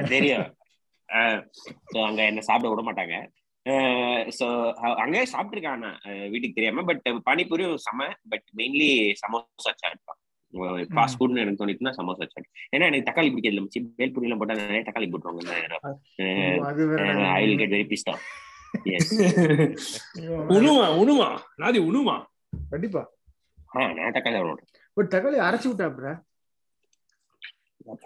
தெரியும். 0.15 0.47
ஸோ 1.93 1.99
அங்க 2.09 2.21
என்ன 2.31 2.43
சாப்பிட 2.49 2.69
விட 2.71 2.83
மாட்டாங்க. 2.89 3.17
ஸோ 4.39 4.47
அங்கே 5.05 5.23
சாப்பிட்டுருக்கான் 5.33 5.85
வீட்டுக்கு 6.33 6.57
தெரியாம 6.59 6.85
பட் 6.91 7.03
பானிபூரியும் 7.29 7.79
செம 7.87 8.09
பட் 8.33 8.47
மெயின்லி 8.61 8.91
சமோசா 9.23 9.73
சாட் 9.83 10.07
தான் 10.11 10.21
ஃபாஸ்ட் 10.95 11.19
ஃபுட்னு 11.19 11.43
எனக்கு 11.43 11.61
தோணிட்டுனா 11.61 11.93
சமோசா 11.99 12.27
சாட் 12.33 12.49
ஏன்னா 12.75 12.89
எனக்கு 12.91 13.09
தக்காளி 13.09 13.31
பிடிக்கிறது 13.33 13.65
மிச்சி 13.65 13.83
பேல்பூரி 13.99 14.27
எல்லாம் 14.29 14.41
போட்டா 14.43 14.57
நிறைய 14.61 14.85
தக்காளி 14.89 15.09
போட்டுருவாங்க. 15.11 15.53
அது 16.71 16.89
வேற 16.91 17.29
I 17.37 17.43
will 17.45 17.61
get 17.63 17.75
very 17.77 17.87
pista 17.93 18.15
yes 18.97 19.13
உணுமா 20.57 20.85
உணுமா? 21.03 21.29
நாதி 21.63 21.79
உணுமா? 21.91 22.17
கண்டிப்பா. 22.73 23.03
ஆ 23.77 23.87
நான் 23.97 24.17
தக்காளி 24.17 24.37
சாப்பிட 24.37 24.51
மாட்டேன் 24.51 24.71
பட் 24.97 25.13
தக்காளி 25.15 25.39
அரைச்சு 25.47 25.71
விட்டாப்ற 25.71 26.09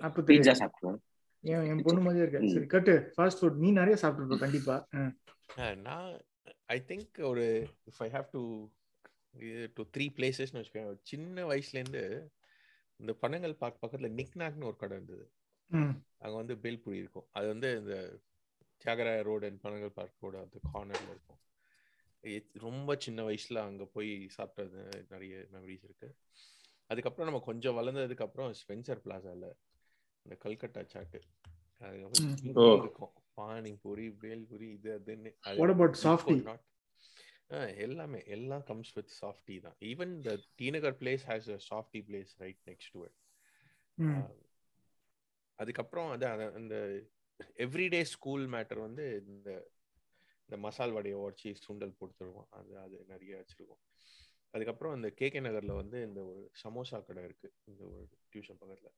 அப்ப 0.06 0.22
பீட்சா 0.28 0.52
தெரியும் 0.52 0.60
சாப்பிடுவேன். 0.62 1.00
என் 1.44 1.66
என் 1.70 1.82
பொண்ணு 1.86 2.02
மாதிரியே 2.04 2.24
இருக்க. 2.24 2.52
சரி 2.54 2.68
கட்டு. 2.74 2.92
ஃபாஸ்ட் 3.16 3.40
ஃபுட் 3.40 3.58
நீ 3.64 3.70
நிறைய 3.78 3.96
சாப்பிட்டுருப்ப 4.02 4.38
கண்டிப்பா. 4.44 4.76
நான் 5.86 6.06
ஐ 6.74 6.78
திங்க் 6.90 7.18
ஒரு 7.30 7.44
if 7.90 8.00
I 8.06 8.08
have 8.14 8.26
to 8.36 8.42
two 9.74 9.82
three 9.96 10.00
பிளேசஸ்னு 10.00 10.64
வச்சுக்கோங்க. 10.64 10.98
சின்ன 11.02 11.46
வயசுலேருந்து 11.46 12.28
இந்த 12.96 13.16
பனங்கல் 13.22 13.52
பார்க் 13.52 13.84
பக்கத்துல 13.84 14.26
நிக்நாக்னு 14.26 14.64
ஒரு 14.64 14.76
கடை 14.76 14.96
இருந்தது. 14.96 15.32
ம். 15.68 16.04
அங்க 16.18 16.36
வந்து 16.36 16.54
பேல்புரி 16.54 16.92
இருக்கும். 16.92 17.28
அது 17.32 17.46
வந்து 17.46 17.78
இந்த 17.78 18.18
தியாகராய 18.84 19.22
ரோடு 19.22 19.46
அண்ட் 19.46 19.64
பனங்கல் 19.64 19.92
பார்க்கோட 19.96 20.44
அந்த 20.44 20.60
கார்னர்ல 20.72 21.10
இருக்கும். 21.10 21.38
இது 22.20 22.50
ரொம்ப 22.52 22.96
சின்ன 22.98 23.28
வயசுல 23.28 23.54
அங்க 23.54 23.84
போய் 23.84 24.30
சாப்பிட்டது 24.38 25.06
நிறைய 25.08 25.46
மெமரிஸ் 25.52 25.84
இருக்கு. 25.84 26.16
அதுக்கப்புறம் 26.86 27.32
நம்ம 27.32 27.44
கொஞ்சம் 27.44 27.76
வளர்ந்ததுக்கு 27.76 28.22
அப்புறம் 28.22 28.52
ஸ்பென்சர் 28.52 29.00
பிளாசால 29.04 29.52
இந்த 30.22 30.38
கல்கட்டா 30.44 30.84
சாட்டு 30.84 31.20
அதுக்கப்புறம். 31.78 32.36
இது. 32.36 32.52
இருக்கும். 32.76 33.12
பானிபூரி 33.36 34.16
பேல்பூரி 34.22 34.72
இது 34.72 35.02
அதுன்னு. 35.04 35.36
எல்லாமே 37.76 38.22
எல்லாம் 38.26 38.62
கம்ஸ் 38.62 38.92
வித் 38.92 39.10
சாஃப்டி 39.20 39.60
தான். 39.60 39.76
Even 39.80 40.18
the 40.18 40.30
T Nagar 40.58 40.96
place 41.00 41.24
has 41.26 41.58
a 41.58 41.58
softy 41.70 42.00
place 42.00 42.28
right 42.36 42.58
next 42.66 42.90
to 42.92 43.02
it 43.02 43.16
அதுக்கப்புறம் 45.58 46.10
அது 46.10 46.26
அது- 46.26 46.52
அந்த 46.52 46.74
எவ்ரிடே 47.56 48.02
ஸ்கூல் 48.02 48.46
மேட்டர் 48.46 48.80
வந்து 48.80 49.24
இந்த 49.26 49.72
இந்த 50.48 50.56
மசால் 50.56 50.92
வடையை 50.92 51.20
உடச்சி 51.20 51.54
சுண்டல் 51.68 51.96
போட்டு 51.98 52.24
தருவோம். 52.24 52.48
அது 52.50 52.78
அது 52.78 53.04
நிறைய 53.08 53.36
வச்சிருக்கோம். 53.36 53.82
அதுக்கப்புறம் 54.50 54.94
இந்த 54.94 55.14
கேகே 55.20 55.40
நகர்ல 55.40 55.74
வந்து 55.74 56.02
இந்த 56.02 56.24
ஒரு 56.24 56.50
சமோசா 56.64 57.04
கடை 57.04 57.24
இருக்கு. 57.24 57.52
இந்த 57.64 57.84
ஒரு 57.84 58.08
டியூஷன் 58.32 58.58
பக்கத்துல. 58.60 58.90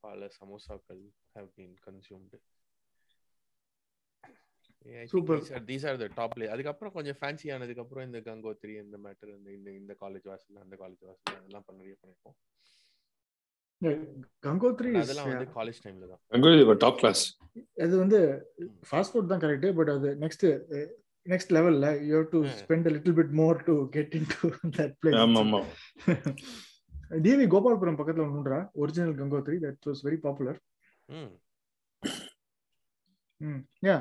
பல 0.00 0.28
சமோசாக்கள் 0.40 1.02
have 1.34 1.50
been 1.56 1.76
consumed 1.86 2.38
Super. 5.06 5.36
These 5.66 5.84
are 5.88 5.98
the 6.00 6.08
top 6.16 6.32
play 6.32 6.46
அதுக்கப்புறம் 6.52 6.94
கொஞ்சம் 6.94 7.18
ஃபேன்சி 7.18 7.52
ஆனதுக்கு 7.54 7.82
அப்புறம் 7.82 8.06
இந்த 8.08 8.20
கங்கோத்ரி 8.26 8.74
இந்த 8.80 8.96
மேட்டர் 9.04 9.30
இந்த 9.32 9.50
இந்த 9.52 9.70
இந்த 9.80 9.92
காலேஜ் 10.00 10.26
வாசல் 10.30 10.62
அந்த 10.64 10.76
காலேஜ் 10.80 11.02
வாசல் 11.06 11.36
அதெல்லாம் 11.36 11.78
நிறைய 11.80 11.94
பண்ணிருக்கோம் 12.00 12.36
கங்கோத்ரி 14.44 14.90
அதெல்லாம் 14.98 15.30
வந்து 15.30 15.46
காலேஜ் 15.54 15.78
டைம்ல 15.84 16.08
தான். 16.10 16.20
அங்க 16.32 16.74
டாப் 16.84 16.98
கிளாஸ் 17.00 17.22
அது 17.84 17.94
வந்து 18.02 18.18
ஃபாஸ்ட் 18.88 19.12
ஃபுட் 19.12 19.30
தான் 19.32 19.42
கரெக்ட் 19.44 19.68
பட் 19.78 19.92
அது 19.94 20.10
நெக்ஸ்ட் 20.22 20.46
நெக்ஸ்ட் 21.26 21.52
லெவல்ல 21.56 21.88
you 22.02 22.12
have 22.14 22.30
to. 22.32 22.40
Spend 22.60 22.88
a 22.88 22.94
little 22.96 23.14
bit 23.14 23.30
more 23.40 23.56
to 23.62 23.74
get 23.92 24.10
into 24.14 24.38
that 24.78 24.92
place. 25.00 25.16
ஆமா 25.22 25.40
ஆமா 25.44 25.60
டிவி 27.20 27.46
கோபால்புரம் 27.52 27.98
பக்கத்துல 27.98 28.26
ஒன்றுன்றா 28.26 28.60
original 28.82 29.16
Gangotri 29.18 29.56
that 29.64 29.88
was 29.88 30.02
very 30.06 30.18
popular 30.22 30.58
hmm. 31.14 31.32
Hmm 33.40 33.60
yeah 33.86 33.96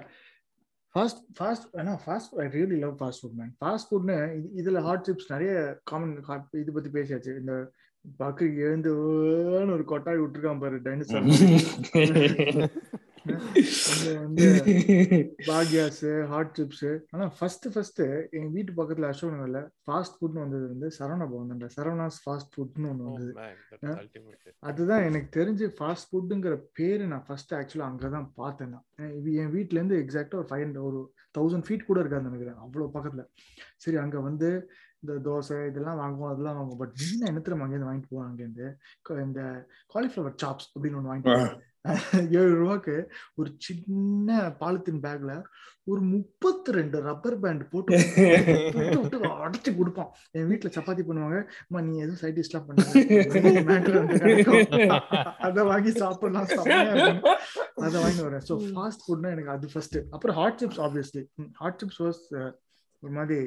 fast 0.96 1.22
fast 1.40 1.68
ஆனால் 1.78 2.00
fast 2.06 2.34
I 2.40 2.48
really 2.48 2.78
love 2.80 2.96
fast 3.02 3.22
food 3.22 3.38
man 3.38 3.52
fast 3.62 3.90
ஃபுட்னு 3.90 4.18
இதுல 4.62 4.82
hot 4.82 5.06
chips 5.10 5.32
நிறைய 5.32 5.52
common 5.84 6.16
இது 6.54 6.72
பத்தி 6.72 6.90
பேசியாச்சு. 6.90 7.38
இந்த 7.38 7.54
பக்கு 8.20 8.46
எழுந்து 8.58 8.92
ஒரு 9.74 9.84
கொட்டாய் 9.88 10.22
விட்டுருக்கான் 10.22 10.60
பாரு 10.60 10.78
டைனோசர் 10.82 11.28
வந்து 13.26 14.64
பாக்யாஸ் 15.48 16.26
ஹாட் 16.26 16.58
சிப்ஸ் 16.60 17.00
ஆனா 17.10 17.32
ஃபர்ஸ்ட் 17.40 17.74
ஃபர்ஸ்ட் 17.74 18.02
எங்க 18.32 18.48
வீட்டு 18.48 18.72
பக்கத்துல 18.72 19.08
அசோக் 19.08 19.32
நகர்ல 19.32 19.70
ஃபாஸ்ட் 19.88 20.16
ஃபுட்னு 20.20 20.40
வந்தது 20.40 20.68
வந்து 20.68 20.92
சரவணா 21.00 21.30
பவன் 21.30 21.70
சரவணாஸ் 21.78 22.20
ஃபாஸ்ட் 22.26 22.50
ஃபுட்னு 22.58 22.90
ஒன்று 22.90 23.04
வந்தது. 23.04 23.34
அதுதான் 24.60 25.04
எனக்கு 25.04 25.42
தெரிஞ்சு 25.42 25.72
ஃபாஸ்ட் 25.80 26.08
ஃபுட்டுங்கிற 26.12 26.62
பேரு 26.74 27.08
நான் 27.08 27.24
ஃபர்ஸ்ட் 27.28 27.54
ஆக்சுவலா 27.54 27.82
அங்கதான் 27.82 28.30
பார்த்தேன் 28.36 28.70
நான். 28.70 28.86
இது 29.16 29.34
என் 29.34 29.52
வீட்ல 29.52 29.82
இருந்து 29.82 30.06
எக்ஸாக்டா 30.08 30.36
ஒரு 30.36 30.48
ஃபைவ் 30.50 30.82
ஒரு 30.82 31.14
தௌசண்ட் 31.40 31.64
ஃபீட் 31.64 31.86
கூட 31.86 32.00
இருக்காது 32.00 32.24
நினைக்கிறேன் 32.24 32.56
அவ்வளவு 32.56 32.92
பக்கத்துல. 32.94 33.26
சரி 33.76 33.98
அங்க 33.98 34.20
வந்து 34.20 34.72
இந்த 35.00 35.30
தோசை 35.30 35.68
இதெல்லாம் 35.68 35.98
வாங்குவோம் 35.98 36.30
அதெல்லாம் 36.30 36.58
வாங்குவோம். 36.60 36.78
பட் 36.78 36.92
மெயினா 36.92 37.26
என்ன 37.26 37.40
தெரியுமா 37.40 37.70
அங்கேருந்து 37.70 37.96
வாங்கிட்டு 37.96 38.12
போவாங்க 38.12 38.30
அங்கேருந்து 38.32 38.74
க- 39.02 39.22
இந்த 39.22 39.68
காலிஃப்ளவர் 39.94 40.36
சாப்ஸ் 40.44 40.68
அப்படின்னு 40.80 41.04
ஒன்று 41.04 41.16
வாங்கிட்டு 41.16 41.34
போவாங்க. 41.36 41.60
ஏழு 42.40 42.54
ரூபாய்க்கு 42.56 42.96
ஒரு 43.36 43.50
சின்ன 43.58 44.30
பாலித்தீன் 44.60 45.04
பேக்ல 45.06 45.32
ஒரு 45.88 46.02
முப்பத்தி 46.10 46.72
ரெண்டு 46.72 46.98
ரப்பர் 47.02 47.38
பேண்ட் 47.40 47.64
போட்டு 47.70 47.96
விட்டு 48.96 49.18
அடைச்சு 49.38 49.72
கொடுப்பான். 49.72 50.10
என் 50.32 50.50
வீட்ல 50.50 50.70
சப்பாத்தி 50.76 51.04
பண்ணுவாங்க 51.08 51.38
அம்மா 51.62 51.82
நீ 51.82 51.94
எதுவும் 51.98 52.22
சைட் 52.22 52.38
டிஷ்லாம் 52.40 52.68
பண்ண 52.68 52.84
அதை 55.40 55.64
வாங்கி 55.64 55.94
சாப்பிடலாம் 56.02 56.48
அதை 57.80 57.98
வாங்கி 58.02 58.22
வரேன் 58.22 58.46
ஸோ 58.50 58.56
ஃபாஸ்ட் 58.70 59.06
ஃபுட்னா 59.06 59.32
எனக்கு 59.36 59.54
அது 59.56 59.70
ஃபர்ஸ்ட் 59.74 59.98
அப்புறம் 60.12 60.36
hot 60.36 60.62
chips 60.64 60.82
obviously 60.82 61.24
hot 61.62 61.80
chips 61.84 62.02
was 62.06 62.22
ஒரு 63.04 63.14
மாதிரி 63.14 63.40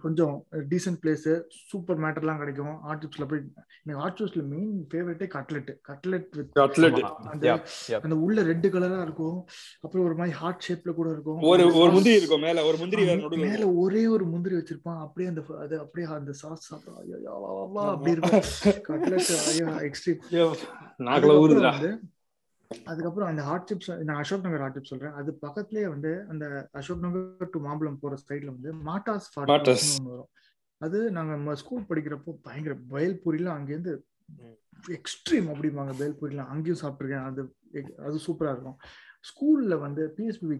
கொஞ்சம் 0.00 0.46
டீசென்ட் 0.70 0.98
பிளேஸ் 1.02 1.42
சூப்பர் 1.66 2.00
மேட்டர்லாம் 2.00 2.38
கிடைக்கும். 2.38 2.80
ஹாட் 2.80 3.04
சிப்ஸ்ல 3.04 3.28
போய் 3.28 3.40
எனக்கு 3.84 4.00
ஹாட் 4.02 4.20
சிப்ஸ்ல 4.20 4.42
மெயின் 4.46 4.86
ஃபேவரட்டே 4.88 5.26
கட்லெட் 5.26 5.70
கட்லெட் 5.88 6.36
வித் 6.36 6.58
Cutlet. 6.58 7.00
அந்த 8.02 8.16
உள்ள 8.16 8.42
ரெட் 8.42 8.66
கலரா 8.66 9.02
இருக்கும். 9.02 9.46
அப்புறம் 9.80 10.06
ஒரு 10.06 10.14
மாதிரி 10.14 10.36
ஹார்ட் 10.36 10.64
ஷேப்ல 10.68 10.94
கூட 10.94 11.10
இருக்கும். 11.10 11.40
ஒரு 11.42 11.74
ஒரு 11.74 11.92
முந்திரி 11.92 12.16
இருக்கும். 12.16 12.40
மேல 12.40 12.64
ஒரு 12.64 12.76
முந்திரி 12.76 13.04
மேல. 13.36 13.72
ஒரே 13.74 14.06
ஒரு 14.06 14.26
முந்திரி 14.26 14.54
வச்சிருப்பான். 14.56 15.00
அப்படியே 15.00 15.28
அந்த 15.28 15.42
அது 15.60 15.80
அப்படியே 15.80 16.14
அந்த 16.14 16.32
சாஸ் 16.32 16.66
சாப்பிடும் 16.66 16.98
ஐயோ, 16.98 17.16
ஐயோ, 17.16 17.30
வா, 17.30 17.64
வா, 17.66 17.92
அப்படி 17.92 18.10
இருக்கும். 18.10 18.42
கட்லெட் 18.88 19.30
ஐயோ 19.48 19.90
எக்ஸ்ட்ரீம் 19.90 20.20
நாக்குல 20.98 21.36
ஊறுதுடா 21.42 21.72
அதுக்கப்புறம் 22.90 23.28
அந்த 23.28 23.42
சிப்ஸ் 23.70 23.88
நான் 24.02 24.16
அசோக் 24.16 24.44
நகர் 24.46 24.74
சிப்ஸ் 24.74 24.92
சொல்றேன். 24.92 25.12
அது 25.12 25.38
பக்கத்துலயே 25.46 25.88
வந்து 25.88 26.24
அந்த 26.28 26.68
அசோக் 26.72 27.00
நகர் 27.00 27.50
டு 27.50 27.60
மாம்பலம் 27.66 28.00
போற 28.00 28.16
சைடுல 28.28 28.52
வந்து 28.56 28.72
மாட்டாஸ். 28.74 29.28
ஒன்று 29.36 30.10
வரும். 30.10 30.30
அது 30.78 30.98
நாங்க 31.10 31.54
ஸ்கூல் 31.54 31.88
படிக்கிறப்போ 31.88 32.32
பயங்கர 32.42 32.74
பயல்பூரிலாம் 32.90 33.58
அங்கேருந்து. 33.58 33.94
எக்ஸ்ட்ரீம் 34.98 35.48
அப்படிம்பாங்க 35.52 35.92
பேல்பூரிலாம் 36.00 36.52
அங்கேயும் 36.54 36.82
சாப்பிட்டுருக்கேன். 36.82 37.26
அது 37.30 37.42
அது 37.98 38.16
சூப்பரா 38.26 38.52
இருக்கும். 38.54 38.78
ஸ்கூல்ல 39.30 39.74
வந்து 39.80 40.02
பிஎஸ்பி 40.16 40.56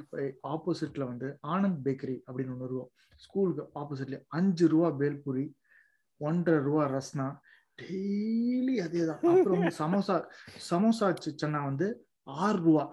ஆப்போசிட்ல 0.54 1.04
வந்து 1.04 1.38
ஆனந்த் 1.46 1.80
பேக்கரி 1.84 2.16
அப்படின்னு 2.26 2.54
ஒன்று 2.54 2.66
இருக்கும். 2.66 2.90
ஸ்கூலுக்கு 3.16 3.64
ஆப்போசிட்ல 3.80 4.24
அஞ்சு 4.28 4.68
ரூபா 4.68 4.88
பேல்பூரி 4.98 5.46
ஒன்றரை 6.20 6.60
ரூபா 6.64 6.84
ரஸ்னா 6.96 7.26
டெய்லி 7.82 8.74
அதே 8.84 9.02
தான் 9.08 9.20
அப்புறம் 9.32 9.62
சமோசா 9.80 10.16
சமோசா 10.68 11.06
சென்னா 11.42 11.60
வந்து 11.68 11.86
ஆறு 12.26 12.58
ரூபா. 12.64 12.84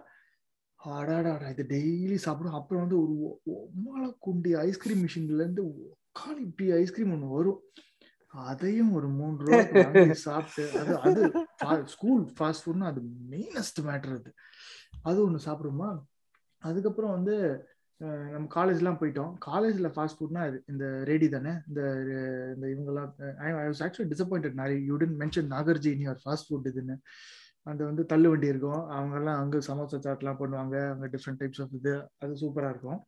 அடாடாடா 0.80 1.48
இது 1.54 1.64
டெய்லி 1.74 2.18
சாப்பிடும். 2.26 2.58
அப்புறம் 2.60 2.84
வந்து 2.86 2.98
ஒரு 3.04 3.14
ஒம்மால 3.58 4.04
குண்டி 4.26 4.52
ஐஸ்கிரீம் 4.66 5.04
மிஷின்ல 5.06 5.42
இருந்து 5.42 5.64
உக்காலி 5.86 6.42
இப்படி 6.48 6.68
ஐஸ்கிரீம் 6.82 7.14
ஒன்று 7.16 7.36
வரும். 7.38 7.62
அதையும் 8.34 8.92
ஒரு 8.98 9.08
மூணு 9.20 9.36
ரூபாய்க்கு 9.44 10.18
சாப்பிட்டு 10.26 10.64
அது 11.04 11.22
அது 11.68 11.80
ஸ்கூல் 11.94 12.24
ஃபாஸ்ட் 12.38 12.64
ஃபுட்னா 12.64 12.90
அது 12.92 13.02
மெயினஸ்ட் 13.34 13.82
மேட்டர் 13.88 14.16
அது. 14.20 14.32
அது 15.10 15.18
ஒன்று 15.26 15.40
சாப்பிடுமா 15.48 15.90
அதுக்கப்புறம் 16.64 17.16
வந்து 17.18 17.36
நம்ம 18.02 18.48
காலேஜ்லாம் 18.56 19.00
போயிட்டோம். 19.02 19.32
காலேஜில் 19.48 19.94
ஃபாஸ்ட் 19.94 20.18
ஃபுட்னா 20.18 20.42
இந்த 20.72 20.86
ரேடி 21.10 21.28
தானே? 21.36 21.54
இந்த 21.70 21.82
இந்த 22.56 22.66
இவங்கெல்லாம் 22.74 23.10
ஐ 23.46 23.68
வாஸ் 23.70 23.82
ஆக்சுவலி 23.86 24.10
டிசப்பாயிண்டட் 24.14 24.60
நிறைய 24.62 24.80
you 24.90 24.98
tend 25.04 25.18
mention 25.22 25.50
Nagarji 25.56 25.92
in 25.94 26.12
ஒரு 26.14 26.22
ஃபாஸ்ட் 26.26 26.48
ஃபுட் 26.50 26.70
இதுன்னு. 26.72 26.98
அந்த 27.66 27.82
வந்து 27.90 28.04
தள்ளு 28.12 28.28
வண்டி 28.32 28.52
இருக்கும். 28.54 28.84
அவங்கெல்லாம் 28.98 29.40
அங்கே 29.44 29.60
சமோசா 29.70 30.00
சாட்லாம் 30.06 30.40
பண்ணுவாங்க. 30.42 30.76
அங்கே 30.94 31.10
டிஃப்ரெண்ட் 31.16 31.42
டைப்ஸ் 31.42 31.62
ஆஃப் 31.64 31.76
இது. 31.80 31.96
அது 32.24 32.34
சூப்பராக 32.44 32.74
இருக்கும். 32.76 33.02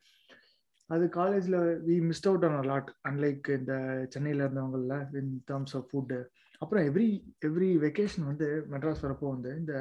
அது 0.89 1.05
காலேஜில் 1.19 1.59
we 1.87 1.95
missed 2.09 2.27
out 2.29 2.45
on 2.47 2.67
lot 2.71 2.91
unlike 3.09 3.47
இந்த 3.59 3.73
சென்னையில் 4.13 4.43
இருந்தவங்கள 4.45 4.95
இன் 5.21 5.33
டேர்ம்ஸ் 5.51 5.75
ஆஃப் 5.79 5.89
ஃபுட்டு 5.91 6.19
அப்புறம் 6.61 6.83
எவ்ரி 6.89 7.09
எவ்ரி 7.47 7.69
வெக்கேஷன் 7.85 8.25
வந்து 8.31 8.47
மெட்ராஸ் 8.71 9.03
வரப்போ 9.05 9.27
வந்து 9.35 9.51
இந்த 9.61 9.73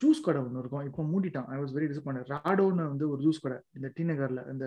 ஜூஸ் 0.00 0.24
கடை 0.24 0.40
ஒன்று 0.42 0.60
இருக்கும். 0.62 0.86
இப்போ 0.88 1.02
மூடிட்டான். 1.12 1.46
ஐ 1.52 1.56
வாஸ் 1.60 1.74
வெரி 1.76 1.86
டிசப்பாயிண்ட் 1.92 2.32
ராடோன்னு 2.34 2.88
வந்து 2.92 3.04
ஒரு 3.12 3.20
ஜூஸ் 3.26 3.42
கடை. 3.44 3.58
இந்த 3.78 3.88
டி 3.96 4.04
நகர்ல 4.10 4.42
இந்த 4.52 4.66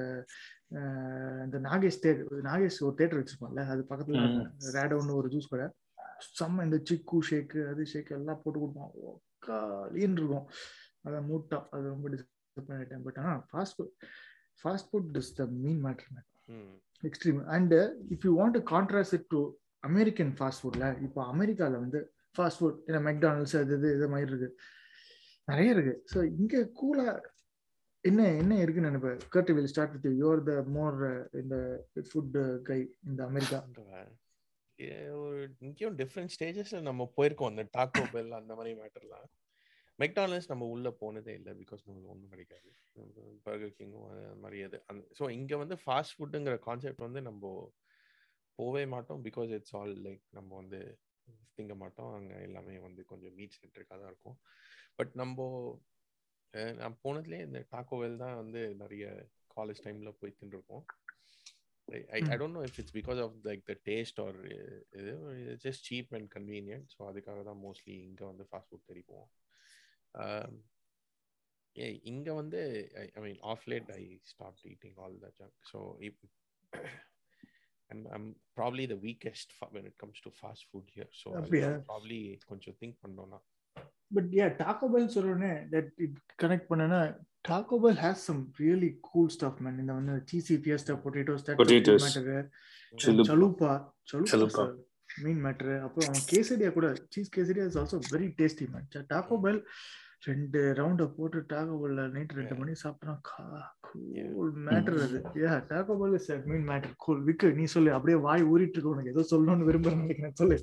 இந்த 1.45 1.57
நாகேஷ் 1.67 2.01
தேர் 2.05 2.19
நாகேஷ் 2.47 2.79
ஒரு 2.87 2.95
தேட்டர் 2.99 3.19
வச்சிருப்பான்ல 3.21 3.65
அது 3.73 3.83
பக்கத்துல. 3.91 4.23
ரேடோன்னு 4.77 5.17
ஒரு 5.19 5.29
ஜூஸ் 5.35 5.51
கடை. 5.53 5.67
செம்ம 6.39 6.63
இந்த 6.67 6.77
சிக்கு 6.89 7.19
ஷேக்கு 7.29 7.59
அது 7.71 7.85
ஷேக் 7.91 8.11
எல்லாம் 8.17 8.41
போட்டு 8.43 8.59
கொடுப்பான். 8.59 8.91
ஒக்காலின்னு 9.09 10.19
இருக்கும். 10.21 10.47
அதை 11.07 11.19
மூட்டா 11.29 11.59
அது 11.75 11.85
ரொம்ப 11.93 12.09
டிசப்பாயிண்ட் 12.15 12.79
ஆயிட்டேன். 12.79 13.03
பட் 13.07 13.19
ஆனால் 13.23 13.41
fast 13.51 13.75
food 13.77 13.93
fast 14.61 14.89
food 14.91 15.17
is 15.21 15.31
the 15.39 15.45
mean 15.65 15.81
matter 15.85 16.09
man 16.15 16.27
hmm. 16.55 16.73
Extreme 17.09 17.39
and 17.55 17.75
if 18.15 18.25
you 18.27 18.31
want 18.41 18.57
to 18.57 18.63
contrast 18.73 19.15
it 19.19 19.29
to 19.35 19.41
American 19.89 20.33
fast 20.39 20.61
ஃபுட்ல 20.63 20.87
இப்போ 21.05 21.21
அமெரிக்கால 21.33 21.79
வந்து 21.83 21.99
ஃபாஸ்ட் 22.37 22.59
ஃபுட் 22.61 22.79
ஏன்னா 22.89 23.01
மெக்டானல்ட்ஸ் 23.09 23.55
அது 23.61 23.77
இது 23.79 23.89
இது 23.97 24.09
மாதிரி 24.13 24.29
இருக்கு. 24.31 24.49
நிறைய 25.51 25.73
இருக்கு. 25.75 25.95
ஸோ 26.13 26.19
இங்க 26.39 26.63
கூலா 26.79 27.07
என்ன 28.03 28.21
என்ன 28.41 28.53
இருக்குன்னு 28.63 28.89
நினைப்பேன் 28.91 29.21
Kurt 29.33 29.51
will 29.55 29.71
start 29.71 29.93
with 29.95 30.07
you 30.21 30.29
the 30.49 30.53
more 30.77 30.97
இந்த 31.41 31.55
ஃபுட் 32.09 32.37
கை 32.69 32.79
இந்த 33.09 33.21
அமெரிக்கா 33.29 33.59
ஒரு 35.21 35.39
இங்கேயும் 35.67 35.95
டிஃப்ரெண்ட் 36.01 36.33
ஸ்டேஜஸ்ல 36.35 36.79
நம்ம 36.89 37.07
போயிருக்கோம். 37.17 37.51
அந்த 37.53 37.63
டாக்கோ 37.77 38.03
பெல் 38.13 38.37
அந்த 38.37 38.53
மாதிரி 38.59 38.73
மேட்டர்லாம் 38.81 39.27
மெக்டானல்ஸ் 39.99 40.49
நம்ம 40.51 40.67
உள்ள 40.73 40.89
போனதே 41.01 41.33
இல்லை 41.39 41.53
பிகாஸ் 41.61 41.81
நம்மளுக்கு 41.85 42.13
ஒன்றும் 42.13 42.31
கிடைக்காது. 42.33 42.69
பர்கர் 43.47 43.75
கிங்கும் 43.79 44.07
அது 44.11 44.21
மாதிரி 44.43 44.59
அது. 44.67 44.77
அந்த 44.91 45.01
ஸோ 45.19 45.25
இங்கே 45.37 45.57
வந்து 45.63 45.77
ஃபாஸ்ட் 45.83 46.15
ஃபுட்டுங்கிற 46.17 46.55
கான்செப்ட் 46.67 47.05
வந்து 47.07 47.21
நம்ம 47.27 47.51
போவே 48.59 48.83
மாட்டோம் 48.93 49.21
பிகாஸ் 49.27 49.51
இட்ஸ் 49.57 49.75
ஆல் 49.79 49.93
லைக் 50.07 50.23
நம்ம 50.37 50.49
வந்து 50.61 50.79
திங்க 51.57 51.75
மாட்டோம். 51.83 52.11
அங்கே 52.19 52.37
எல்லாமே 52.47 52.77
வந்து 52.87 53.01
கொஞ்சம் 53.11 53.35
மீட் 53.39 53.57
சென்ட்ரிக்காக 53.59 53.97
தான் 54.01 54.11
இருக்கும். 54.13 54.37
பட் 54.99 55.13
நம்ம 55.15 55.41
நான் 56.79 56.95
போனதுலேயே 57.03 57.43
இந்த 57.47 57.59
டாக்கோவெல் 57.73 58.15
தான் 58.23 58.39
வந்து 58.41 58.61
நிறைய 58.81 59.05
காலேஜ் 59.57 59.85
டைம்ல 59.85 60.11
போய் 60.21 60.39
தின்றுருக்கோம் 60.39 60.85
I 62.17 62.37
don't 62.39 62.53
know 62.55 62.63
if 62.63 62.75
it's 62.81 62.91
because 62.91 63.19
of 63.23 63.31
like 63.45 63.61
the 63.65 63.75
taste 63.87 64.17
or 64.23 64.31
uh, 64.55 64.75
இது 64.97 65.13
just 65.63 65.79
cheap 65.87 66.09
and 66.17 66.25
convenient 66.35 66.85
so 66.93 66.99
அதுக்காக 67.09 67.43
தான் 67.47 67.61
மோஸ்ட்லி 67.63 67.95
இங்கே 68.07 68.25
வந்து 68.31 68.45
ஃபாஸ்ட் 68.49 68.71
ஃபுட் 68.71 68.89
தேடி 68.89 69.03
போவோம் 69.09 69.31
Um, 70.15 70.53
ஏ 71.75 71.87
இங்கே 72.11 72.33
வந்து 72.39 72.59
I 73.15 73.21
mean 73.25 73.41
of 73.51 73.65
late 73.71 73.89
I 73.97 74.03
stop 74.31 74.61
eating 74.71 74.95
all 75.03 75.17
the 75.25 75.29
junk 75.39 75.57
so 75.71 75.79
if 76.07 76.21
I'm, 77.89 78.01
I'm 78.15 78.25
probably 78.57 78.85
the 78.85 78.97
weakest 78.99 79.53
fa- 79.53 79.69
when 79.71 79.85
it 79.85 79.95
comes 79.97 80.17
to 80.21 80.31
fast 80.41 80.63
food 80.71 80.87
here. 80.95 81.09
So 81.13 81.27
I'll 81.29 81.39
அப்படியா? 81.41 81.69
probably 81.87 82.21
கொஞ்சம் 82.51 82.77
think 82.81 82.97
பண்ணோம்னா 83.03 83.39
but 84.11 84.29
uh 84.35 84.45
Taco 84.61 84.87
Bell 84.93 85.09
சொல்றேனே 85.15 85.53
that 85.71 85.89
it 85.97 86.15
connect 86.41 86.69
பண்ணனா 86.69 86.99
Taco 87.49 87.77
Bell 87.83 87.99
has 88.01 88.23
some 88.27 88.41
really 88.59 88.91
cool 89.07 89.31
stuff 89.35 89.59
man 89.65 89.79
இந்த 89.79 89.93
வந்து 89.93 90.15
cheesy 90.31 90.57
fiesta 90.63 90.95
potatoes 91.03 91.45
Potatoes. 91.61 92.05
Chalupa. 92.93 93.23
Chalupa. 93.23 93.71
Chalupa 94.31 94.63
mean 95.19 95.39
matter 95.43 95.75
அப்புறம் 95.85 96.07
அவன் 96.09 96.25
quesarito 96.31 96.69
கூட 96.73 96.87
cheese 97.13 97.31
quesarito 97.35 97.63
is 97.69 97.77
also 97.77 97.97
very 98.11 98.27
tasty 98.39 98.65
man 98.73 98.87
Taco 99.11 99.37
Bell 99.45 99.59
ரெண்டு 100.27 100.59
ரவுண்ட 100.77 101.03
போட்டு 101.17 101.39
டாக்கோ 101.51 101.75
பெல்ல 101.81 102.05
நைட் 102.15 102.33
ரெண்டு 102.39 102.55
மணி 102.55 102.73
சாப்பிட்டா 102.81 103.13
கூல் 103.87 104.51
மேட்டர் 104.67 104.97
அது. 105.05 105.19
ஏ 105.43 105.49
Taco 105.71 105.95
Bell 106.01 106.15
is 106.19 106.29
mean 106.51 106.67
matter 106.69 106.93
cool 107.05 107.23
Vikku 107.27 107.53
நீ 107.59 107.65
சொல்லு. 107.75 107.91
அப்படியே 107.97 108.17
வாய் 108.27 108.43
ஊறிட்டு 108.53 108.77
இருக்கு 108.77 108.93
உனக்கு. 108.93 109.13
ஏதோ 109.15 109.25
சொல்லணும்னு 109.31 109.67
விரும்புறேன் 109.69 110.03
நினைக்கிறேன். 110.05 110.37
சொல்லு. 110.41 110.57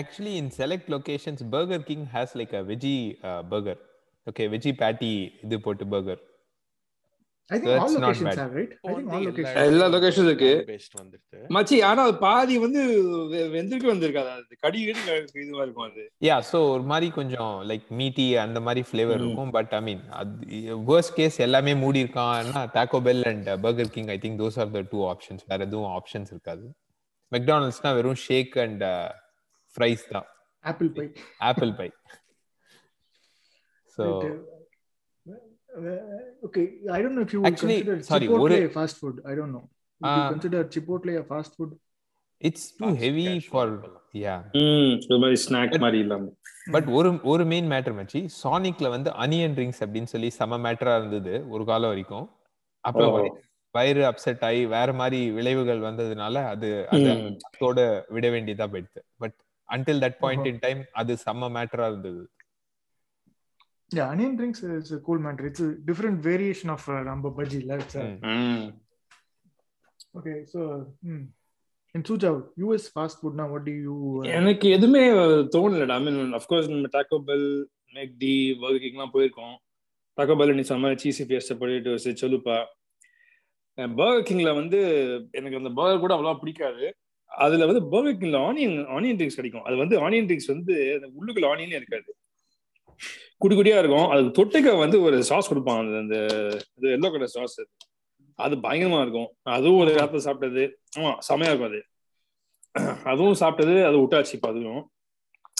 Actually, 0.00 0.34
in 0.40 0.46
select 0.60 0.86
locations, 0.96 1.40
Burger 1.54 1.80
King 1.88 2.04
has 2.16 2.30
like 2.40 2.52
a 2.60 2.64
veggie 2.70 3.00
uh, 3.30 3.42
burger. 3.50 3.78
Okay, 4.26 4.46
veggie 4.54 4.76
patty 4.82 5.14
இது 5.46 5.56
போட்டு 5.66 5.86
burger. 5.94 6.18
I 7.50 7.54
think 7.54 7.64
That's 7.66 7.82
all 7.84 7.94
not 7.94 8.02
locations 8.02 8.28
bad. 8.28 8.38
have, 8.40 8.52
right? 8.54 8.70
இப்போ 8.74 8.88
I 8.88 8.94
think 8.94 9.08
வந்து 9.08 9.42
all 9.52 9.66
எல்லா 9.70 9.86
locations 9.94 10.26
இருக்கு. 10.28 10.50
based 10.68 10.92
வந்துருது 10.98 11.40
மச்சி 11.56 11.76
ஆனா 11.88 12.02
அது 12.06 12.14
பாதி 12.22 12.54
வந்து 12.64 12.82
வெந்திருக்கு 13.54 13.88
வந்திருக்காது 13.90 14.30
அது 14.34 14.56
கடி 14.64 14.80
கடி 14.88 15.00
இதுவா 15.42 15.64
இருக்கும் 15.66 15.86
அது 15.88 16.04
யா 16.28 16.36
ஸோ 16.50 16.58
ஒரு 16.74 16.84
மாதிரி 16.92 17.08
கொஞ்சம் 17.18 17.52
லைக் 17.70 17.86
மீட்டி 18.00 18.26
அந்த 18.44 18.60
மாதிரி 18.66 18.82
ஃப்ளேவர். 18.88 19.20
இருக்கும் 19.20 19.52
பட் 19.56 19.74
ஐ 19.78 19.82
மீன் 19.88 20.02
அது 20.20 20.30
வேர்ஸ்ட் 20.90 21.16
கேஸ் 21.18 21.38
எல்லாமே 21.46 21.74
மூடி 21.82 22.02
இருக்கான்னா 22.04 22.62
Taco 22.76 23.00
Bell 23.08 23.24
and 23.32 23.50
Burger 23.66 23.92
King 23.96 24.12
I 24.14 24.20
think 24.24 24.40
those 24.42 24.58
are 24.64 24.72
the 24.76 24.82
two 24.92 25.00
options 25.12 25.44
வேற 25.52 25.60
எதுவும் 25.68 25.90
ஆப்ஷன்ஸ் 25.98 26.32
இருக்காது 26.34 26.64
மெக்டானல்ட்ஸ்னா 27.32 27.92
வெறும் 27.98 28.20
ஷேக் 28.26 28.56
அண்ட் 28.66 28.84
ஃப்ரைஸ் 29.76 30.04
தான் 30.14 30.28
Apple 30.64 30.90
pie. 30.96 31.08
Apple 31.46 31.70
pie 31.78 31.90
so 33.98 34.04
Right, 35.72 35.84
uh, 35.84 36.14
uh, 36.14 36.46
okay, 36.46 36.64
I 36.88 37.02
don't 37.02 37.14
know 37.14 37.22
if 37.22 37.32
you 37.32 37.40
would 37.40 37.48
Actually, 37.48 37.76
consider 37.78 38.02
sorry, 38.02 38.26
Chipotle 38.26 38.56
ஒரு- 38.56 38.70
fast 38.70 38.98
food. 38.98 39.16
I 39.24 39.34
don't 39.34 39.52
know. 39.52 39.64
Would 40.00 40.10
you 40.10 40.22
Uh, 40.22 40.30
consider 40.32 40.60
Chipotle 40.66 41.12
a 41.16 41.24
fast 41.24 41.52
food? 41.56 41.70
It's 42.42 42.66
too 42.76 42.84
Fast 42.86 42.98
heavy 42.98 43.24
casual 43.26 43.44
for. 43.48 43.72
Yeah 44.18 44.34
hmm 44.60 44.94
ஒரு 45.08 45.18
மாதிரி 45.18 45.38
snack 45.42 45.74
மாதிரி 45.80 45.98
இல்லாம 45.98 46.26
but 46.72 46.88
ஒரு 46.90 47.10
ஒரு 47.24 47.44
main 47.44 47.68
matter 47.70 47.96
மச்சி 47.98 48.20
சானிக்ல 48.42 48.88
வந்து 48.88 49.10
onion 49.24 49.54
drinks 49.56 49.82
அப்படின்னு 49.84 50.10
சொல்லி 50.10 50.30
செம 50.30 50.58
மேட்டரா 50.58 50.94
இருந்தது 50.96 51.34
ஒரு 51.48 51.64
காலம் 51.64 51.88
வரைக்கும் 51.88 52.26
அப்புறம். 52.84 53.16
வயிறு 53.74 54.02
அப்செட் 54.04 54.44
ஆகி 54.44 54.66
வேற 54.66 54.92
மாதிரி 54.92 55.30
விளைவுகள் 55.30 55.80
வந்ததுனால 55.80 56.34
அது. 56.46 56.70
அதோட 56.92 57.78
விட 58.08 58.26
வேண்டியதா 58.28 58.66
போயிடுது 58.72 59.02
but 59.16 59.36
until 59.68 60.02
that 60.04 60.18
point 60.20 60.46
in 60.46 60.58
time 60.58 60.80
அது 60.92 61.12
செம்ம 61.24 61.50
மேட்டரா 61.56 61.86
இருந்தது 61.86 62.22
Yeah, 63.92 64.08
onion 64.08 64.36
drinks 64.36 64.62
is 64.62 64.90
a 64.92 64.98
cool 64.98 65.18
matter. 65.18 65.46
It's 65.46 65.60
a 65.60 65.74
different 65.88 66.22
variation 66.22 66.70
of 66.70 66.82
uh, 66.88 66.92
Ramba 67.08 67.30
Bhaji. 67.38 67.58
Uh, 67.68 68.02
ம். 68.02 68.18
ம். 68.32 68.66
Okay, 70.18 70.36
so 70.52 70.60
hmm. 71.04 71.22
in 71.94 72.02
Suja, 72.02 72.30
US 72.64 72.84
fast 72.88 73.20
food 73.20 73.34
now, 73.34 73.48
what 73.52 73.64
do 73.64 73.74
you? 73.82 73.96
Uh, 74.18 74.28
எனக்கு 74.38 74.68
எதுவுமே 74.76 75.02
தோணலடா 75.56 75.96
ஐ 75.98 76.04
mean 76.06 76.32
of course 76.38 76.70
நம்ம 76.72 76.90
Taco 76.96 77.18
bell 77.28 77.46
மெக்டி 77.96 78.34
burger 78.62 78.82
கிங்லாம் 78.84 79.12
போயிருக்கோம் 79.16 79.54
Taco 80.18 80.36
bell 80.40 80.56
நீ 80.60 80.64
சொன்ன 80.70 80.84
மாதிரி 80.84 81.02
சீசி 81.04 81.26
ஃபியஸ்ட் 81.28 81.54
பொட்டேட்டோஸ் 81.60 82.08
சொலுப்பா 82.22 82.58
பர்கர் 84.00 84.26
கிங்ல 84.30 84.50
வந்து 84.60 84.80
எனக்கு 85.38 85.60
அந்த 85.62 85.72
பர்கர் 85.80 86.02
கூட 86.06 86.14
அவ்வளோ 86.18 86.36
பிடிக்காது 86.42 86.86
அதுல 87.30 87.66
வந்து 87.70 87.84
பர்கர் 87.94 88.20
கிங்ல 88.22 88.40
ஆனியன் 88.48 88.76
ஆனியன் 88.96 89.20
ட்ரிங்க்ஸ் 89.20 89.40
கிடைக்கும் 89.40 89.66
அது 89.68 89.76
வந்து 89.84 89.96
ஆனியன் 90.06 90.28
ட்ரிங்க்ஸ் 90.30 90.52
வந்து 90.54 90.74
அந்த 90.96 91.06
உள்ளுக்குள்ள 91.18 91.48
ஆனியனே 91.54 91.78
இருக்காது 91.82 92.10
குடி 93.36 93.56
குடியா 93.56 93.78
இருக்கும். 93.78 94.08
அது 94.08 94.22
தொட்டுக்க 94.22 94.78
வந்து 94.78 95.00
ஒரு 95.00 95.24
சாஸ் 95.24 95.54
கொடுப்பாங்க. 95.54 95.78
அந்த- 95.78 95.98
அந்த 95.98 96.24
இது 96.74 96.88
எல்லோ 96.88 97.12
கலர் 97.12 97.26
சாஸ் 97.26 97.60
அது 98.34 98.56
பயங்கரமா 98.56 99.00
இருக்கும். 99.00 99.36
அதுவும் 99.42 99.80
ஒரு 99.80 99.94
காலத்துல 99.94 100.20
சாப்பிட்டது. 100.24 100.70
ஆமா 100.96 101.18
செமையா 101.28 101.46
இருக்கும் 101.46 101.68
அது. 101.68 101.84
அதுவும் 103.04 103.36
சாப்பிட்டது 103.40 103.84
அது 103.84 103.98
விட்டாச்சு 103.98 104.32
இப்போ 104.32 104.48
அதுவும் 104.48 104.90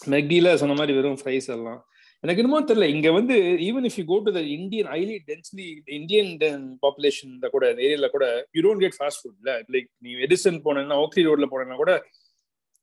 மெக்டில 0.06 0.54
சொன்ன 0.54 0.74
மாதிரி 0.74 0.92
வெறும் 0.92 1.18
ஃப்ரைஸ் 1.24 1.48
எல்லாம். 1.48 1.86
எனக்கு 2.20 2.42
என்னமோ 2.42 2.64
தெரியல 2.64 2.88
இங்க 2.88 3.12
வந்து 3.12 3.34
even 3.38 3.86
if 3.86 3.96
you 3.96 4.04
go 4.04 4.18
to 4.18 4.32
the 4.32 4.40
Indian 4.40 4.86
highly 4.86 5.18
densely 5.26 5.78
Indian 5.84 6.78
population 6.82 7.48
கூட 7.50 7.72
ஏரியால 7.72 8.08
கூட 8.08 8.48
யூ 8.52 8.62
டோன்ட் 8.62 8.78
கெட் 8.78 8.96
ஃபாஸ்ட் 8.98 9.30
இல்ல 9.36 9.62
லைக் 9.72 9.86
நீ 9.98 10.12
எடிசன் 10.12 10.62
போனேன்னா 10.64 10.94
ஓக்லி 10.94 11.28
ரோட்ல 11.28 11.46
போனேன்னா 11.50 11.76
கூட 11.76 12.04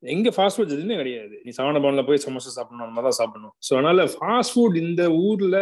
எங்க 0.03 0.29
ஃபாஸ்ட் 0.35 0.57
ஃபுட் 0.57 0.73
எதுவுமே 0.75 0.97
கிடையாது. 1.01 1.35
நீ 1.45 1.51
சவணபவன்ல 1.59 2.03
போய் 2.07 2.25
சமோசா 2.25 2.51
சாப்பிடணும் 2.55 2.85
அந்த 2.85 2.95
மாதிரி 2.95 3.09
தான் 3.09 3.19
சாப்பிடணும். 3.21 3.53
ஸோ 3.67 3.71
அதனால 3.77 4.05
ஃபாஸ்ட் 4.15 4.53
ஃபுட் 4.55 4.77
இந்த 4.87 5.03
ஊர்ல 5.27 5.57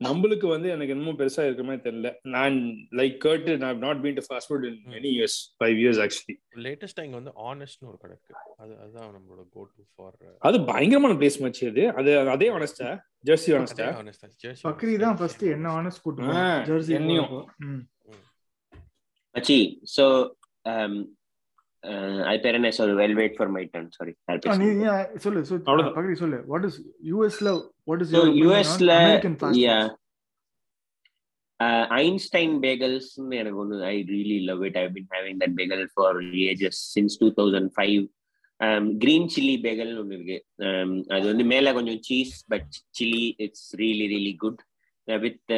நம்மளுக்கு 0.00 0.46
வந்து 0.52 0.68
எனக்கு 0.74 0.92
என்னமோ 0.94 1.12
பெருசா 1.16 1.42
இருக்கிற 1.46 1.64
மாதிரி 1.68 1.82
தெரியல. 1.86 2.10
நான் 2.34 2.54
லைக் 3.00 3.16
கர்ட் 3.24 3.48
நான் 3.62 3.82
not 3.84 4.00
been 4.04 4.16
to 4.18 4.24
fast 4.28 4.48
food 4.50 4.64
in 4.68 4.78
many 4.94 5.10
years 5.16 5.36
five 5.58 5.76
years 5.82 6.00
actually 6.04 6.36
லேட்டஸ்டா 6.66 7.04
இங்க 7.06 7.16
வந்து 7.20 7.34
ஆனஸ்ட்னு 7.50 7.88
ஒரு 7.90 7.98
கடை 8.02 8.12
இருக்கு. 8.14 8.34
அது 8.62 8.72
அதுதான் 8.82 9.12
நம்மளோட 9.16 9.44
கோ 9.56 9.62
டு 9.76 9.84
ஃபார் 9.94 10.16
அது 10.48 10.60
பயங்கரமான 10.72 11.16
பிளேஸ் 11.20 11.38
மச்சி 11.44 11.68
அது. 11.72 11.84
அது 12.00 12.10
அதே 12.36 12.48
ஆனஸ்டா 12.56 12.88
ஜெர்சி 13.30 13.52
ஆனஸ்டா 13.60 13.88
Bakri 14.68 14.96
தான் 15.06 15.18
first 15.22 15.42
என்ன 15.56 15.74
honest 15.78 16.00
கூட்டு 16.06 16.40
ஜெர்சி 16.70 16.94
என்னையும். 17.00 17.32
Achi, 19.34 19.58
so 19.94 20.04
um, 21.82 21.92
uh, 21.92 22.22
I 22.24 22.38
parents 22.38 22.78
or 22.80 22.94
well 22.94 23.14
wait 23.14 23.36
for 23.36 23.48
my 23.48 23.64
turn. 23.72 23.86
Sorry. 23.98 24.14
I'll 24.28 24.38
pick 24.38 24.58
நீ 24.62 24.68
some. 24.68 24.80
நீ 24.80 25.20
சொல்லு 25.24 25.40
so 25.50 25.54
அவ்வளவுதான். 25.56 25.94
பக்ரி 25.98 26.16
சொல்லு 26.22 26.38
வாட் 26.52 26.66
இஸ் 26.68 26.78
யூஎஸ்ல 27.10 27.50
வாட் 27.90 28.02
இஸ் 28.04 28.12
So 28.16 28.22
US 28.46 28.72
ல 28.88 28.92
American 29.06 29.38
fast 29.40 29.60
yeah. 29.66 29.82
Uh, 31.60 31.84
Einstein 32.00 32.50
bagels 32.66 33.06
எனக்கு 33.40 33.58
ஒண்ணு 33.62 33.82
I 33.92 33.96
really 34.14 34.38
love 34.48 34.62
it. 34.68 34.76
I've 34.80 34.94
been 34.96 35.08
having 35.16 35.36
that 35.42 35.52
bagel 35.58 35.82
for 35.96 36.10
ages 36.50 36.76
since 36.94 37.14
2005. 37.22 38.00
Um, 38.60 38.84
green 39.02 39.24
chili 39.34 39.56
bagel 39.66 39.90
ஒண்ணு 40.02 40.16
இருக்கு 40.18 40.38
um, 40.66 40.92
அது 41.14 41.24
வந்து 41.32 41.46
மேல 41.52 41.72
கொஞ்சம் 41.78 42.00
cheese 42.08 42.34
but 42.52 42.70
chilli 42.98 43.24
it's 43.46 43.68
really 43.82 44.06
really 44.14 44.34
good 44.44 44.60
with 45.08 45.52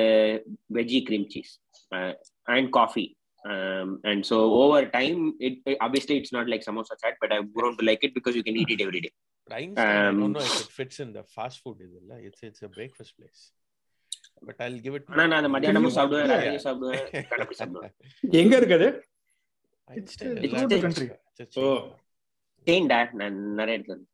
veggie 0.79 1.01
cream 1.09 1.25
cheese 1.33 1.53
uh, 1.97 2.13
and 2.57 2.69
coffee. 2.79 3.09
Um, 3.45 4.01
and 4.05 4.25
so 4.25 4.37
over 4.63 4.87
time, 4.89 5.35
it, 5.41 5.55
it- 5.67 5.79
obviously 5.81 6.17
it's 6.21 6.33
not 6.33 6.49
like 6.49 6.63
samosa 6.65 6.95
chat, 7.03 7.15
but 7.23 7.33
I've 7.33 7.53
grown 7.53 7.77
to 7.79 7.85
like 7.85 8.03
it 8.03 8.15
because 8.15 8.37
you 8.37 8.45
can 8.49 8.57
eat 8.57 8.71
it 8.71 8.81
every 8.81 9.01
day. 9.07 9.13
I 9.51 9.65
Um, 9.85 10.21
don't 10.21 10.33
know 10.33 10.45
if 10.51 10.55
it 10.61 10.71
fits 10.79 10.99
in 11.05 11.13
the 11.13 11.25
fast 11.37 11.59
food 11.63 11.79
இதுல 11.87 12.17
it's 12.29 12.43
it's 12.49 12.63
a 12.63 12.73
breakfast 12.77 13.13
place 13.19 13.41
but 14.47 14.57
I'll 14.65 14.79
give 14.85 14.95
it 14.99 15.05
ஆனா 15.13 15.25
நான் 15.31 15.39
அந்த 15.41 15.51
மத்தியானமும் 15.55 15.95
சாப்பிடுவேன். 15.97 16.31
ராத்திரியும் 16.33 16.65
சாப்பிடுவேன் 16.67 17.03
கணக்கு 17.33 17.57
சாப்பிடுவேன் 17.61 17.93
எங்க 18.43 18.53
இருக்குது. 18.61 18.89
ஓ 21.63 21.67
தேன்டா 22.67 22.99
நான் 23.21 23.39
நிறைய 23.61 23.79
இடத்துல 23.79 23.97
இருக்கு. 23.97 24.09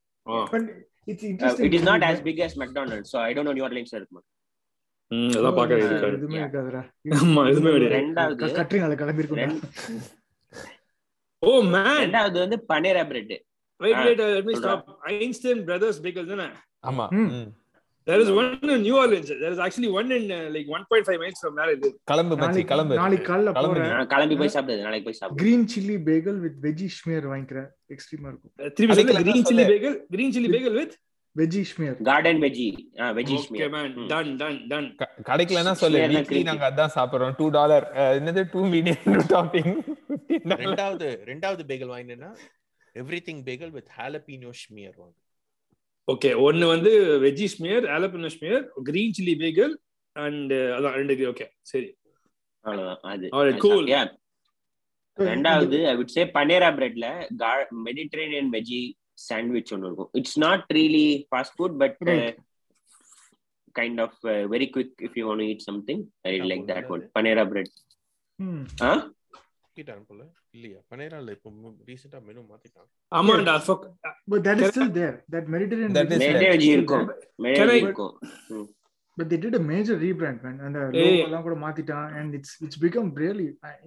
but 0.54 0.64
it's 1.12 1.22
Uh, 1.24 1.30
interesting 1.32 1.66
it 1.68 1.74
is 1.78 1.84
not 1.90 2.02
as 2.10 2.18
big 2.28 2.38
as 2.46 2.54
McDonald's, 2.62 3.10
so 3.12 3.18
I 3.28 3.32
don't 3.36 3.46
know 3.48 3.54
New 3.58 3.66
Orleans 3.68 3.92
இருக்குமா 3.98 4.22
அதான் 5.10 5.54
பார்க்க 5.54 5.76
எதுவுமே 5.76 5.90
இருக்காது 5.90 6.12
எதுவுமே 6.12 6.38
இருக்காதுடா. 6.38 6.82
ஆமா 7.24 7.48
எதுவுமே 7.48 7.70
கிடையாது 7.72 8.06
ரெண்டாவது 8.06 8.50
கட்ரினால 8.58 8.94
கிளம்பி 8.94 9.22
இருக்கும் 9.22 9.38
ரெண்டு- 9.38 9.62
ஓ 11.38 11.60
மேன்! 11.60 12.10
ரெண்டாவது 12.10 12.38
வந்து 12.38 12.56
Panera 12.68 13.06
Bread 13.06 13.44
wait 13.80 13.96
wait 13.96 14.20
let 14.20 14.44
me 14.44 14.52
சொல்றா. 14.52 14.56
ஸ்டாப் 14.56 14.98
ஐன்ஸ்டைன் 15.04 15.64
பிரதர்ஸ் 15.64 16.02
பேக்கல் 16.02 16.26
தானே? 16.26 16.46
ஆமா. 16.86 17.06
there 18.06 18.20
is 18.20 18.34
one 18.34 18.70
in 18.70 18.80
New 18.80 18.96
Orleans. 18.96 19.28
There 19.32 19.52
is 19.52 19.58
actually 19.58 19.90
one 19.90 20.10
in 20.10 20.22
uh, 20.30 20.50
like 20.50 20.68
1.5 20.68 21.18
miles 21.18 21.38
from 21.42 21.56
where 21.56 21.68
I 21.68 21.74
live. 21.74 21.94
கிளம்பு 22.04 22.34
மச்சி 22.34 22.38
நாளைக்கு 22.38 22.64
கிளம்பு. 22.64 22.94
நாளைக்கு 22.94 23.32
காலைல 23.32 23.52
கிளம்பு. 23.52 23.66
போறேன். 23.66 23.96
நீ. 23.96 24.06
கிளம்பி 24.06 24.36
போய் 24.36 24.50
சாப்பிடுது 24.54 24.82
நாளைக்கு 24.82 25.02
போய் 25.04 25.12
சாப்பிடு 25.12 25.42
green 25.42 25.66
chilli 25.66 25.96
bagel 26.02 26.38
with 26.38 26.58
veggie 26.62 26.86
smear 26.86 27.28
வாங்கிக்கிறேன். 27.28 27.68
எக்ஸ்ட்ரீமா 27.88 28.28
இருக்கும். 28.28 28.52
திருப்பி 28.74 29.42
சொல்லு. 29.42 29.64
bagel 29.64 29.96
green 30.10 30.90
chili 31.36 31.44
bagel 31.44 31.54
with 31.54 31.54
veggie 31.54 31.62
smear 31.62 31.96
garden 32.02 32.40
veggie 32.42 32.66
veggie 33.12 33.36
okay 33.36 33.68
man 33.68 34.08
done 34.08 34.38
done 34.38 34.68
done. 34.68 34.94
க- 34.96 35.10
கிடைக்கலன்னா 35.22 35.72
சொல்லு. 35.72 35.98
Smear 35.98 36.08
the 36.08 36.18
வீக்லி 36.20 36.30
cream 36.30 36.44
நாங்க 36.44 36.70
அதான் 36.70 36.94
சாப்பிடுறோம். 36.94 37.36
டூ 37.36 37.48
டாலர் 37.48 37.84
என்னது? 37.92 38.50
டூ 38.52 38.64
மீடியம் 38.64 39.02
டாப்பிங் 39.28 39.72
ரெண்டாவது 40.58 41.24
ரெண்டாவது 41.24 41.62
bagel 41.66 41.92
வாங்கினேன்னா 41.94 42.30
everything 42.94 43.42
bagel 43.44 43.70
with 43.70 43.88
jalapeno 43.98 44.50
smear 44.50 44.94
வாங்க. 44.96 45.16
ஓகே 46.08 46.40
ஒன்னு 46.40 46.66
வந்து 46.66 46.90
veggie 47.22 47.44
smear 47.44 47.84
jalapeno 47.84 48.26
smear 48.26 48.72
green 48.82 49.14
chilli 49.18 49.36
bagel 49.36 49.74
and 50.12 50.52
அதான் 50.52 50.92
ரெண்டு 50.92 51.32
ஓகே 51.32 51.46
சரி. 51.60 51.96
அவ்வளவுதான். 52.64 53.00
அது. 53.02 53.26
ரெண்டாவது 55.18 55.86
ஐ 55.88 55.96
வுட் 55.96 56.04
சே 56.04 56.24
பனேரா 56.24 56.70
பிரெட்ல 56.74 57.06
மெடிட்டரேனியன் 57.84 58.50
வெஜி 58.52 58.96
சாண்ட்விச் 59.18 59.72
ஒன்று 59.72 59.86
இருக்கும். 59.86 60.08
It's 60.12 60.38
not 60.38 60.70
really 60.74 61.24
fast 61.30 61.54
food 61.58 61.76
but. 61.78 61.96
Kind 63.78 64.00
of 64.00 64.24
very 64.24 64.68
quick 64.76 64.94
if 65.02 65.10
you 65.14 65.24
want 65.28 65.40
eat 65.40 65.56
something 65.56 66.10
I 66.20 66.40
like 66.40 66.64
that 66.66 66.86
one? 66.86 67.10
Panera 67.18 67.48
Bread 67.48 67.70
ஆ 68.80 69.12
கிட்டான் 69.72 70.04
போல. 70.06 70.24
இல்லையா? 70.50 70.78
பனேரால 70.94 71.30
இப்போ 71.30 71.50
ரீசெண்டா 71.86 72.22
மெனு 72.24 72.40
மாத்திட்டான் 72.40 72.88
ஆமாண்டா 73.14 73.54
fuck. 73.68 73.82
but 74.30 74.40
that 74.46 74.58
is 74.58 74.70
still 74.70 74.90
there. 74.90 75.16
That 75.32 75.44
mediterranean 75.54 75.94
That 75.96 76.08
is 76.08 76.14
veggie 76.14 76.24
மேடே 76.24 76.40
there. 76.40 76.52
Veggie 76.52 76.58
still 76.58 76.76
இருக்கும். 76.76 77.08
there. 77.08 77.20
மேடே 77.42 77.56
Can 77.56 77.68
I- 77.68 77.80
veggie 77.80 77.82
இருக்கும் 77.82 78.18
but 79.18 79.28
they 79.28 79.36
did 79.36 79.54
a 79.54 79.62
major 79.64 79.94
rebrand 79.98 80.38
man. 80.42 80.56
அந்த 80.60 80.78
எல்லாம் 81.22 81.42
கூட 81.42 81.54
மாத்திட்டான். 81.56 82.08
And 82.18 82.34
it's 82.34 82.50
it's 82.64 82.78
become 82.78 83.06
really 83.14 83.46
I- 83.62 83.78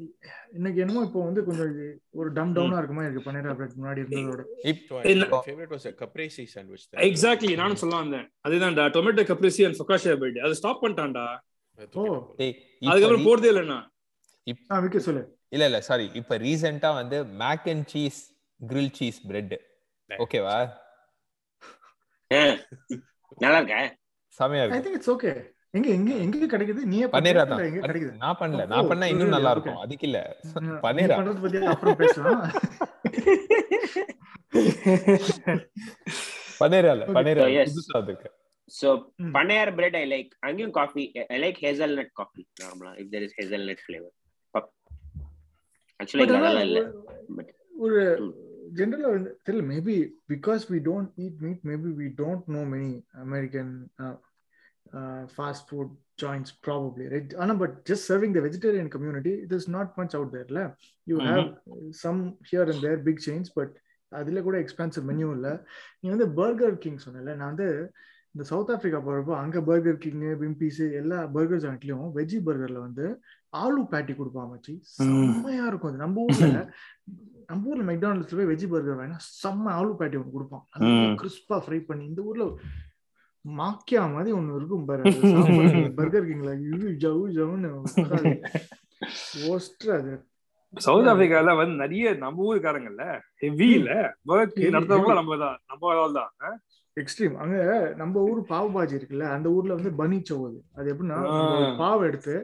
இன்னைக்கு 0.53 0.81
என்னமோ 0.81 1.03
இப்போ 1.03 1.19
வந்து 1.23 1.43
கொஞ்சம் 1.43 1.69
இது 1.73 1.85
ஒரு 2.11 2.29
டம் 2.33 2.55
டவுனா 2.55 2.77
இருக்க 2.77 2.93
மாதிரி 2.93 3.11
இருக்கு. 3.11 3.27
பனேரா 3.29 3.53
பிரெட் 3.55 3.77
முன்னாடி 3.79 4.01
இருந்ததோட 4.03 4.43
So 4.89 5.01
இல்ல. 5.11 5.27
my 5.29 5.41
favorite 5.41 5.69
was 5.69 5.85
a 5.85 5.95
caprese 6.01 6.39
sandwich 6.55 6.83
there. 6.87 7.03
Exactly 7.07 7.53
நானும் 7.55 7.75
சொல்ல 7.75 7.95
வந்தேன் 7.95 8.27
அதுதான்டா 8.47 8.85
tomato 8.97 9.25
caprese 9.31 9.63
and 9.65 9.79
focaccia 9.79 10.15
bread 10.17 10.39
அதை 10.39 10.53
ஸ்டாப் 10.53 10.83
பண்ணிட்டான்டா. 10.83 11.25
போல. 11.91 12.17
அதுக்கப்புறம் 12.89 13.25
போறதே 13.27 13.49
இல்லைண்ணா 13.53 13.79
ஆ 14.71 14.79
விக்க 14.79 14.97
சொல்லு. 15.07 15.23
இல்ல 15.49 15.65
இல்ல 15.65 15.81
சாரி 15.81 16.05
இப்ப 16.13 16.37
ரீசெண்டா 16.39 16.93
வந்து 16.93 17.17
mac 17.35 17.67
and 17.67 17.87
cheese 17.87 18.19
grill 18.59 18.93
cheese 18.93 19.19
bread 19.27 19.55
ஓகேவா 20.09 20.57
நல்லா 23.37 23.57
இருக்க? 23.57 23.75
செமையா 24.39 24.61
I 24.61 24.65
இருக்கு 24.65 24.83
think 24.85 24.97
it's 24.99 25.11
okay 25.15 25.35
எங்க 25.77 25.87
எங்க 25.97 26.11
எங்க 26.23 26.47
கிடைக்குது 26.53 26.81
நீயே 26.91 27.05
பன்னீரா 27.13 27.43
தான் 27.51 27.61
கிடைக்குது 27.85 28.13
நான் 28.23 28.37
பண்ணல 28.41 28.63
நான் 28.71 28.89
பண்ணா 28.89 29.05
இன்னும்? 29.13 29.33
நல்லா. 29.35 29.51
இருக்கும் 29.55 29.79
அதுக்கு 29.83 30.05
இல்ல 30.09 30.19
பன்னீரா 30.85 31.15
பண்றது 31.19 31.43
பத்தி 31.45 31.59
அப்புறம் 31.73 31.97
பேசலாம் 32.01 32.41
பன்னீரா 36.61 36.91
Okay. 36.95 37.13
பன்னீரா. 37.17 37.45
புதுசா 37.69 37.97
அதுக்கு 38.03 38.29
Mm. 39.19 39.31
Paneer 39.35 39.67
bread 39.77 39.95
I 39.95 40.05
like. 40.05 40.29
அங்கேயும் 40.47 40.73
coffee. 40.77 41.05
I 41.29 41.39
like 41.43 41.57
hazelnut 41.59 42.09
coffee 42.19 42.45
normally 42.61 42.93
if 43.01 43.07
there 43.13 43.23
is 43.23 43.33
hazelnut 43.39 43.79
flavor. 43.87 44.11
Actually 45.99 46.21
But 46.21 46.27
இங்க 46.27 46.37
ஆனா 46.37 46.51
அதெல்லாம் 46.51 46.67
இல்ல. 46.69 46.81
ஒரு- 47.83 48.05
ஜென்ரலா 48.71 49.09
தெரியல 49.45 49.63
maybe 49.69 49.95
because 50.31 50.63
we 50.71 50.79
don't 50.85 51.11
eat 51.23 51.39
meat 51.41 51.63
maybe 51.69 51.91
we 51.99 52.07
don't 52.19 52.47
know 52.55 52.61
many 52.71 52.91
American 53.25 53.71
fast 55.33 55.67
food 55.69 55.93
joins 56.19 56.53
probably 56.65 57.05
right 57.13 57.33
ஆனா 57.41 57.53
but 57.61 57.75
just 57.89 58.07
serving 58.09 58.35
the 58.37 58.43
vegetarian 58.47 58.91
community 58.95 59.33
it 59.43 59.55
is 59.57 59.69
not 59.75 59.93
much 59.99 60.15
out 60.17 60.33
தேர்ல 60.35 60.61
you 61.07 61.17
have 61.27 61.47
some 62.01 62.21
here 62.49 62.71
and 62.71 62.83
there 62.87 63.01
big 63.07 63.23
change 63.27 63.49
but 63.57 63.73
அதுல 64.11 64.39
கூட 64.41 64.55
expensive 64.63 65.05
menu 65.09 65.27
இல்ல. 65.35 65.49
நீ 66.01 66.09
வந்து 66.13 66.27
burger 66.39 66.79
king 66.83 67.01
சொன்னல 67.03 67.35
நான் 67.35 67.51
வந்து 67.51 67.67
இந்த 68.35 68.43
சவுத் 68.49 68.71
ஆப்பிரிக்கா 68.73 68.99
போறப்போ 69.05 69.33
அங்க 69.39 69.57
பர்கர் 69.69 70.01
கிங் 70.03 70.21
விம்பிஸ் 70.41 70.81
எல்லா 70.99 71.17
பர்கர் 71.33 71.63
ஜாயிண்ட்லயும் 71.63 72.11
வெஜ்ஜி 72.17 72.39
பர்கர்ல 72.45 72.79
வந்து 72.85 73.05
ஆலு 73.53 73.81
பேட்டி 73.91 74.13
கொடுப்பான் 74.13 74.51
மச்சி. 74.51 74.73
செம்மையா 74.93 75.65
இருக்கும் 75.65 75.91
அது. 75.91 76.03
நம்ம 76.03 76.25
ஊர்ல 76.27 76.59
நம்ம 77.51 77.69
ஊர்ல 77.69 77.83
மெக்டானல்ட்ஸ்ல 77.89 78.39
போய் 78.39 78.51
வெஜ் 78.51 78.65
பர்கர் 78.73 78.99
வேணா 78.99 79.17
செம்ம 79.41 79.65
ஆலு 79.77 79.91
பேட்டி 79.99 80.19
ஒன்று 80.19 80.35
கொடுப்பான். 80.35 80.65
கிறிஸ்பா 81.21 81.57
ஃப்ரை 81.63 81.79
பண்ணி 81.89 82.05
இந்த 82.05 82.21
ஊர்ல 82.29 82.45
மாக்கியா 83.45 84.01
மாதிரி 84.13 84.31
ஒண்ணு 84.37 84.57
இருக்கும் 84.57 84.87
பாரு. 84.89 85.03
பர்கர் 85.99 86.27
கிங்ல 86.27 86.51
இது 86.69 86.89
ஜவு 87.03 87.23
ஜவுன்னு 87.37 87.69
ஓஸ்டர் 89.51 89.95
அது. 89.99 90.13
சவுத் 90.73 91.07
ஆப்பிரிக்கால 91.11 91.53
வந்து 91.59 91.75
நிறைய 91.81 92.11
நம்ம 92.19 92.43
ஊருக்காரங்கல்ல 92.49 93.05
ஹெவியில 93.41 93.89
heavy. 94.31 94.67
நம்ம 95.17 95.37
தான் 95.41 95.57
நம்ம 95.71 95.89
தான். 96.19 96.59
எக்ஸ்ட்ரீம் 96.97 97.35
அங்க 97.43 97.57
நம்ம 97.97 98.21
ஊர் 98.29 98.39
பாவ் 98.49 98.69
பாஜி 98.75 98.97
இருக்குல்ல 98.97 99.27
அந்த 99.35 99.47
ஊர்ல 99.55 99.75
வந்து 99.77 99.91
பனி 99.99 100.17
சோவது 100.29 100.59
அது 100.77 100.87
எப்படின்னா 100.93 101.17
பாவை 101.81 102.03
எடுத்து 102.09 102.35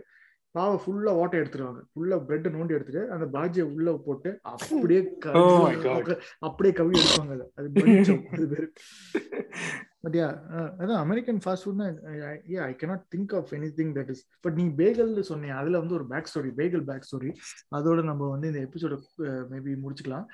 பாவை 0.57 0.75
ஃபுல்லா 0.83 1.11
ஓட்டை 1.21 1.37
எடுத்துருவாங்க. 1.41 1.81
ஃபுல்லா 1.91 2.17
பிரெட் 2.27 2.47
நோண்டி 2.55 2.75
எடுத்துட்டு 2.77 3.03
அந்த 3.15 3.25
பாஜியை 3.35 3.65
உள்ள 3.75 3.97
போட்டு 4.07 4.29
அப்படியே 4.53 5.01
Oh 5.41 5.47
God. 5.87 6.09
அப்படியே 6.49 6.73
கவி 6.79 6.99
எடுப்பாங்க 7.01 7.33
அதை. 7.35 7.67
பேரு 7.75 8.67
அதான் 10.81 10.99
American 11.05 11.39
fast 11.43 11.65
ஃபுட்னா 11.65 11.85
yeah 12.51 12.59
I 12.67 12.73
cannot 12.81 13.01
think 13.13 13.33
of 13.39 13.49
any 13.57 13.69
thing 13.79 13.93
that 13.97 14.11
is 14.13 14.21
but 14.45 14.57
நீ 14.59 14.65
பேகல்னு 14.81 15.23
சொன்னீங்க 15.29 15.55
அதுல 15.61 15.79
வந்து 15.81 15.97
ஒரு 15.97 16.05
back 16.11 16.29
story 16.31 16.51
bagel 16.59 16.85
back 16.89 17.07
story 17.07 17.31
அதோட 17.77 18.03
நம்ம 18.09 18.29
வந்து 18.33 18.49
இந்த 18.51 18.61
எபிசோட 18.67 18.95
மேபி 19.53 19.73
முடிச்சுக்கலாம். 19.85 20.27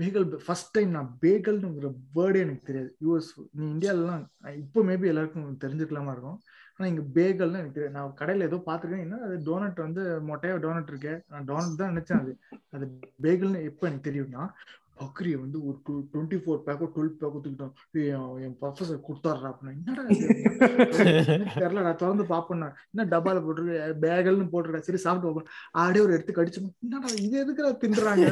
பேகல் 0.00 0.26
ஃபர்ஸ்ட் 0.46 0.72
டைம் 0.76 0.90
நான் 0.96 1.10
பேகல்னுங்கிற 1.24 1.88
வேர்டே 2.16 2.40
எனக்கு 2.46 2.66
தெரியாது. 2.68 2.90
யூஎஸ் 3.06 3.30
நீ 3.58 3.64
இந்தியாலலாம் 3.74 4.24
இப்போ 4.62 4.82
மேபி 4.90 5.06
எல்லாருக்கும் 5.12 5.60
தெரிஞ்சுக்கலாமா 5.64 6.12
இருக்கும். 6.16 6.38
ஆனா 6.80 6.88
இங்க 6.90 7.02
பேகல்னு 7.16 7.58
எனக்கு 7.60 7.74
தெரியாது. 7.76 7.94
நான் 7.96 8.14
கடையில 8.20 8.46
ஏதோ 8.48 8.58
பார்த்துருக்கேன். 8.66 9.04
என்ன 9.06 9.16
அது? 9.26 9.34
டோனட் 9.48 9.80
வந்து 9.86 10.02
மொட்டையா 10.28 10.54
டோனட் 10.64 10.90
இருக்கு. 10.92 11.14
நான் 11.32 11.46
டோனட் 11.48 11.80
தான் 11.80 11.90
நினைச்சேன் 11.92 12.20
அது. 12.22 12.32
அது 12.76 12.84
பேகல்னு 13.24 13.58
எப்போ 13.70 13.86
எனக்கு 13.88 14.06
தெரியும்னா 14.06 14.44
பக்ரியை 15.00 15.36
வந்து 15.42 15.58
ஒரு 15.66 15.76
டூ 15.84 15.92
டுவெண்ட்டி 16.12 16.38
ஃபோர் 16.42 16.62
பேக்கோ 16.64 16.86
டுவெல் 16.94 17.12
பேக்கோ 17.20 17.38
தூக்கிட்டோம் 17.44 17.74
என் 18.46 18.56
ப்ரொஃபசர் 18.62 19.04
கொடுத்தாடுறா 19.06 19.50
அப்படின்னா. 19.50 19.74
என்னடா 19.76 20.02
தெரியல. 21.58 21.84
நான் 21.86 22.00
திறந்து 22.02 22.26
பாப்பேன் 22.32 22.64
என்ன 22.92 23.06
டப்பால 23.12 23.42
போட்டிருக்கு? 23.44 23.76
பேகல்னு 24.06 24.50
போட்டுருக்கேன் 24.54 24.86
சரி 24.88 25.02
சாப்பிட்டு 25.04 25.28
பார்ப்பேன் 25.28 25.50
அப்படியே 25.76 26.04
ஒரு 26.06 26.16
எடுத்து 26.16 26.38
கடிச்சு 26.38 26.60
என்னடா 26.86 27.12
இது 27.26 27.36
எதுக்குடா 27.44 27.72
தின்றாங்க? 27.84 28.26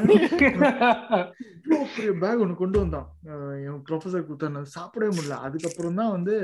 இவ்வளோ 1.60 1.84
பெரிய 1.94 2.12
பேக் 2.24 2.42
ஒன்று 2.46 2.62
கொண்டு 2.64 2.78
வந்தான். 2.84 3.08
என் 3.68 3.84
ப்ரொஃபசர் 3.90 4.28
கொடுத்தாரு 4.28 4.74
சாப்பிடவே 4.78 5.12
முடியல. 5.18 5.38
அதுக்கப்புறம் 5.48 6.00
தான் 6.02 6.14
வந்து 6.16 6.36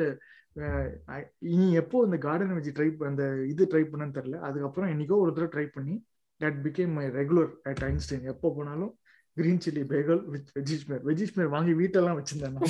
நீ 1.53 1.73
எப்போ 1.81 2.05
இந்த 2.05 2.19
கார்டன் 2.25 2.57
வச்சு 2.57 2.75
ட்ரை 2.77 2.89
அந்த 3.11 3.25
இது 3.53 3.65
ட்ரை 3.73 3.85
பண்ணன்னு 3.93 4.17
தெரியல. 4.19 4.41
அதுக்கப்புறம் 4.49 4.91
என்னைக்கோ 4.95 5.17
ஒரு 5.23 5.33
தடவை 5.33 5.49
ட்ரை 5.55 5.67
பண்ணி 5.77 5.97
that 6.41 6.61
became 6.67 6.93
my 6.99 7.07
regular 7.21 7.51
at 7.71 7.83
Einstein 7.91 8.29
எப்போ 8.33 8.51
போனாலும் 8.59 8.93
green 9.37 9.63
chilli 9.65 9.85
bagel 9.93 10.23
with 10.35 10.51
veggie smear 10.59 11.03
veggie smear 11.09 11.55
வாங்கி 11.55 11.73
வீட்டெல்லாம் 11.81 12.19
வச்சிருந்தேன் 12.19 12.61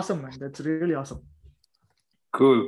awesome 0.00 0.20
man 0.24 0.40
that's 0.42 0.64
really 0.68 0.96
awesome 1.02 1.22
cool 2.34 2.64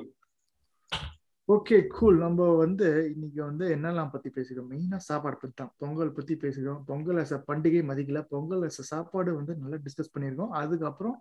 okay 1.48 1.76
cool 1.96 2.18
நம்ம 2.22 2.46
வந்து 2.62 2.86
இன்னைக்கு 3.12 3.40
வந்து 3.44 3.66
என்னெல்லாம் 3.74 4.10
பத்தி 4.14 4.28
பேசிக்கிறோம்? 4.34 4.66
மெயினா 4.72 4.98
சாப்பாடு 5.08 5.36
பத்தி 5.36 5.54
தான். 5.56 5.70
பொங்கல் 5.82 6.10
பத்தி 6.12 6.34
பேசிக்கிறோம். 6.34 6.82
பொங்கல் 6.90 7.20
அஸ் 7.22 7.32
பண்டிகை 7.50 7.80
மதிக்கல. 7.90 8.20
பொங்கல் 8.32 8.64
அஸ் 8.66 8.80
சாப்பாடு 8.90 9.30
வந்து 9.34 9.54
நல்லா 9.56 9.78
டிஸ்கஸ் 9.84 10.12
பண்ணியிருக்கோம். 10.14 10.52
அதுக்கப்புறம் 10.60 11.16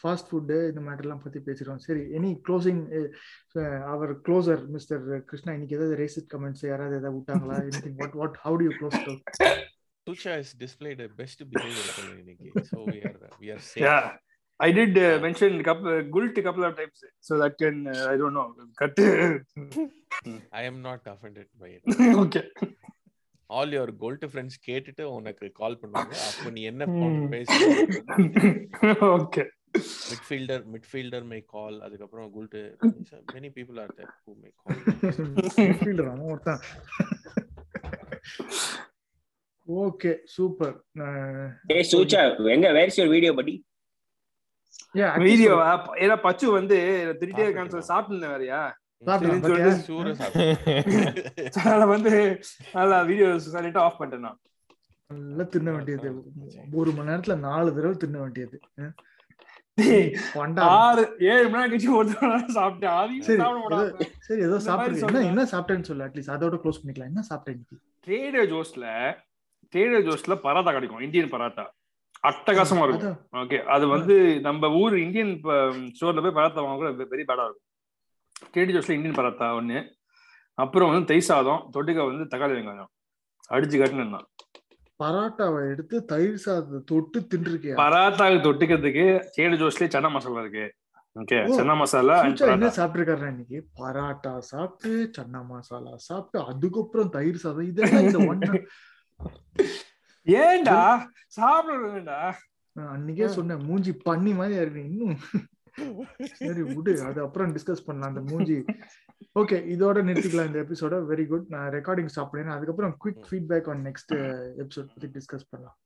ஃபாஸ்ட் 0.00 0.28
ஃபுட்டு 0.30 0.56
இந்த 0.70 0.80
மேட்டர்லாம் 0.86 1.22
பத்தி 1.24 1.40
பேசிக்கிறோம் 1.48 1.82
சரி 1.86 2.02
any 2.18 2.30
closing 2.46 2.82
hour 3.92 4.12
closer 4.26 4.62
mister 4.76 5.04
Krishna 5.30 5.54
இன்னைக்கு 5.56 5.78
ஏதாவது 5.78 5.98
ரேசிட் 6.02 6.28
கமெண்ட்ஸ் 6.34 6.64
யாராவது 6.72 6.98
ஏதாவது 7.00 7.16
விட்டாங்களா 7.18 7.58
anything 7.68 7.96
what 8.02 8.18
what 8.22 8.38
how 8.46 8.58
do 8.62 8.66
you 8.70 8.74
close 8.80 8.98
Tucha 10.06 10.30
has 10.36 10.48
displayed 10.62 11.00
a 11.04 11.10
best 11.18 11.40
behavior 11.50 12.06
இன்னைக்கு 12.20 12.48
so 12.70 12.78
we 12.92 13.00
are 13.08 13.16
we 13.42 13.48
are 13.54 13.60
safe 13.68 13.84
Yeah. 13.86 14.04
I 14.60 14.70
did 14.78 14.94
uh, 14.98 15.18
mention 15.24 15.52
couple, 15.68 15.88
uh, 15.92 16.00
Gult 16.14 16.36
a 16.40 16.44
couple 16.46 16.64
of 16.68 16.72
times, 16.78 16.98
so 17.26 17.38
that 17.40 17.54
can 17.60 17.76
uh, 17.86 18.02
I 18.10 18.16
don't 18.20 18.34
know 18.38 18.44
cut. 18.80 18.98
I 20.60 20.62
am 20.70 20.76
not 20.82 21.00
offended 21.12 21.48
by 21.62 21.70
it 21.76 21.82
okay. 22.24 22.44
all 23.50 23.68
your 23.76 23.88
gold 24.02 24.22
friends 24.34 24.54
கேட்டுட்டு 24.68 25.04
உனக்கு 25.16 25.46
கால் 25.60 25.80
பண்ணுவாங்க 25.80 26.14
அப்போ 26.28 26.50
நீ 26.56 26.62
என்ன 26.72 26.86
Hmm. 26.92 27.24
பேசி 27.34 27.58
okay. 29.18 29.46
Midfielder 30.10 30.58
midfielder 30.74 31.22
may 31.32 31.40
call. 31.52 31.74
அதுக்கப்புறம் 31.82 32.28
guild 32.36 32.58
many 33.36 33.50
people 33.50 33.78
are 33.84 33.90
there 33.98 34.12
who 34.24 34.32
may 34.42 34.52
call. 34.60 34.78
Fielder 35.80 36.10
அவன் 36.12 36.28
ஒருத்தன். 36.32 36.62
ஓகே 39.68 40.12
சூப்பர் 40.34 40.74
Hey 41.72 41.82
Sucha, 41.92 42.22
எங்க 42.54 42.68
where 42.72 42.88
is 42.92 42.98
your 43.02 43.10
video 43.16 43.32
buddy? 43.40 43.56
Video 45.26 45.52
ஏன்னா 46.04 46.16
பச்சு 46.20 46.46
வந்து 46.50 46.76
திரிட்டே 47.20 47.44
இருக்கான்னு 47.46 47.72
சொல்லி 47.74 47.90
சாப்பிட்டு 47.92 48.32
வேறயா 48.32 48.60
சொல்லிட்டு. 49.02 49.52
வந்து 51.94 52.12
நல்லா 52.74 52.98
வீடியோ 53.10 53.28
சைலண்டா 53.46 53.80
ஆஃப் 53.86 53.98
பண்ணிட்டேன் 54.00 54.26
நான். 54.26 54.40
நல்லா 55.10 55.44
தின்ன 55.54 55.70
வேண்டியது. 55.70 56.10
ஒரு 56.80 56.90
மணி 56.92 57.10
நேரத்துல 57.10 57.34
நாலு 57.48 57.74
தடவை 57.76 57.96
தின்ன 58.04 58.18
வேண்டியது. 58.20 58.56
ஆறு 60.60 61.14
ஏழு 61.18 61.48
மணி 61.48 61.72
கழிச்சு 61.72 61.88
சாப்பிட்டேன் 62.54 63.20
சரி 64.18 64.40
ஏதோ- 64.40 64.56
சாப்பிட்டு 64.56 65.24
என்ன 65.24 65.42
சாப்பிட்டேன்னு 65.44 65.80
சொல்லு 65.80 66.04
அட்லீஸ்ட் 66.04 66.30
அதோட 66.30 66.56
க்ளோஸ் 66.56 66.78
பண்ணிக்கலாம். 66.84 67.04
என்ன 67.04 67.22
சாப்பிட்டேன் 67.30 67.58
ட்ரேடர் 68.06 68.48
ஜோஸ்ல 68.48 69.14
ட்ரேடர் 69.72 70.08
ஜோஸ்ல 70.08 70.34
பராத்தா 70.36 70.72
கிடைக்கும். 70.72 70.98
இந்தியன் 70.98 71.28
பராத்தா 71.28 71.74
அட்டகாசமா 72.28 72.88
இருக்கும். 72.88 73.28
ஓகே 73.32 73.62
அது 73.62 73.88
வந்து 73.88 74.40
நம்ம 74.40 74.70
ஊர் 74.70 74.98
இந்தியன் 74.98 75.40
ஸ்டோர்ல 75.92 76.22
போய் 76.22 76.44
பராத்தா 76.44 76.62
வாங்க 76.62 76.92
கூட 76.92 77.04
பெரிய 77.04 77.24
பேடா 77.28 77.50
இருக்கும். 77.50 77.60
ட்ரேடர் 78.52 78.78
ஜோஸ்ல 78.78 78.90
இந்தியன் 78.90 79.14
பராத்தா 79.14 79.54
ஒண்ணு. 79.54 79.92
அப்புறம் 80.54 80.90
வந்து 80.90 81.06
தை 81.06 81.20
சாதம் 81.20 81.70
தொட்டுக்க 81.72 82.16
வந்து 82.16 82.36
தக்காளி 82.36 82.50
வெங்காயம். 82.50 82.90
அடிச்சு 83.50 83.80
கட்டினா 83.80 84.20
பரோட்டாவை 85.02 85.60
எடுத்து 85.72 85.96
தயிர் 86.12 86.42
சாதத்தை 86.44 86.80
தொட்டு 86.90 87.18
தின்றுருக்கியா? 87.30 87.76
பராத்தாவுக்கு 87.82 88.46
தொட்டுக்கிறதுக்கு 88.46 89.04
ட்ரேடர் 89.34 89.60
ஜோஸ்லயே 89.62 89.92
சன்னா 89.94 90.10
மசாலா 90.16 90.42
இருக்கு. 90.44 90.66
ஓகே 91.16 91.38
சன்னா 91.58 91.74
மசாலா 91.80 92.16
என்ன 92.54 92.68
சாப்பிட்டுருக்காரு 92.78 93.30
இன்னைக்கு? 93.32 93.58
பராட்டா 93.80 94.32
சாப்பிட்டு 94.52 94.92
சன்னா 95.16 95.40
மசாலா 95.50 95.94
சாப்பிட்டு 96.08 96.38
அதுக்கப்புறம் 96.52 97.12
தயிர் 97.16 97.42
சாதம். 97.44 97.70
இதெல்லாம் 97.72 98.06
இந்த 98.08 98.20
ஒன் 98.32 98.44
சாப்பிடுறேன்டா 101.38 102.20
அன்னைக்கே 102.76 103.26
சொன்னேன் 103.36 103.64
மூஞ்சி 103.68 103.92
பண்ணி 104.06 104.32
மாதிரி 104.40 104.54
இருக்கு 104.62 104.84
இன்னும். 104.90 105.18
சரி 106.38 106.62
விடு 106.70 106.92
அது 107.08 107.18
அப்புறம் 107.26 107.52
டிஸ்கஸ் 107.54 107.84
பண்ணலாம். 107.86 108.10
அந்த 108.12 108.22
மூஞ்சி 108.30 108.56
ஓகே 109.40 109.56
இதோட 109.74 109.98
நிறுத்திக்கலாம் 110.08 110.46
இந்த 110.46 110.58
எபிசோட 110.58 110.94
வெரி 111.10 111.26
குட் 111.26 111.46
நான் 111.48 111.72
ரெக்கார்டிங் 111.72 112.06
ஸ்டாப் 112.06 112.36
அதுக்கப்புறம் 112.36 112.96
quick 113.04 113.26
feedback 113.30 113.68
on 113.70 113.82
next 113.86 114.12
episode 114.62 114.90
பத்தி 114.94 115.08
டிஸ்கஸ் 115.18 115.48
பண்ணலாம். 115.50 115.76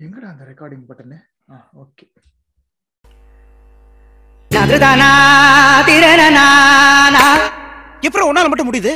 எங்கடா 0.00 0.28
அந்த 0.32 0.44
ரெக்கார்டிங் 0.44 0.84
பட்டனு 0.88 1.18
ஆ 1.52 1.68
ஓகே 1.78 2.06
எப்படி 8.02 8.24
உன்னால 8.30 8.48
மட்டும் 8.48 8.72
முடியுது? 8.72 8.92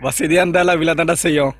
வசதியா 0.00 0.42
இருந்தாலும் 0.42 0.78
விழா 0.78 0.92
தாண்டா 0.92 1.12
செய்யும். 1.12 1.52